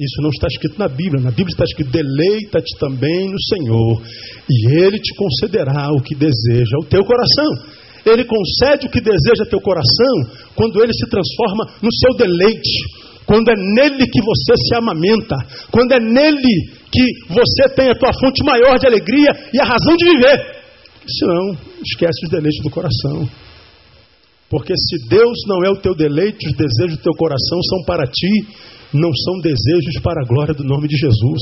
Isso 0.00 0.22
não 0.22 0.30
está 0.30 0.48
escrito 0.48 0.78
na 0.78 0.88
Bíblia. 0.88 1.22
Na 1.22 1.30
Bíblia 1.30 1.52
está 1.52 1.64
escrito: 1.64 1.90
deleita-te 1.90 2.78
também 2.78 3.30
no 3.30 3.40
Senhor, 3.40 4.02
e 4.50 4.82
Ele 4.82 4.98
te 4.98 5.14
concederá 5.14 5.88
o 5.92 6.02
que 6.02 6.14
deseja 6.14 6.76
o 6.82 6.86
teu 6.86 7.04
coração. 7.04 7.80
Ele 8.04 8.24
concede 8.24 8.86
o 8.86 8.90
que 8.90 9.00
deseja 9.00 9.46
teu 9.48 9.60
coração 9.60 10.34
quando 10.56 10.82
ele 10.82 10.92
se 10.92 11.08
transforma 11.08 11.66
no 11.80 11.88
seu 11.92 12.16
deleite 12.16 13.12
quando 13.24 13.48
é 13.48 13.54
nele 13.54 14.06
que 14.06 14.20
você 14.20 14.54
se 14.56 14.74
amamenta, 14.74 15.36
quando 15.70 15.92
é 15.92 16.00
nele 16.00 16.81
que 16.92 17.32
você 17.32 17.74
tem 17.74 17.88
a 17.88 17.94
tua 17.94 18.12
fonte 18.12 18.44
maior 18.44 18.78
de 18.78 18.86
alegria 18.86 19.30
e 19.52 19.58
a 19.58 19.64
razão 19.64 19.96
de 19.96 20.04
viver. 20.04 20.62
Senão, 21.06 21.58
esquece 21.82 22.24
os 22.24 22.30
deleites 22.30 22.62
do 22.62 22.70
coração. 22.70 23.28
Porque 24.50 24.74
se 24.76 25.08
Deus 25.08 25.38
não 25.48 25.64
é 25.64 25.70
o 25.70 25.80
teu 25.80 25.94
deleite, 25.94 26.46
os 26.46 26.52
desejos 26.52 26.98
do 26.98 27.02
teu 27.02 27.14
coração 27.14 27.58
são 27.70 27.84
para 27.84 28.04
ti, 28.04 28.46
não 28.92 29.10
são 29.24 29.40
desejos 29.40 29.98
para 30.02 30.20
a 30.22 30.26
glória 30.26 30.52
do 30.52 30.62
nome 30.62 30.86
de 30.86 30.96
Jesus. 30.96 31.40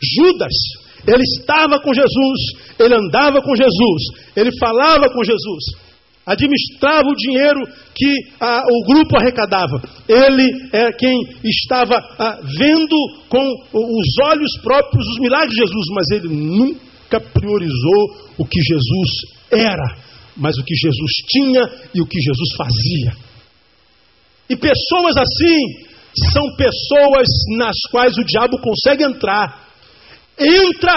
Judas, 0.00 0.54
ele 1.06 1.22
estava 1.22 1.80
com 1.80 1.92
Jesus, 1.92 2.40
ele 2.78 2.94
andava 2.94 3.42
com 3.42 3.56
Jesus, 3.56 4.02
ele 4.36 4.50
falava 4.58 5.08
com 5.10 5.24
Jesus, 5.24 5.64
administrava 6.26 7.08
o 7.08 7.16
dinheiro 7.16 7.60
que 7.94 8.16
ah, 8.40 8.62
o 8.66 8.94
grupo 8.94 9.16
arrecadava. 9.16 9.82
Ele 10.08 10.68
é 10.72 10.92
quem 10.92 11.14
estava 11.44 11.96
ah, 11.96 12.40
vendo 12.58 12.96
com 13.28 13.46
os 13.72 14.28
olhos 14.30 14.50
próprios 14.62 15.06
os 15.06 15.18
milagres 15.20 15.50
de 15.50 15.60
Jesus, 15.60 15.86
mas 15.94 16.10
ele 16.10 16.28
nunca 16.28 17.20
priorizou 17.20 18.32
o 18.38 18.44
que 18.46 18.60
Jesus 18.60 19.10
era, 19.50 19.96
mas 20.36 20.56
o 20.56 20.64
que 20.64 20.74
Jesus 20.74 21.12
tinha 21.28 21.62
e 21.94 22.00
o 22.00 22.06
que 22.06 22.20
Jesus 22.20 22.56
fazia. 22.56 23.16
E 24.48 24.56
pessoas 24.56 25.16
assim 25.16 25.94
são 26.32 26.44
pessoas 26.56 27.26
nas 27.56 27.76
quais 27.90 28.16
o 28.16 28.24
diabo 28.24 28.58
consegue 28.60 29.04
entrar. 29.04 29.64
Entra 30.38 30.94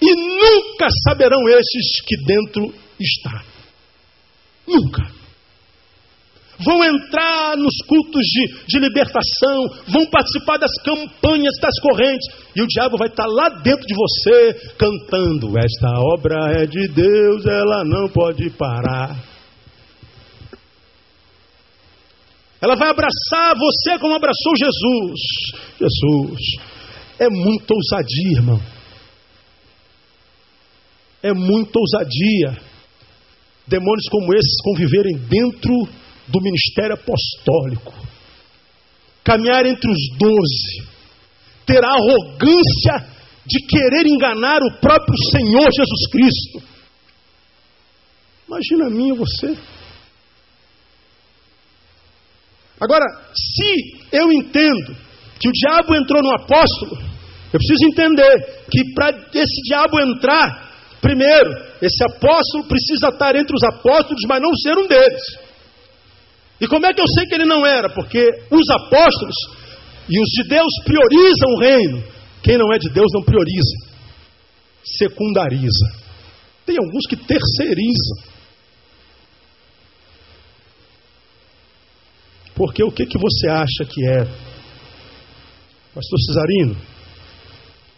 e 0.00 0.14
nunca 0.14 0.88
saberão 1.06 1.48
esses 1.48 2.00
que 2.06 2.16
dentro 2.24 2.72
está. 2.98 3.49
Nunca. 4.70 5.20
Vão 6.62 6.84
entrar 6.84 7.56
nos 7.56 7.74
cultos 7.88 8.22
de, 8.22 8.64
de 8.68 8.78
libertação, 8.78 9.68
vão 9.88 10.04
participar 10.06 10.58
das 10.58 10.70
campanhas, 10.84 11.54
das 11.60 11.74
correntes, 11.80 12.28
e 12.54 12.60
o 12.60 12.66
diabo 12.66 12.98
vai 12.98 13.08
estar 13.08 13.26
lá 13.26 13.48
dentro 13.48 13.86
de 13.86 13.94
você 13.94 14.72
cantando: 14.76 15.58
Esta 15.58 15.98
obra 15.98 16.52
é 16.60 16.66
de 16.66 16.86
Deus, 16.88 17.46
ela 17.46 17.82
não 17.84 18.08
pode 18.10 18.50
parar. 18.50 19.16
Ela 22.60 22.76
vai 22.76 22.90
abraçar 22.90 23.56
você 23.56 23.98
como 23.98 24.14
abraçou 24.14 24.52
Jesus. 24.54 25.20
Jesus. 25.78 26.40
É 27.18 27.28
muita 27.30 27.72
ousadia, 27.72 28.32
irmão. 28.32 28.60
É 31.22 31.32
muita 31.32 31.78
ousadia 31.78 32.69
demônios 33.70 34.08
como 34.10 34.34
esses 34.34 34.60
conviverem 34.64 35.16
dentro 35.16 35.72
do 36.26 36.42
ministério 36.42 36.94
apostólico, 36.94 37.94
caminhar 39.22 39.64
entre 39.64 39.88
os 39.88 40.18
doze, 40.18 40.88
ter 41.64 41.84
a 41.84 41.94
arrogância 41.94 43.06
de 43.46 43.66
querer 43.66 44.06
enganar 44.06 44.60
o 44.62 44.80
próprio 44.80 45.16
Senhor 45.30 45.68
Jesus 45.72 46.10
Cristo. 46.10 46.68
Imagina 48.48 48.86
a 48.86 48.90
mim 48.90 49.14
e 49.14 49.16
você. 49.16 49.56
Agora, 52.80 53.04
se 53.34 53.98
eu 54.10 54.32
entendo 54.32 54.96
que 55.38 55.48
o 55.48 55.52
diabo 55.52 55.94
entrou 55.94 56.22
no 56.22 56.34
apóstolo, 56.42 56.96
eu 57.52 57.58
preciso 57.58 57.86
entender 57.92 58.64
que 58.70 58.94
para 58.94 59.10
esse 59.34 59.62
diabo 59.68 60.00
entrar, 60.00 60.69
Primeiro, 61.00 61.50
esse 61.80 62.04
apóstolo 62.04 62.64
precisa 62.68 63.08
estar 63.08 63.34
entre 63.34 63.54
os 63.56 63.62
apóstolos, 63.62 64.20
mas 64.28 64.40
não 64.40 64.54
ser 64.54 64.76
um 64.76 64.86
deles. 64.86 65.22
E 66.60 66.66
como 66.66 66.84
é 66.84 66.92
que 66.92 67.00
eu 67.00 67.08
sei 67.08 67.26
que 67.26 67.34
ele 67.34 67.46
não 67.46 67.64
era? 67.64 67.88
Porque 67.88 68.20
os 68.50 68.68
apóstolos 68.68 69.34
e 70.08 70.20
os 70.20 70.28
de 70.28 70.48
Deus 70.48 70.70
priorizam 70.84 71.48
o 71.54 71.60
reino. 71.60 72.04
Quem 72.42 72.58
não 72.58 72.72
é 72.72 72.78
de 72.78 72.90
Deus 72.90 73.06
não 73.14 73.22
prioriza, 73.22 73.76
secundariza. 74.98 76.00
Tem 76.66 76.76
alguns 76.76 77.06
que 77.06 77.16
terceirizam. 77.16 78.30
Porque 82.54 82.84
o 82.84 82.92
que, 82.92 83.06
que 83.06 83.18
você 83.18 83.48
acha 83.48 83.84
que 83.88 84.06
é 84.06 84.24
Pastor 85.94 86.18
Cesarino, 86.26 86.76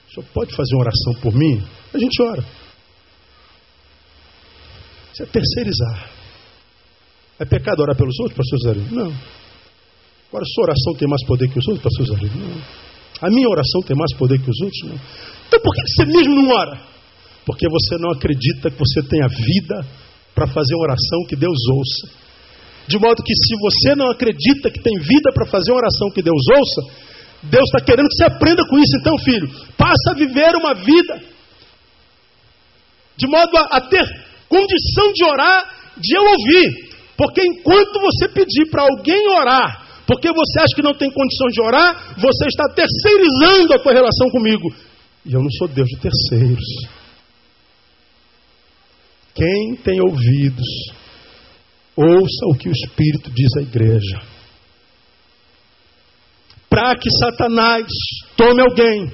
o 0.09 0.14
senhor 0.14 0.26
pode 0.32 0.55
fazer 0.55 0.74
uma 0.76 0.82
oração 0.84 1.14
por 1.20 1.34
mim? 1.34 1.61
A 1.92 1.98
gente 1.98 2.22
ora. 2.22 2.61
Isso 5.12 5.22
é 5.22 5.26
terceirizar. 5.26 6.10
É 7.38 7.44
pecado 7.44 7.80
orar 7.80 7.96
pelos 7.96 8.18
outros, 8.20 8.36
pastor 8.36 8.58
Cesarino? 8.60 8.88
Não. 8.90 9.12
Agora, 10.28 10.44
sua 10.54 10.64
oração 10.64 10.94
tem 10.94 11.08
mais 11.08 11.24
poder 11.26 11.48
que 11.48 11.58
os 11.58 11.68
outros, 11.68 11.84
pastor 11.84 12.06
Cesarino? 12.06 12.48
Não. 12.48 12.62
A 13.20 13.30
minha 13.30 13.48
oração 13.48 13.82
tem 13.86 13.96
mais 13.96 14.12
poder 14.14 14.38
que 14.40 14.50
os 14.50 14.60
outros? 14.60 14.82
Não. 14.84 14.98
Então 15.46 15.60
por 15.60 15.74
que 15.74 15.82
você 15.86 16.06
mesmo 16.06 16.34
não 16.34 16.48
ora? 16.50 16.80
Porque 17.44 17.68
você 17.68 17.98
não 17.98 18.10
acredita 18.10 18.70
que 18.70 18.78
você 18.78 19.02
tenha 19.02 19.28
vida 19.28 19.86
para 20.34 20.46
fazer 20.46 20.74
uma 20.74 20.84
oração 20.84 21.26
que 21.28 21.36
Deus 21.36 21.58
ouça. 21.70 22.22
De 22.88 22.98
modo 22.98 23.22
que 23.22 23.34
se 23.34 23.54
você 23.60 23.94
não 23.94 24.10
acredita 24.10 24.70
que 24.70 24.80
tem 24.80 24.98
vida 24.98 25.30
para 25.34 25.46
fazer 25.46 25.70
uma 25.72 25.78
oração 25.78 26.10
que 26.10 26.22
Deus 26.22 26.40
ouça, 26.56 27.12
Deus 27.44 27.64
está 27.64 27.80
querendo 27.80 28.08
que 28.08 28.16
você 28.16 28.24
aprenda 28.24 28.66
com 28.66 28.78
isso. 28.78 28.96
Então, 28.98 29.18
filho, 29.18 29.48
passa 29.76 30.10
a 30.10 30.14
viver 30.14 30.56
uma 30.56 30.74
vida 30.74 31.22
de 33.16 33.26
modo 33.28 33.56
a, 33.56 33.76
a 33.76 33.80
ter 33.80 34.32
condição 34.53 35.12
de 35.14 35.24
orar, 35.24 35.92
de 35.96 36.14
eu 36.14 36.22
ouvir. 36.22 36.92
Porque 37.16 37.40
enquanto 37.42 38.00
você 38.00 38.28
pedir 38.28 38.70
para 38.70 38.82
alguém 38.82 39.26
orar, 39.28 40.05
porque 40.07 40.28
você 40.28 40.61
acha 40.61 40.74
que 40.74 40.82
não 40.82 40.92
tem 40.92 41.11
condição 41.11 41.46
de 41.48 41.62
orar, 41.62 42.14
você 42.18 42.46
está 42.46 42.68
terceirizando 42.68 43.72
a 43.72 43.78
tua 43.78 43.92
relação 43.92 44.28
comigo. 44.30 44.68
E 45.24 45.32
eu 45.32 45.40
não 45.40 45.50
sou 45.59 45.68
Deus 45.68 45.88
de 45.88 45.98
terceiros. 46.00 46.66
Quem 49.34 49.76
tem 49.82 50.00
ouvidos, 50.03 50.66
ouça 51.96 52.46
o 52.48 52.59
que 52.59 52.68
o 52.68 52.72
Espírito 52.72 53.30
diz 53.30 53.48
à 53.57 53.62
igreja. 53.62 54.20
Para 56.68 56.96
que 56.96 57.09
Satanás 57.11 57.86
tome 58.36 58.61
alguém, 58.61 59.11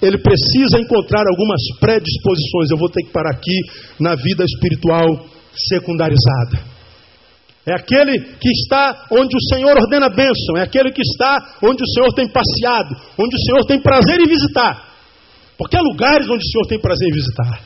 ele 0.00 0.18
precisa 0.18 0.78
encontrar 0.78 1.24
algumas 1.28 1.60
predisposições. 1.80 2.70
Eu 2.70 2.78
vou 2.78 2.88
ter 2.88 3.02
que 3.02 3.12
parar 3.12 3.30
aqui 3.30 3.58
na 3.98 4.14
vida 4.14 4.44
espiritual 4.44 5.26
secundarizada. 5.68 6.78
É 7.66 7.74
aquele 7.74 8.18
que 8.40 8.48
está 8.48 9.06
onde 9.12 9.36
o 9.36 9.54
Senhor 9.54 9.76
ordena 9.76 10.06
a 10.06 10.14
bênção, 10.14 10.56
é 10.56 10.62
aquele 10.62 10.90
que 10.90 11.02
está 11.02 11.58
onde 11.62 11.82
o 11.82 11.88
Senhor 11.88 12.12
tem 12.14 12.26
passeado, 12.26 12.96
onde 13.18 13.36
o 13.36 13.40
Senhor 13.40 13.64
tem 13.66 13.80
prazer 13.80 14.20
em 14.20 14.26
visitar. 14.26 14.88
Porque 15.58 15.76
há 15.76 15.82
lugares 15.82 16.26
onde 16.30 16.42
o 16.42 16.50
Senhor 16.50 16.66
tem 16.66 16.80
prazer 16.80 17.08
em 17.08 17.12
visitar. 17.12 17.60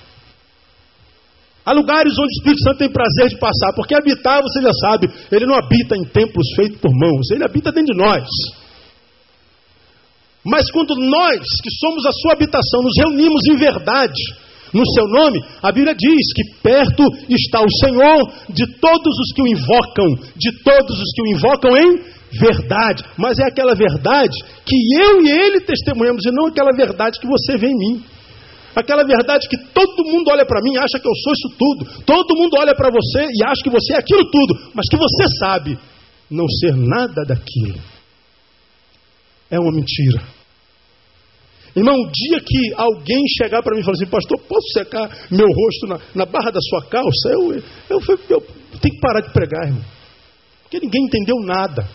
Há 1.64 1.72
lugares 1.72 2.12
onde 2.18 2.26
o 2.26 2.36
Espírito 2.38 2.62
Santo 2.64 2.78
tem 2.78 2.90
prazer 2.90 3.28
de 3.28 3.38
passar, 3.38 3.72
porque 3.76 3.94
habitar, 3.94 4.42
você 4.42 4.60
já 4.60 4.72
sabe, 4.72 5.08
ele 5.30 5.46
não 5.46 5.54
habita 5.54 5.96
em 5.96 6.04
templos 6.04 6.48
feitos 6.56 6.80
por 6.80 6.90
mãos, 6.90 7.30
ele 7.30 7.44
habita 7.44 7.70
dentro 7.70 7.94
de 7.94 8.02
nós. 8.02 8.26
Mas 10.44 10.70
quando 10.70 10.94
nós, 10.96 11.38
que 11.62 11.70
somos 11.78 12.04
a 12.04 12.12
sua 12.12 12.32
habitação, 12.32 12.82
nos 12.82 12.94
reunimos 12.98 13.42
em 13.46 13.56
verdade, 13.56 14.22
no 14.72 14.82
seu 14.94 15.06
nome, 15.06 15.38
a 15.62 15.70
Bíblia 15.70 15.94
diz 15.94 16.32
que 16.34 16.42
perto 16.62 17.04
está 17.28 17.60
o 17.60 17.70
Senhor 17.70 18.32
de 18.48 18.66
todos 18.80 19.18
os 19.20 19.32
que 19.34 19.42
o 19.42 19.46
invocam, 19.46 20.06
de 20.34 20.50
todos 20.64 20.98
os 20.98 21.12
que 21.14 21.22
o 21.22 21.36
invocam 21.36 21.76
em 21.76 22.00
verdade. 22.32 23.04
Mas 23.16 23.38
é 23.38 23.44
aquela 23.44 23.74
verdade 23.74 24.36
que 24.64 24.76
eu 25.04 25.22
e 25.22 25.30
ele 25.30 25.60
testemunhamos, 25.60 26.24
e 26.24 26.30
não 26.32 26.46
aquela 26.46 26.72
verdade 26.74 27.20
que 27.20 27.26
você 27.26 27.58
vê 27.58 27.68
em 27.68 27.78
mim. 27.78 28.02
Aquela 28.74 29.04
verdade 29.04 29.46
que 29.48 29.58
todo 29.74 30.08
mundo 30.10 30.30
olha 30.30 30.46
para 30.46 30.62
mim 30.62 30.72
e 30.72 30.78
acha 30.78 30.98
que 30.98 31.06
eu 31.06 31.14
sou 31.22 31.32
isso 31.34 31.56
tudo. 31.58 32.02
Todo 32.06 32.36
mundo 32.36 32.56
olha 32.58 32.74
para 32.74 32.88
você 32.90 33.28
e 33.30 33.44
acha 33.44 33.62
que 33.62 33.68
você 33.68 33.92
é 33.92 33.98
aquilo 33.98 34.24
tudo. 34.30 34.70
Mas 34.74 34.86
que 34.88 34.96
você 34.96 35.24
sabe 35.38 35.78
não 36.30 36.48
ser 36.48 36.74
nada 36.74 37.22
daquilo. 37.28 37.78
É 39.52 39.60
uma 39.60 39.70
mentira. 39.70 40.26
Irmão, 41.76 41.94
o 41.94 42.10
dia 42.10 42.40
que 42.40 42.72
alguém 42.74 43.22
chegar 43.38 43.62
para 43.62 43.74
mim 43.74 43.82
e 43.82 43.84
falar 43.84 43.96
assim, 43.96 44.06
pastor, 44.06 44.38
posso 44.48 44.66
secar 44.72 45.08
meu 45.30 45.46
rosto 45.46 45.86
na, 45.86 46.00
na 46.14 46.26
barra 46.26 46.50
da 46.50 46.60
sua 46.60 46.82
calça? 46.86 47.28
Eu, 47.28 47.52
eu, 47.90 48.00
eu, 48.08 48.18
eu 48.30 48.40
tenho 48.80 48.94
que 48.94 49.00
parar 49.00 49.20
de 49.20 49.30
pregar, 49.30 49.66
irmão. 49.66 49.84
Porque 50.62 50.80
ninguém 50.80 51.04
entendeu 51.04 51.36
nada. 51.44 51.86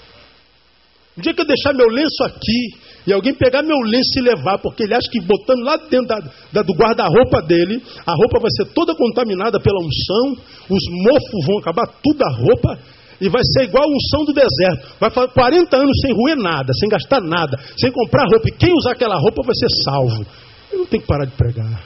O 1.18 1.22
dia 1.22 1.34
que 1.34 1.42
eu 1.42 1.48
deixar 1.48 1.74
meu 1.74 1.88
lenço 1.88 2.24
aqui 2.24 2.78
e 3.08 3.14
alguém 3.14 3.34
pegar 3.34 3.64
meu 3.64 3.80
lenço 3.80 4.20
e 4.20 4.22
levar, 4.22 4.60
porque 4.60 4.84
ele 4.84 4.94
acha 4.94 5.10
que 5.10 5.20
botando 5.20 5.64
lá 5.64 5.78
dentro 5.78 6.06
da, 6.06 6.20
da, 6.52 6.62
do 6.62 6.74
guarda-roupa 6.74 7.42
dele, 7.42 7.82
a 8.06 8.14
roupa 8.14 8.40
vai 8.40 8.52
ser 8.56 8.66
toda 8.74 8.94
contaminada 8.96 9.60
pela 9.60 9.80
unção, 9.80 10.44
os 10.70 10.84
mofos 11.04 11.46
vão 11.48 11.58
acabar 11.58 11.88
tudo 12.04 12.22
a 12.22 12.30
roupa, 12.30 12.80
e 13.20 13.30
vai 13.30 13.42
ser 13.44 13.64
igual 13.64 13.84
a 13.84 13.88
unção 13.88 14.26
do 14.26 14.34
deserto. 14.34 15.00
Vai 15.00 15.10
fazer 15.10 15.32
40 15.34 15.76
anos 15.76 15.98
sem 16.02 16.14
roer 16.14 16.38
nada, 16.38 16.72
sem 16.80 16.88
gastar 16.90 17.22
nada, 17.22 17.58
sem 17.78 17.92
comprar 17.92 18.26
roupa. 18.30 18.48
E 18.48 18.52
quem 18.52 18.72
usar 18.74 18.92
aquela 18.92 19.18
roupa 19.18 19.42
vai 19.44 19.56
ser 19.56 19.68
salvo. 19.84 20.26
Eu 20.72 20.80
não 20.80 20.86
tenho 20.86 21.02
que 21.02 21.08
parar 21.08 21.26
de 21.26 21.32
pregar. 21.32 21.84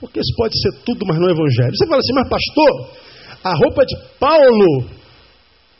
Porque 0.00 0.20
isso 0.20 0.34
pode 0.36 0.58
ser 0.60 0.72
tudo, 0.84 1.06
mas 1.06 1.18
não 1.18 1.28
é 1.28 1.32
evangelho. 1.32 1.76
Você 1.76 1.86
fala 1.86 1.98
assim, 1.98 2.14
mas 2.14 2.28
pastor, 2.28 2.90
a 3.44 3.54
roupa 3.56 3.84
de 3.86 3.96
Paulo 4.18 4.86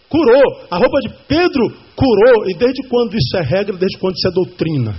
curou, 0.08 0.66
a 0.70 0.76
roupa 0.76 0.98
de 1.00 1.14
Pedro 1.26 1.76
curou. 1.94 2.48
E 2.48 2.54
desde 2.54 2.88
quando 2.88 3.14
isso 3.14 3.36
é 3.36 3.42
regra, 3.42 3.76
desde 3.76 3.98
quando 3.98 4.16
isso 4.16 4.28
é 4.28 4.30
doutrina? 4.30 4.94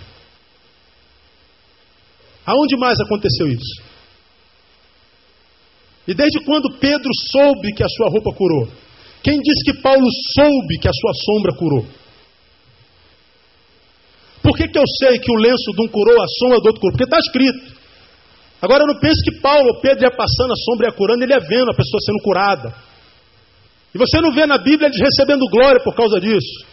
Aonde 2.46 2.78
mais 2.78 3.00
aconteceu 3.00 3.48
isso? 3.48 3.91
E 6.12 6.14
desde 6.14 6.44
quando 6.44 6.76
Pedro 6.78 7.10
soube 7.32 7.72
que 7.72 7.82
a 7.82 7.88
sua 7.88 8.10
roupa 8.10 8.36
curou? 8.36 8.68
Quem 9.24 9.40
disse 9.40 9.64
que 9.64 9.82
Paulo 9.82 10.06
soube 10.36 10.78
que 10.82 10.90
a 10.90 10.92
sua 10.92 11.14
sombra 11.14 11.56
curou? 11.56 11.86
Por 14.44 14.58
que, 14.58 14.68
que 14.68 14.78
eu 14.78 14.84
sei 15.00 15.20
que 15.20 15.32
o 15.32 15.36
lenço 15.36 15.72
de 15.72 15.86
um 15.86 15.88
curou, 15.88 16.22
a 16.22 16.28
sombra 16.28 16.60
do 16.60 16.66
outro 16.68 16.82
curou? 16.82 16.92
Porque 16.92 17.06
está 17.06 17.18
escrito. 17.18 17.80
Agora 18.62 18.84
eu 18.84 18.88
não 18.88 19.00
penso 19.00 19.22
que 19.24 19.40
Paulo 19.40 19.70
ou 19.70 19.80
Pedro 19.80 20.04
ia 20.04 20.12
passando 20.12 20.52
a 20.52 20.56
sombra 20.56 20.88
e 20.88 20.90
ia 20.90 20.98
curando, 20.98 21.24
ele 21.24 21.32
ia 21.32 21.40
vendo 21.40 21.72
a 21.72 21.76
pessoa 21.76 22.02
sendo 22.06 22.20
curada. 22.22 22.76
E 23.96 23.98
você 23.98 24.20
não 24.20 24.34
vê 24.34 24.46
na 24.46 24.58
Bíblia 24.58 24.88
eles 24.88 25.00
recebendo 25.00 25.48
glória 25.50 25.82
por 25.82 25.96
causa 25.96 26.20
disso. 26.20 26.66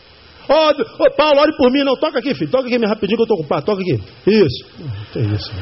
Ó, 0.49 0.73
oh, 0.73 0.83
oh, 0.99 1.11
Paulo, 1.15 1.41
ore 1.41 1.57
por 1.57 1.71
mim, 1.71 1.85
não, 1.85 1.95
toca 1.95 2.19
aqui, 2.19 2.35
filho, 2.35 2.51
toca 2.51 2.67
aqui 2.67 2.77
rapidinho 2.85 3.19
que 3.19 3.23
eu 3.23 3.25
estou 3.25 3.39
ocupado, 3.39 3.67
toca 3.67 3.83
aqui. 3.83 4.01
Isso. 4.27 4.67
Não 4.81 5.05
tem 5.13 5.33
isso. 5.33 5.53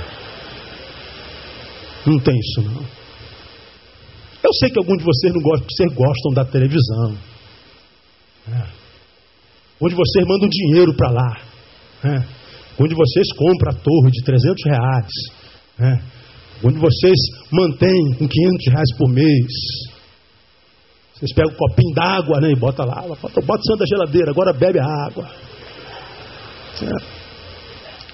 Não, 2.06 2.14
não 2.14 2.20
tem 2.20 2.34
isso, 2.38 2.62
não. 2.62 3.05
Eu 4.46 4.52
sei 4.60 4.70
que 4.70 4.78
alguns 4.78 4.98
de 4.98 5.04
vocês 5.04 5.34
não 5.34 5.42
gostam, 5.42 5.66
vocês 5.68 5.92
gostam 5.92 6.32
da 6.32 6.44
televisão. 6.44 7.18
É. 8.48 8.68
Onde 9.80 9.96
vocês 9.96 10.24
mandam 10.24 10.48
dinheiro 10.48 10.94
para 10.94 11.10
lá. 11.10 11.40
É. 12.04 12.24
Onde 12.78 12.94
vocês 12.94 13.32
compram 13.32 13.72
a 13.72 13.74
torre 13.74 14.10
de 14.12 14.22
300 14.22 14.64
reais. 14.64 15.10
É. 15.80 16.00
Onde 16.62 16.78
vocês 16.78 17.16
mantêm 17.50 18.14
com 18.18 18.28
500 18.28 18.66
reais 18.72 18.96
por 18.96 19.08
mês. 19.08 19.52
Vocês 21.14 21.32
pegam 21.32 21.52
um 21.52 21.56
copinho 21.56 21.94
d'água 21.94 22.40
né, 22.40 22.52
e 22.52 22.56
bota 22.56 22.84
lá. 22.84 23.02
Bota, 23.02 23.40
o 23.40 23.76
da 23.76 23.84
geladeira, 23.84 24.30
agora 24.30 24.52
bebe 24.52 24.78
a 24.78 24.84
água. 24.84 25.28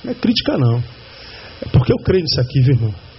Não 0.02 0.12
é 0.12 0.14
crítica 0.14 0.56
não. 0.56 0.78
É 0.78 1.68
porque 1.70 1.92
eu 1.92 1.98
creio 1.98 2.22
nisso 2.22 2.40
aqui, 2.40 2.60
viu, 2.62 2.74
irmão. 2.74 3.11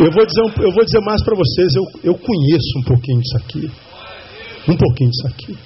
Eu 0.00 0.10
vou 0.10 0.26
dizer, 0.26 0.42
eu 0.64 0.72
vou 0.72 0.84
dizer 0.84 1.00
mais 1.00 1.22
para 1.22 1.36
vocês, 1.36 1.72
eu, 1.74 1.84
eu 2.02 2.14
conheço 2.18 2.78
um 2.78 2.82
pouquinho 2.82 3.20
disso 3.20 3.36
aqui. 3.36 3.70
Um 4.68 4.76
pouquinho 4.76 5.10
disso 5.10 5.26
aqui. 5.28 5.58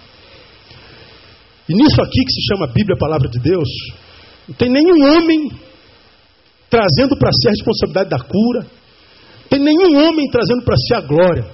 E 1.68 1.74
nisso 1.74 2.02
aqui 2.02 2.24
que 2.24 2.32
se 2.32 2.46
chama 2.48 2.66
Bíblia, 2.66 2.94
a 2.94 2.98
palavra 2.98 3.28
de 3.28 3.38
Deus, 3.38 3.68
não 4.46 4.54
tem 4.54 4.68
nenhum 4.70 5.02
homem 5.02 5.50
trazendo 6.68 7.16
para 7.16 7.30
si 7.32 7.48
a 7.48 7.50
responsabilidade 7.50 8.10
da 8.10 8.18
cura, 8.18 8.66
tem 9.48 9.60
nenhum 9.60 9.96
homem 9.96 10.28
trazendo 10.30 10.62
para 10.62 10.76
si 10.76 10.94
a 10.94 11.00
glória. 11.00 11.46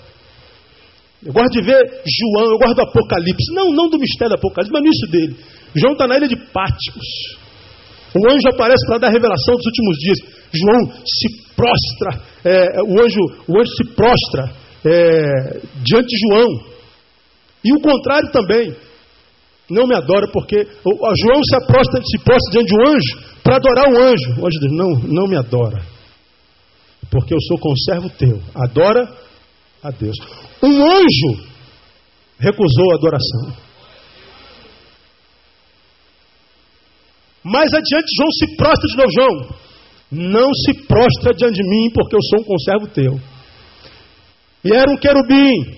Eu 1.24 1.32
gosto 1.32 1.52
de 1.52 1.62
ver 1.62 2.02
João, 2.04 2.50
eu 2.50 2.58
gosto 2.58 2.74
do 2.74 2.82
Apocalipse, 2.82 3.54
não, 3.54 3.72
não 3.72 3.88
do 3.88 3.98
mistério 3.98 4.34
do 4.34 4.38
Apocalipse, 4.38 4.72
mas 4.72 4.82
nisso 4.82 5.06
dele. 5.10 5.36
João 5.74 5.92
está 5.92 6.08
na 6.08 6.16
ilha 6.16 6.28
de 6.28 6.36
Pátimos. 6.36 7.43
O 8.16 8.30
anjo 8.30 8.48
aparece 8.52 8.86
para 8.86 8.98
dar 8.98 9.10
revelação 9.10 9.56
dos 9.56 9.66
últimos 9.66 9.96
dias. 9.98 10.18
João 10.52 11.02
se 11.04 11.44
prostra, 11.56 12.22
é, 12.44 12.82
o, 12.82 13.00
anjo, 13.00 13.20
o 13.48 13.58
anjo 13.58 13.70
se 13.76 13.84
prostra 13.94 14.52
é, 14.84 15.60
diante 15.82 16.06
de 16.06 16.28
João. 16.28 16.74
E 17.64 17.72
o 17.72 17.80
contrário 17.80 18.30
também. 18.30 18.76
Não 19.70 19.86
me 19.86 19.94
adora 19.96 20.28
porque 20.30 20.56
João 20.62 21.42
se, 21.42 21.66
prostra, 21.66 22.02
se 22.04 22.18
prostra 22.18 22.52
diante 22.52 22.66
de 22.66 22.76
um 22.76 22.86
anjo 22.86 23.40
para 23.42 23.56
adorar 23.56 23.88
o 23.90 23.98
anjo. 23.98 24.42
O 24.42 24.46
anjo 24.46 24.60
diz: 24.60 24.72
Não, 24.72 24.90
não 25.08 25.26
me 25.26 25.36
adora. 25.36 25.82
Porque 27.10 27.34
eu 27.34 27.38
sou 27.48 27.58
conservo 27.58 28.10
teu. 28.10 28.40
Adora 28.54 29.08
a 29.82 29.90
Deus. 29.90 30.16
Um 30.62 30.82
anjo 30.82 31.46
recusou 32.38 32.92
a 32.92 32.96
adoração. 32.96 33.56
Mais 37.44 37.68
adiante, 37.74 38.16
João 38.16 38.30
se 38.32 38.56
prostra 38.56 38.88
de 38.88 38.96
novo. 38.96 39.12
João, 39.12 39.64
não 40.10 40.54
se 40.54 40.86
prostra 40.86 41.34
diante 41.34 41.60
de 41.60 41.68
mim, 41.68 41.90
porque 41.92 42.16
eu 42.16 42.22
sou 42.22 42.40
um 42.40 42.44
conservo 42.44 42.88
teu. 42.88 43.20
E 44.64 44.72
era 44.72 44.90
um 44.90 44.96
querubim. 44.96 45.76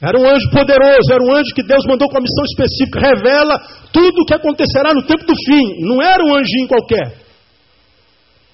Era 0.00 0.18
um 0.18 0.26
anjo 0.26 0.48
poderoso, 0.50 1.12
era 1.12 1.22
um 1.22 1.36
anjo 1.36 1.54
que 1.54 1.62
Deus 1.62 1.84
mandou 1.86 2.08
com 2.08 2.16
a 2.16 2.22
missão 2.22 2.44
específica, 2.44 3.00
revela 3.00 3.58
tudo 3.92 4.22
o 4.22 4.24
que 4.24 4.32
acontecerá 4.32 4.94
no 4.94 5.02
tempo 5.02 5.26
do 5.26 5.34
fim. 5.44 5.84
Não 5.84 6.00
era 6.00 6.24
um 6.24 6.34
anjinho 6.34 6.68
qualquer. 6.68 7.12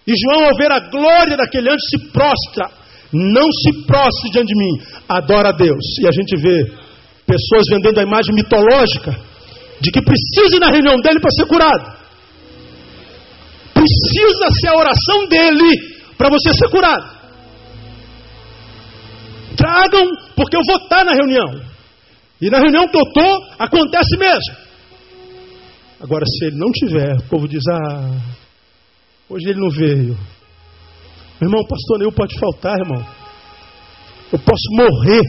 E 0.05 0.12
João, 0.12 0.47
ao 0.47 0.57
ver 0.57 0.72
a 0.72 0.81
glória 0.81 1.37
daquele 1.37 1.68
anjo, 1.68 1.85
se 1.89 2.11
prostra. 2.11 2.70
Não 3.12 3.47
se 3.53 3.87
prostre 3.87 4.31
diante 4.33 4.49
de 4.49 4.59
mim, 4.59 4.83
adora 5.09 5.51
a 5.51 5.53
Deus. 5.53 5.85
E 6.03 6.09
a 6.09 6.11
gente 6.11 6.37
vê 6.37 6.64
pessoas 7.24 7.66
vendendo 7.70 8.01
a 8.01 8.03
imagem 8.03 8.35
mitológica 8.35 9.16
de 9.81 9.91
que 9.93 10.03
precisa 10.03 10.57
ir 10.57 10.61
na 10.61 10.70
reunião 10.70 10.97
dele 11.01 11.20
para 11.20 11.31
ser 11.31 11.47
curado. 11.47 11.97
Precisa 13.87 14.47
ser 14.61 14.68
a 14.68 14.78
oração 14.78 15.28
dele 15.28 15.97
para 16.18 16.28
você 16.28 16.53
ser 16.55 16.68
curado. 16.70 17.16
Tragam, 19.57 20.09
porque 20.34 20.57
eu 20.57 20.61
vou 20.66 20.76
estar 20.76 21.05
na 21.05 21.12
reunião. 21.12 21.62
E 22.41 22.51
na 22.51 22.59
reunião 22.59 22.89
que 22.89 22.97
eu 22.97 23.03
estou, 23.03 23.45
acontece 23.59 24.16
mesmo. 24.18 24.66
Agora, 26.01 26.24
se 26.26 26.47
ele 26.47 26.57
não 26.57 26.70
tiver, 26.72 27.16
o 27.16 27.28
povo 27.28 27.49
diz: 27.49 27.62
Ah, 27.68 28.11
hoje 29.30 29.49
ele 29.49 29.61
não 29.61 29.70
veio. 29.70 30.18
Meu 31.41 31.49
irmão, 31.49 31.64
pastor 31.66 31.99
Neil 31.99 32.12
pode 32.12 32.39
faltar, 32.39 32.76
irmão. 32.78 33.07
Eu 34.32 34.39
posso 34.39 34.68
morrer. 34.72 35.22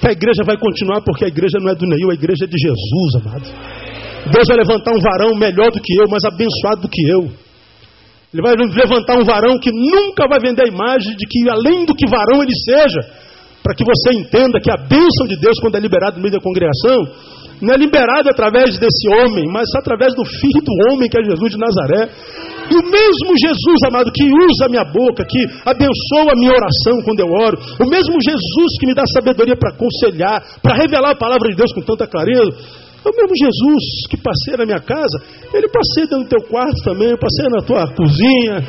Que 0.00 0.08
a 0.08 0.12
igreja 0.12 0.44
vai 0.44 0.58
continuar, 0.58 1.00
porque 1.02 1.24
a 1.24 1.28
igreja 1.28 1.58
não 1.58 1.72
é 1.72 1.74
do 1.74 1.86
Neil, 1.86 2.10
a 2.10 2.14
igreja 2.14 2.44
é 2.44 2.46
de 2.46 2.58
Jesus, 2.58 3.14
amado. 3.16 3.83
Deus 4.32 4.48
vai 4.48 4.56
levantar 4.56 4.92
um 4.92 5.00
varão 5.00 5.34
melhor 5.36 5.70
do 5.70 5.80
que 5.80 5.94
eu, 6.00 6.08
mais 6.08 6.24
abençoado 6.24 6.82
do 6.82 6.88
que 6.88 7.02
eu. 7.10 7.30
Ele 8.32 8.42
vai 8.42 8.56
levantar 8.56 9.16
um 9.20 9.24
varão 9.24 9.58
que 9.58 9.70
nunca 9.70 10.26
vai 10.28 10.40
vender 10.40 10.64
a 10.64 10.68
imagem 10.68 11.14
de 11.14 11.26
que, 11.26 11.48
além 11.48 11.84
do 11.84 11.94
que 11.94 12.06
varão 12.08 12.42
ele 12.42 12.54
seja, 12.66 13.00
para 13.62 13.74
que 13.74 13.84
você 13.84 14.18
entenda 14.18 14.60
que 14.60 14.70
a 14.70 14.76
bênção 14.76 15.26
de 15.26 15.36
Deus, 15.40 15.58
quando 15.60 15.76
é 15.76 15.80
liberada 15.80 16.16
no 16.16 16.22
meio 16.22 16.32
da 16.32 16.40
congregação, 16.40 16.98
não 17.62 17.72
é 17.72 17.76
liberada 17.76 18.30
através 18.30 18.78
desse 18.78 19.08
homem, 19.08 19.44
mas 19.52 19.64
através 19.78 20.14
do 20.14 20.24
Filho 20.24 20.60
do 20.60 20.72
homem, 20.90 21.08
que 21.08 21.16
é 21.16 21.24
Jesus 21.24 21.52
de 21.52 21.58
Nazaré. 21.58 22.10
E 22.70 22.74
o 22.74 22.90
mesmo 22.90 23.30
Jesus, 23.38 23.78
amado, 23.86 24.10
que 24.10 24.24
usa 24.24 24.66
a 24.66 24.68
minha 24.68 24.84
boca, 24.84 25.24
que 25.24 25.46
abençoa 25.64 26.32
a 26.32 26.36
minha 26.36 26.50
oração 26.50 27.00
quando 27.04 27.20
eu 27.20 27.28
oro, 27.28 27.56
o 27.78 27.88
mesmo 27.88 28.16
Jesus 28.20 28.70
que 28.80 28.86
me 28.86 28.94
dá 28.94 29.04
sabedoria 29.06 29.56
para 29.56 29.70
aconselhar, 29.70 30.42
para 30.62 30.76
revelar 30.76 31.12
a 31.12 31.16
palavra 31.16 31.48
de 31.50 31.56
Deus 31.56 31.72
com 31.72 31.82
tanta 31.82 32.06
clareza, 32.06 32.50
é 33.04 33.10
o 33.10 33.16
mesmo 33.16 33.34
Jesus 33.36 33.84
que 34.08 34.16
passeia 34.16 34.56
na 34.58 34.66
minha 34.66 34.80
casa, 34.80 35.20
ele 35.52 35.68
passeia 35.68 36.06
do 36.08 36.28
teu 36.28 36.40
quarto 36.48 36.80
também, 36.82 37.12
passeia 37.20 37.50
na 37.52 37.60
tua 37.60 37.84
cozinha. 37.92 38.64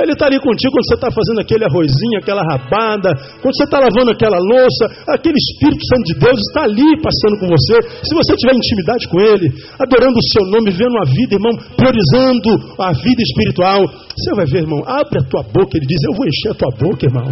Ele 0.00 0.12
está 0.12 0.26
ali 0.26 0.40
contigo 0.40 0.72
quando 0.72 0.88
você 0.88 0.94
está 0.94 1.10
fazendo 1.12 1.40
aquele 1.40 1.64
arrozinho, 1.64 2.18
aquela 2.18 2.42
rabada, 2.42 3.12
quando 3.40 3.54
você 3.54 3.64
está 3.64 3.78
lavando 3.78 4.10
aquela 4.10 4.38
louça, 4.40 4.84
aquele 5.12 5.36
Espírito 5.36 5.84
Santo 5.86 6.04
de 6.08 6.14
Deus 6.18 6.38
está 6.48 6.64
ali 6.64 6.90
passando 6.98 7.38
com 7.38 7.46
você. 7.46 7.76
Se 8.02 8.12
você 8.14 8.34
tiver 8.34 8.56
intimidade 8.56 9.06
com 9.06 9.20
Ele, 9.20 9.52
adorando 9.78 10.16
o 10.18 10.28
seu 10.32 10.42
nome, 10.50 10.72
vivendo 10.72 10.96
a 10.98 11.06
vida, 11.06 11.36
irmão, 11.36 11.54
priorizando 11.76 12.50
a 12.80 12.90
vida 12.92 13.22
espiritual, 13.22 13.84
você 13.84 14.30
vai 14.34 14.46
ver, 14.46 14.64
irmão, 14.64 14.82
abre 14.86 15.20
a 15.20 15.28
tua 15.28 15.42
boca. 15.42 15.76
Ele 15.76 15.86
diz: 15.86 16.00
Eu 16.02 16.16
vou 16.16 16.26
encher 16.26 16.50
a 16.50 16.58
tua 16.58 16.72
boca, 16.72 17.06
irmão. 17.06 17.28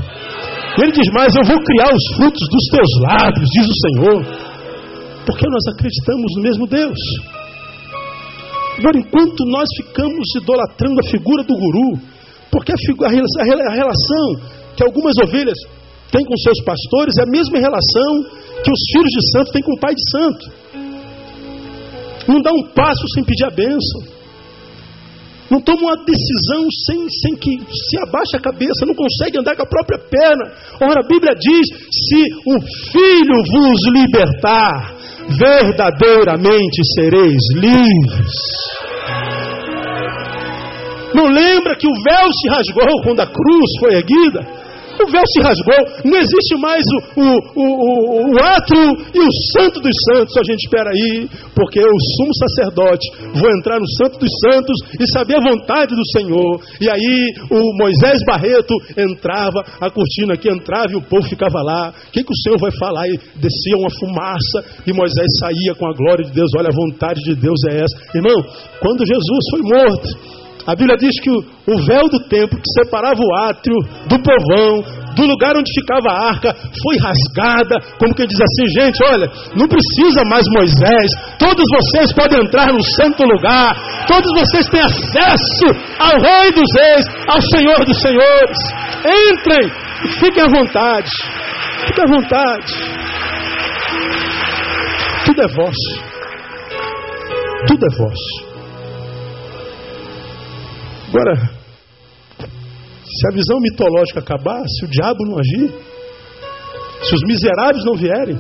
Ele 0.79 0.93
diz 0.93 1.09
mais: 1.13 1.35
Eu 1.35 1.45
vou 1.45 1.59
criar 1.65 1.91
os 1.91 2.05
frutos 2.17 2.45
dos 2.49 2.65
teus 2.71 2.91
lábios, 3.09 3.49
diz 3.51 3.67
o 3.67 3.81
Senhor. 3.81 4.52
Porque 5.27 5.47
nós 5.49 5.63
acreditamos 5.75 6.27
no 6.37 6.43
mesmo 6.43 6.67
Deus. 6.67 6.99
Agora, 8.79 8.99
enquanto 8.99 9.45
nós 9.47 9.69
ficamos 9.77 10.27
idolatrando 10.41 11.01
a 11.01 11.11
figura 11.11 11.43
do 11.45 11.55
guru, 11.55 12.01
porque 12.51 12.73
a, 12.73 13.09
relação 13.09 14.27
que 14.77 14.83
algumas 14.83 15.15
ovelhas 15.23 15.59
têm 16.11 16.25
com 16.25 16.37
seus 16.37 16.61
pastores 16.65 17.15
é 17.19 17.23
a 17.23 17.31
mesma 17.31 17.59
relação 17.59 18.43
que 18.63 18.71
os 18.71 18.81
filhos 18.93 19.11
de 19.11 19.33
santo 19.33 19.53
têm 19.53 19.63
com 19.63 19.73
o 19.73 19.81
pai 19.81 19.95
de 19.95 20.11
santo. 20.11 20.63
Não 22.29 22.41
dá 22.41 22.53
um 22.53 22.69
passo 22.75 23.07
sem 23.15 23.25
pedir 23.25 23.45
a 23.45 23.51
bênção. 23.51 24.23
Não 25.51 25.61
toma 25.61 25.83
uma 25.83 26.05
decisão 26.05 26.67
sem, 26.87 27.07
sem 27.11 27.37
que 27.37 27.51
se 27.61 27.99
abaixe 27.99 28.37
a 28.37 28.41
cabeça, 28.41 28.87
não 28.87 28.95
consegue 28.95 29.39
andar 29.39 29.55
com 29.55 29.63
a 29.63 29.67
própria 29.67 29.99
perna. 29.99 30.51
Ora, 30.81 31.01
a 31.05 31.07
Bíblia 31.07 31.35
diz: 31.35 31.67
se 31.91 32.23
o 32.47 32.61
Filho 32.91 33.37
vos 33.53 33.81
libertar, 33.93 34.97
verdadeiramente 35.29 36.81
sereis 36.95 37.41
livres. 37.55 38.33
Não 41.15 41.27
lembra 41.27 41.77
que 41.77 41.87
o 41.87 42.03
véu 42.03 42.29
se 42.33 42.49
rasgou 42.49 43.03
quando 43.03 43.21
a 43.21 43.27
cruz 43.27 43.71
foi 43.81 43.95
erguida? 43.95 44.62
O 45.01 45.11
véu 45.11 45.23
se 45.27 45.41
rasgou, 45.41 46.03
não 46.05 46.19
existe 46.19 46.57
mais 46.61 46.85
o, 47.17 47.21
o, 47.21 47.29
o, 47.57 48.33
o 48.33 48.45
átrio 48.45 48.97
e 49.15 49.21
o 49.21 49.33
santo 49.57 49.81
dos 49.81 49.95
santos. 50.11 50.37
A 50.37 50.45
gente 50.45 50.65
espera 50.65 50.91
aí, 50.91 51.29
porque 51.55 51.79
eu, 51.79 51.93
sumo 52.17 52.33
sacerdote, 52.35 53.07
vou 53.35 53.51
entrar 53.59 53.81
no 53.81 53.89
santo 53.99 54.19
dos 54.19 54.31
santos 54.45 54.77
e 55.01 55.11
saber 55.13 55.37
a 55.37 55.51
vontade 55.51 55.95
do 55.95 56.07
Senhor. 56.13 56.61
E 56.81 56.91
aí 56.91 57.33
o 57.51 57.77
Moisés 57.77 58.21
Barreto 58.27 58.75
entrava, 58.97 59.65
a 59.81 59.91
cortina 59.91 60.35
aqui 60.35 60.51
entrava 60.51 60.93
e 60.93 60.97
o 60.97 61.03
povo 61.03 61.27
ficava 61.29 61.63
lá. 61.63 61.93
O 62.09 62.11
que, 62.11 62.23
que 62.23 62.33
o 62.33 62.43
Senhor 62.43 62.59
vai 62.59 62.71
falar? 62.79 63.09
E 63.09 63.19
descia 63.37 63.77
uma 63.77 63.91
fumaça 63.91 64.65
e 64.87 64.93
Moisés 64.93 65.29
saía 65.41 65.75
com 65.75 65.87
a 65.87 65.95
glória 65.95 66.25
de 66.25 66.33
Deus. 66.33 66.51
Olha, 66.57 66.69
a 66.69 66.75
vontade 66.75 67.21
de 67.23 67.35
Deus 67.35 67.59
é 67.71 67.83
essa. 67.83 67.97
Irmão, 68.15 68.37
quando 68.81 69.07
Jesus 69.07 69.43
foi 69.51 69.63
morto, 69.63 70.42
a 70.67 70.75
Bíblia 70.77 70.97
diz 70.97 71.19
que 71.21 71.31
o, 71.31 71.77
véu 71.87 72.09
do 72.09 72.21
templo 72.29 72.59
que 72.59 72.85
separava 72.85 73.21
o 73.21 73.35
átrio 73.49 73.75
do 74.07 74.17
povão, 74.23 74.83
do 75.15 75.27
lugar 75.27 75.57
onde 75.57 75.71
ficava 75.75 76.09
a 76.09 76.29
arca, 76.31 76.55
foi 76.55 76.97
rasgada, 76.99 77.77
como 77.99 78.15
quem 78.15 78.27
diz 78.27 78.39
assim, 78.41 78.67
gente, 78.81 78.99
olha, 79.05 79.29
não 79.57 79.67
precisa 79.67 80.23
mais 80.25 80.45
Moisés, 80.55 81.11
todos 81.39 81.65
vocês 81.69 82.13
podem 82.13 82.39
entrar 82.45 82.73
no 82.73 82.83
santo 82.97 83.25
lugar, 83.25 84.07
todos 84.07 84.31
vocês 84.39 84.67
têm 84.69 84.81
acesso 84.81 85.67
ao 85.99 86.21
Rei 86.21 86.53
dos 86.53 86.71
Reis, 86.79 87.07
ao 87.27 87.43
Senhor 87.43 87.85
dos 87.85 88.01
Senhores. 88.01 88.59
Entrem 89.03 89.67
e 90.05 90.09
fiquem 90.21 90.43
à 90.43 90.49
vontade. 90.49 91.11
Fiquem 91.87 92.05
à 92.05 92.07
vontade. 92.07 92.73
Tudo 95.27 95.43
é 95.43 95.49
vosso. 95.49 96.13
Tudo 97.67 97.87
é 97.87 97.97
vosso. 97.99 98.52
Agora, 101.13 101.37
se 103.05 103.27
a 103.29 103.35
visão 103.35 103.61
mitológica 103.61 104.21
acabar, 104.21 104.65
se 104.67 104.87
o 104.87 104.89
diabo 104.89 105.27
não 105.27 105.39
agir, 105.39 105.71
se 107.03 107.15
os 107.15 107.21
miseráveis 107.27 107.85
não 107.85 107.95
vierem, 107.95 108.37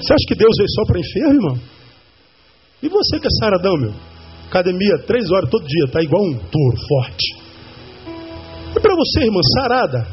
você 0.00 0.12
acha 0.12 0.26
que 0.26 0.34
Deus 0.34 0.56
veio 0.56 0.70
só 0.70 0.84
para 0.86 0.98
enfermo, 0.98 1.34
irmão? 1.34 1.60
E 2.82 2.88
você 2.88 3.20
que 3.20 3.28
é 3.28 3.30
saradão, 3.38 3.76
meu? 3.76 3.94
Academia, 4.48 4.98
três 5.06 5.30
horas 5.30 5.48
todo 5.48 5.64
dia, 5.64 5.86
tá 5.92 6.02
igual 6.02 6.24
um 6.24 6.38
touro 6.38 6.76
forte. 6.88 7.36
E 8.76 8.80
para 8.80 8.96
você, 8.96 9.20
irmã, 9.20 9.40
sarada, 9.60 10.04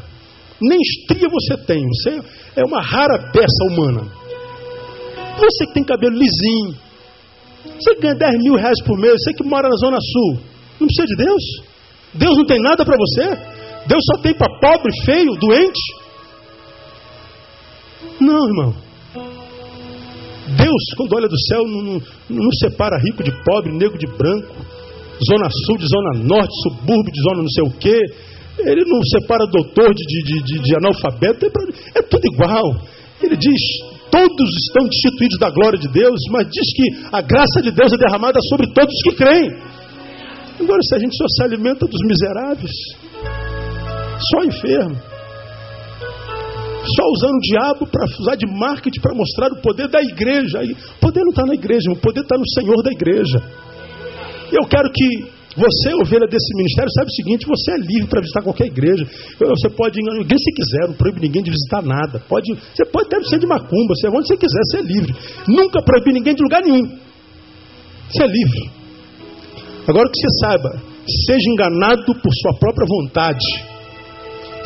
nem 0.62 0.78
estria 0.80 1.28
você 1.28 1.56
tem, 1.66 1.84
você 1.84 2.20
é 2.54 2.64
uma 2.64 2.80
rara 2.80 3.32
peça 3.32 3.64
humana. 3.68 4.02
Você 5.36 5.66
que 5.66 5.74
tem 5.74 5.82
cabelo 5.82 6.16
lisinho, 6.16 6.83
você 7.80 7.94
ganha 8.00 8.14
10 8.14 8.42
mil 8.42 8.54
reais 8.56 8.82
por 8.84 8.98
mês, 8.98 9.14
você 9.22 9.34
que 9.34 9.44
mora 9.44 9.68
na 9.68 9.76
Zona 9.76 9.98
Sul, 10.00 10.40
não 10.80 10.86
precisa 10.86 11.06
de 11.06 11.16
Deus? 11.16 11.42
Deus 12.14 12.36
não 12.36 12.46
tem 12.46 12.60
nada 12.60 12.84
para 12.84 12.96
você? 12.96 13.22
Deus 13.86 14.02
só 14.12 14.22
tem 14.22 14.34
para 14.34 14.58
pobre, 14.60 14.92
feio, 15.04 15.34
doente? 15.36 15.80
Não, 18.20 18.46
irmão. 18.46 18.74
Deus, 20.56 20.82
quando 20.96 21.14
olha 21.14 21.28
do 21.28 21.40
céu, 21.48 21.66
não, 21.66 21.82
não, 21.82 22.02
não 22.28 22.52
separa 22.60 22.98
rico 22.98 23.22
de 23.22 23.32
pobre, 23.44 23.72
negro 23.72 23.98
de 23.98 24.06
branco, 24.06 24.54
zona 25.28 25.48
sul 25.50 25.78
de 25.78 25.86
zona 25.86 26.22
norte, 26.22 26.52
subúrbio 26.62 27.12
de 27.12 27.22
zona 27.22 27.42
não 27.42 27.48
sei 27.48 27.64
o 27.64 27.70
quê. 27.70 28.00
Ele 28.58 28.84
não 28.84 29.02
separa 29.02 29.46
doutor 29.46 29.92
de, 29.94 30.04
de, 30.04 30.42
de, 30.42 30.58
de 30.60 30.76
analfabeto, 30.76 31.46
é, 31.46 31.98
é 31.98 32.02
tudo 32.02 32.22
igual. 32.32 32.76
Ele 33.22 33.36
diz: 33.36 33.60
todos 34.14 34.50
estão 34.68 34.86
destituídos 34.86 35.38
da 35.40 35.50
glória 35.50 35.78
de 35.78 35.88
Deus, 35.88 36.20
mas 36.30 36.46
diz 36.46 36.72
que 36.76 36.86
a 37.10 37.20
graça 37.20 37.60
de 37.62 37.72
Deus 37.72 37.92
é 37.92 37.96
derramada 37.96 38.38
sobre 38.48 38.72
todos 38.72 38.94
que 39.02 39.16
creem. 39.16 39.50
Agora, 40.60 40.78
se 40.82 40.94
a 40.94 40.98
gente 41.00 41.16
só 41.16 41.24
se 41.26 41.42
alimenta 41.42 41.84
dos 41.84 42.00
miseráveis, 42.06 42.70
só 44.30 44.44
enfermo, 44.44 44.94
só 46.94 47.04
usando 47.10 47.34
o 47.34 47.40
diabo 47.40 47.86
para 47.88 48.04
usar 48.20 48.36
de 48.36 48.46
marketing 48.46 49.00
para 49.00 49.14
mostrar 49.14 49.50
o 49.50 49.60
poder 49.60 49.88
da 49.88 50.00
igreja. 50.00 50.60
O 50.62 51.00
poder 51.00 51.22
não 51.22 51.30
está 51.30 51.44
na 51.44 51.54
igreja, 51.54 51.90
o 51.90 51.96
poder 51.96 52.20
está 52.20 52.38
no 52.38 52.48
Senhor 52.54 52.82
da 52.82 52.92
igreja. 52.92 53.42
Eu 54.52 54.64
quero 54.68 54.92
que 54.92 55.33
você, 55.56 55.94
ovelha 55.94 56.26
desse 56.26 56.52
ministério, 56.56 56.90
sabe 56.90 57.06
o 57.06 57.14
seguinte: 57.14 57.46
você 57.46 57.72
é 57.72 57.78
livre 57.78 58.08
para 58.08 58.20
visitar 58.20 58.42
qualquer 58.42 58.66
igreja. 58.66 59.06
Você 59.38 59.68
pode 59.70 60.00
ir 60.00 60.02
ninguém 60.02 60.38
se 60.38 60.52
quiser, 60.52 60.88
não 60.88 60.94
proíbe 60.94 61.20
ninguém 61.20 61.42
de 61.42 61.50
visitar 61.50 61.82
nada. 61.82 62.20
Pode, 62.28 62.52
você 62.52 62.84
pode 62.86 63.06
até 63.06 63.22
ser 63.24 63.38
de 63.38 63.46
macumba, 63.46 63.94
você 63.94 64.08
onde 64.08 64.26
você 64.26 64.36
quiser, 64.36 64.60
você 64.64 64.78
é 64.78 64.82
livre. 64.82 65.14
Nunca 65.46 65.80
proíbe 65.82 66.12
ninguém 66.12 66.34
de 66.34 66.42
lugar 66.42 66.60
nenhum. 66.60 66.98
Você 68.10 68.22
é 68.22 68.26
livre. 68.26 68.70
Agora 69.86 70.08
que 70.10 70.18
você 70.18 70.38
saiba 70.40 70.82
seja 71.26 71.50
enganado 71.52 72.14
por 72.14 72.32
sua 72.32 72.58
própria 72.58 72.86
vontade. 72.88 73.44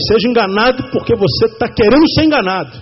Seja 0.06 0.28
enganado 0.28 0.84
porque 0.90 1.14
você 1.16 1.46
está 1.46 1.68
querendo 1.68 2.08
ser 2.14 2.24
enganado. 2.24 2.72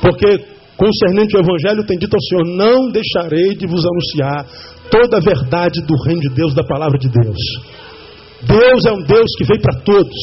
Porque 0.00 0.56
concernente 0.76 1.36
ao 1.36 1.42
Evangelho 1.42 1.84
tem 1.84 1.98
dito 1.98 2.14
ao 2.14 2.22
Senhor: 2.22 2.56
Não 2.56 2.90
deixarei 2.90 3.54
de 3.56 3.66
vos 3.66 3.84
anunciar 3.84 4.46
toda 4.90 5.18
a 5.18 5.20
verdade 5.20 5.80
do 5.86 5.94
reino 6.04 6.20
de 6.20 6.30
Deus, 6.30 6.54
da 6.54 6.64
palavra 6.64 6.98
de 6.98 7.08
Deus. 7.08 7.38
Deus 8.42 8.86
é 8.86 8.92
um 8.92 9.02
Deus 9.02 9.30
que 9.36 9.44
veio 9.44 9.60
para 9.60 9.80
todos. 9.80 10.18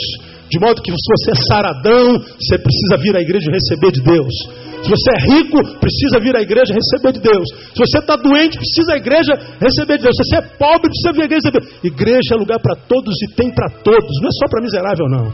De 0.49 0.59
modo 0.59 0.81
que 0.81 0.91
se 0.91 0.97
você 1.17 1.31
é 1.31 1.35
saradão, 1.47 2.19
você 2.19 2.57
precisa 2.57 2.97
vir 3.01 3.15
à 3.17 3.21
igreja 3.21 3.49
e 3.49 3.53
receber 3.53 3.91
de 3.91 4.01
Deus. 4.01 4.33
Se 4.83 4.89
você 4.89 5.11
é 5.11 5.19
rico, 5.33 5.57
precisa 5.79 6.19
vir 6.19 6.35
à 6.35 6.41
igreja 6.41 6.71
receber 6.71 7.13
de 7.13 7.19
Deus. 7.19 7.49
Se 7.73 7.79
você 7.79 7.97
está 7.97 8.15
doente, 8.15 8.57
precisa 8.57 8.93
à 8.93 8.97
igreja 8.97 9.33
receber 9.59 9.97
de 9.97 10.03
Deus. 10.03 10.15
Se 10.15 10.23
você 10.23 10.35
é 10.37 10.41
pobre, 10.41 10.89
precisa 10.89 11.13
vir 11.13 11.21
à 11.21 11.25
igreja 11.25 11.49
receber. 11.49 11.73
Igreja 11.83 12.35
é 12.35 12.37
lugar 12.37 12.59
para 12.59 12.75
todos 12.87 13.15
e 13.23 13.33
tem 13.33 13.51
para 13.51 13.69
todos. 13.69 14.21
Não 14.21 14.29
é 14.29 14.31
só 14.31 14.47
para 14.47 14.61
miserável, 14.61 15.09
não. 15.09 15.33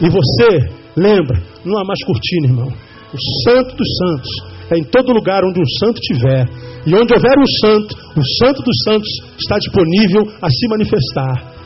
E 0.00 0.08
você, 0.08 0.72
lembra, 0.96 1.42
não 1.64 1.78
há 1.78 1.84
mais 1.84 2.02
cortina, 2.04 2.46
irmão. 2.46 2.72
O 3.12 3.42
santo 3.44 3.76
dos 3.76 3.88
santos 3.98 4.57
é 4.70 4.78
em 4.78 4.84
todo 4.84 5.12
lugar 5.12 5.42
onde 5.44 5.60
um 5.60 5.68
santo 5.80 6.00
tiver. 6.00 6.46
E 6.86 6.94
onde 6.94 7.12
houver 7.12 7.36
um 7.38 7.50
santo, 7.60 7.96
o 8.16 8.24
santo 8.44 8.62
dos 8.62 8.78
santos 8.84 9.08
está 9.40 9.58
disponível 9.58 10.28
a 10.40 10.48
se 10.48 10.68
manifestar. 10.68 11.58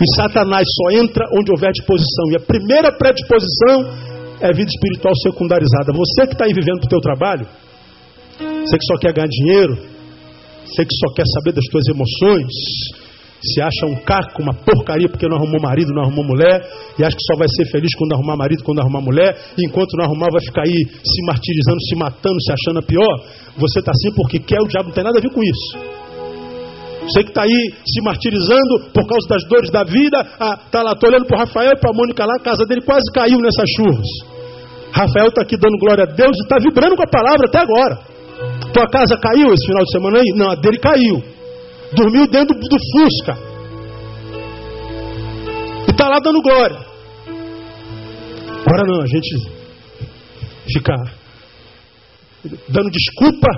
E 0.00 0.16
Satanás 0.16 0.64
só 0.68 0.98
entra 1.00 1.24
onde 1.32 1.50
houver 1.50 1.72
disposição. 1.72 2.30
E 2.32 2.36
a 2.36 2.40
primeira 2.40 2.92
predisposição 2.92 3.92
é 4.40 4.52
vida 4.52 4.68
espiritual 4.68 5.14
secundarizada. 5.22 5.92
Você 5.92 6.26
que 6.26 6.32
está 6.34 6.44
aí 6.44 6.52
vivendo 6.52 6.84
o 6.84 6.88
teu 6.88 7.00
trabalho, 7.00 7.46
você 8.38 8.76
que 8.76 8.84
só 8.84 8.98
quer 9.00 9.12
ganhar 9.12 9.28
dinheiro, 9.28 9.78
você 10.66 10.84
que 10.84 10.94
só 10.94 11.14
quer 11.14 11.24
saber 11.34 11.52
das 11.52 11.64
tuas 11.70 11.86
emoções, 11.88 12.52
se 13.40 13.60
acha 13.60 13.86
um 13.86 13.96
caco, 13.96 14.42
uma 14.42 14.54
porcaria 14.54 15.08
porque 15.08 15.28
não 15.28 15.36
arrumou 15.36 15.60
marido, 15.60 15.92
não 15.92 16.02
arrumou 16.02 16.24
mulher, 16.24 16.66
e 16.98 17.04
acha 17.04 17.16
que 17.16 17.22
só 17.22 17.36
vai 17.38 17.48
ser 17.48 17.70
feliz 17.70 17.94
quando 17.96 18.14
arrumar 18.14 18.36
marido, 18.36 18.64
quando 18.64 18.80
arrumar 18.80 19.00
mulher, 19.00 19.36
e 19.56 19.66
enquanto 19.66 19.96
não 19.96 20.04
arrumar 20.04 20.28
vai 20.32 20.42
ficar 20.42 20.62
aí 20.62 20.86
se 20.88 21.20
martirizando, 21.26 21.80
se 21.88 21.96
matando, 21.96 22.36
se 22.40 22.52
achando 22.52 22.78
a 22.78 22.82
pior. 22.82 23.14
Você 23.56 23.80
está 23.80 23.92
assim 23.92 24.12
porque 24.14 24.38
quer, 24.38 24.60
o 24.60 24.68
diabo 24.68 24.88
não 24.88 24.94
tem 24.94 25.04
nada 25.04 25.18
a 25.18 25.22
ver 25.22 25.30
com 25.30 25.42
isso. 25.42 25.96
Você 27.06 27.22
que 27.22 27.30
está 27.30 27.42
aí 27.42 27.70
se 27.86 28.02
martirizando 28.02 28.90
por 28.92 29.06
causa 29.06 29.28
das 29.28 29.44
dores 29.48 29.70
da 29.70 29.84
vida, 29.84 30.18
está 30.66 30.80
ah, 30.80 30.82
lá, 30.82 30.92
estou 30.92 31.08
olhando 31.08 31.26
para 31.26 31.36
o 31.36 31.38
Rafael 31.38 31.70
e 31.72 31.80
para 31.80 31.90
a 31.90 31.94
Mônica 31.94 32.26
lá, 32.26 32.34
a 32.34 32.42
casa 32.42 32.66
dele 32.66 32.82
quase 32.82 33.06
caiu 33.14 33.38
nessas 33.38 33.68
churras. 33.76 34.08
Rafael 34.90 35.28
está 35.28 35.42
aqui 35.42 35.56
dando 35.56 35.78
glória 35.78 36.04
a 36.04 36.06
Deus 36.06 36.34
e 36.34 36.42
está 36.42 36.56
vibrando 36.58 36.96
com 36.96 37.02
a 37.02 37.06
palavra 37.06 37.46
até 37.46 37.58
agora. 37.58 37.98
Tua 38.72 38.88
casa 38.88 39.16
caiu 39.22 39.52
esse 39.52 39.66
final 39.66 39.84
de 39.84 39.92
semana 39.92 40.18
aí? 40.18 40.32
Não, 40.34 40.50
a 40.50 40.54
dele 40.56 40.78
caiu. 40.78 41.35
Dormiu 41.94 42.26
dentro 42.26 42.58
do 42.58 42.76
Fusca. 42.92 43.38
E 45.86 45.90
está 45.90 46.08
lá 46.08 46.18
dando 46.18 46.42
glória. 46.42 46.78
Agora 48.66 48.82
não, 48.86 49.02
a 49.02 49.06
gente 49.06 49.48
fica 50.72 50.94
dando 52.68 52.90
desculpa 52.90 53.48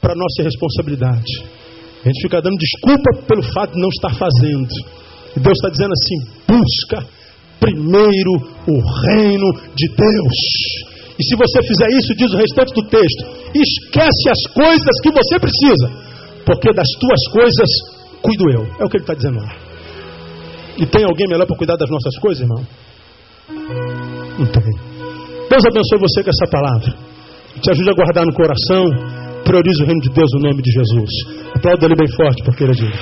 para 0.00 0.14
nossa 0.14 0.42
responsabilidade. 0.42 1.58
A 2.04 2.08
gente 2.08 2.22
fica 2.22 2.40
dando 2.40 2.56
desculpa 2.56 3.22
pelo 3.26 3.42
fato 3.42 3.74
de 3.74 3.80
não 3.80 3.88
estar 3.88 4.14
fazendo. 4.14 4.68
E 5.36 5.40
Deus 5.40 5.56
está 5.58 5.70
dizendo 5.70 5.92
assim: 5.92 6.18
busca 6.46 7.06
primeiro 7.60 8.32
o 8.66 8.80
reino 9.06 9.52
de 9.74 9.88
Deus. 9.88 10.38
E 11.18 11.24
se 11.24 11.34
você 11.34 11.60
fizer 11.66 11.88
isso, 11.98 12.14
diz 12.14 12.32
o 12.32 12.36
restante 12.36 12.72
do 12.74 12.88
texto, 12.88 13.26
esquece 13.52 14.30
as 14.30 14.52
coisas 14.54 15.00
que 15.02 15.10
você 15.10 15.38
precisa, 15.40 16.07
porque 16.48 16.72
das 16.72 16.88
tuas 16.98 17.22
coisas 17.30 17.68
cuido 18.22 18.50
eu. 18.50 18.62
É 18.80 18.84
o 18.84 18.88
que 18.88 18.96
ele 18.96 19.04
está 19.04 19.12
dizendo 19.12 19.36
lá. 19.36 19.54
E 20.78 20.86
tem 20.86 21.04
alguém 21.04 21.28
melhor 21.28 21.46
para 21.46 21.56
cuidar 21.56 21.76
das 21.76 21.90
nossas 21.90 22.16
coisas, 22.18 22.40
irmão? 22.40 22.64
Não 24.38 24.46
tem. 24.46 24.72
Deus 25.50 25.64
abençoe 25.68 25.98
você 26.00 26.24
com 26.24 26.30
essa 26.30 26.46
palavra. 26.50 26.94
Te 27.60 27.70
ajude 27.70 27.90
a 27.90 27.94
guardar 27.94 28.24
no 28.24 28.32
coração 28.32 28.86
priorize 29.44 29.82
o 29.82 29.86
reino 29.86 30.00
de 30.00 30.10
Deus 30.10 30.30
no 30.34 30.48
nome 30.48 30.62
de 30.62 30.70
Jesus. 30.70 31.10
Aplauda 31.54 31.86
ele 31.86 31.96
bem 31.96 32.08
forte, 32.08 32.42
porque 32.44 32.64
ele 32.64 32.72
é 32.72 32.74
digno. 32.74 32.98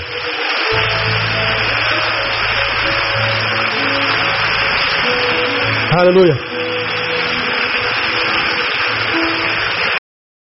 Aleluia. 5.98 6.55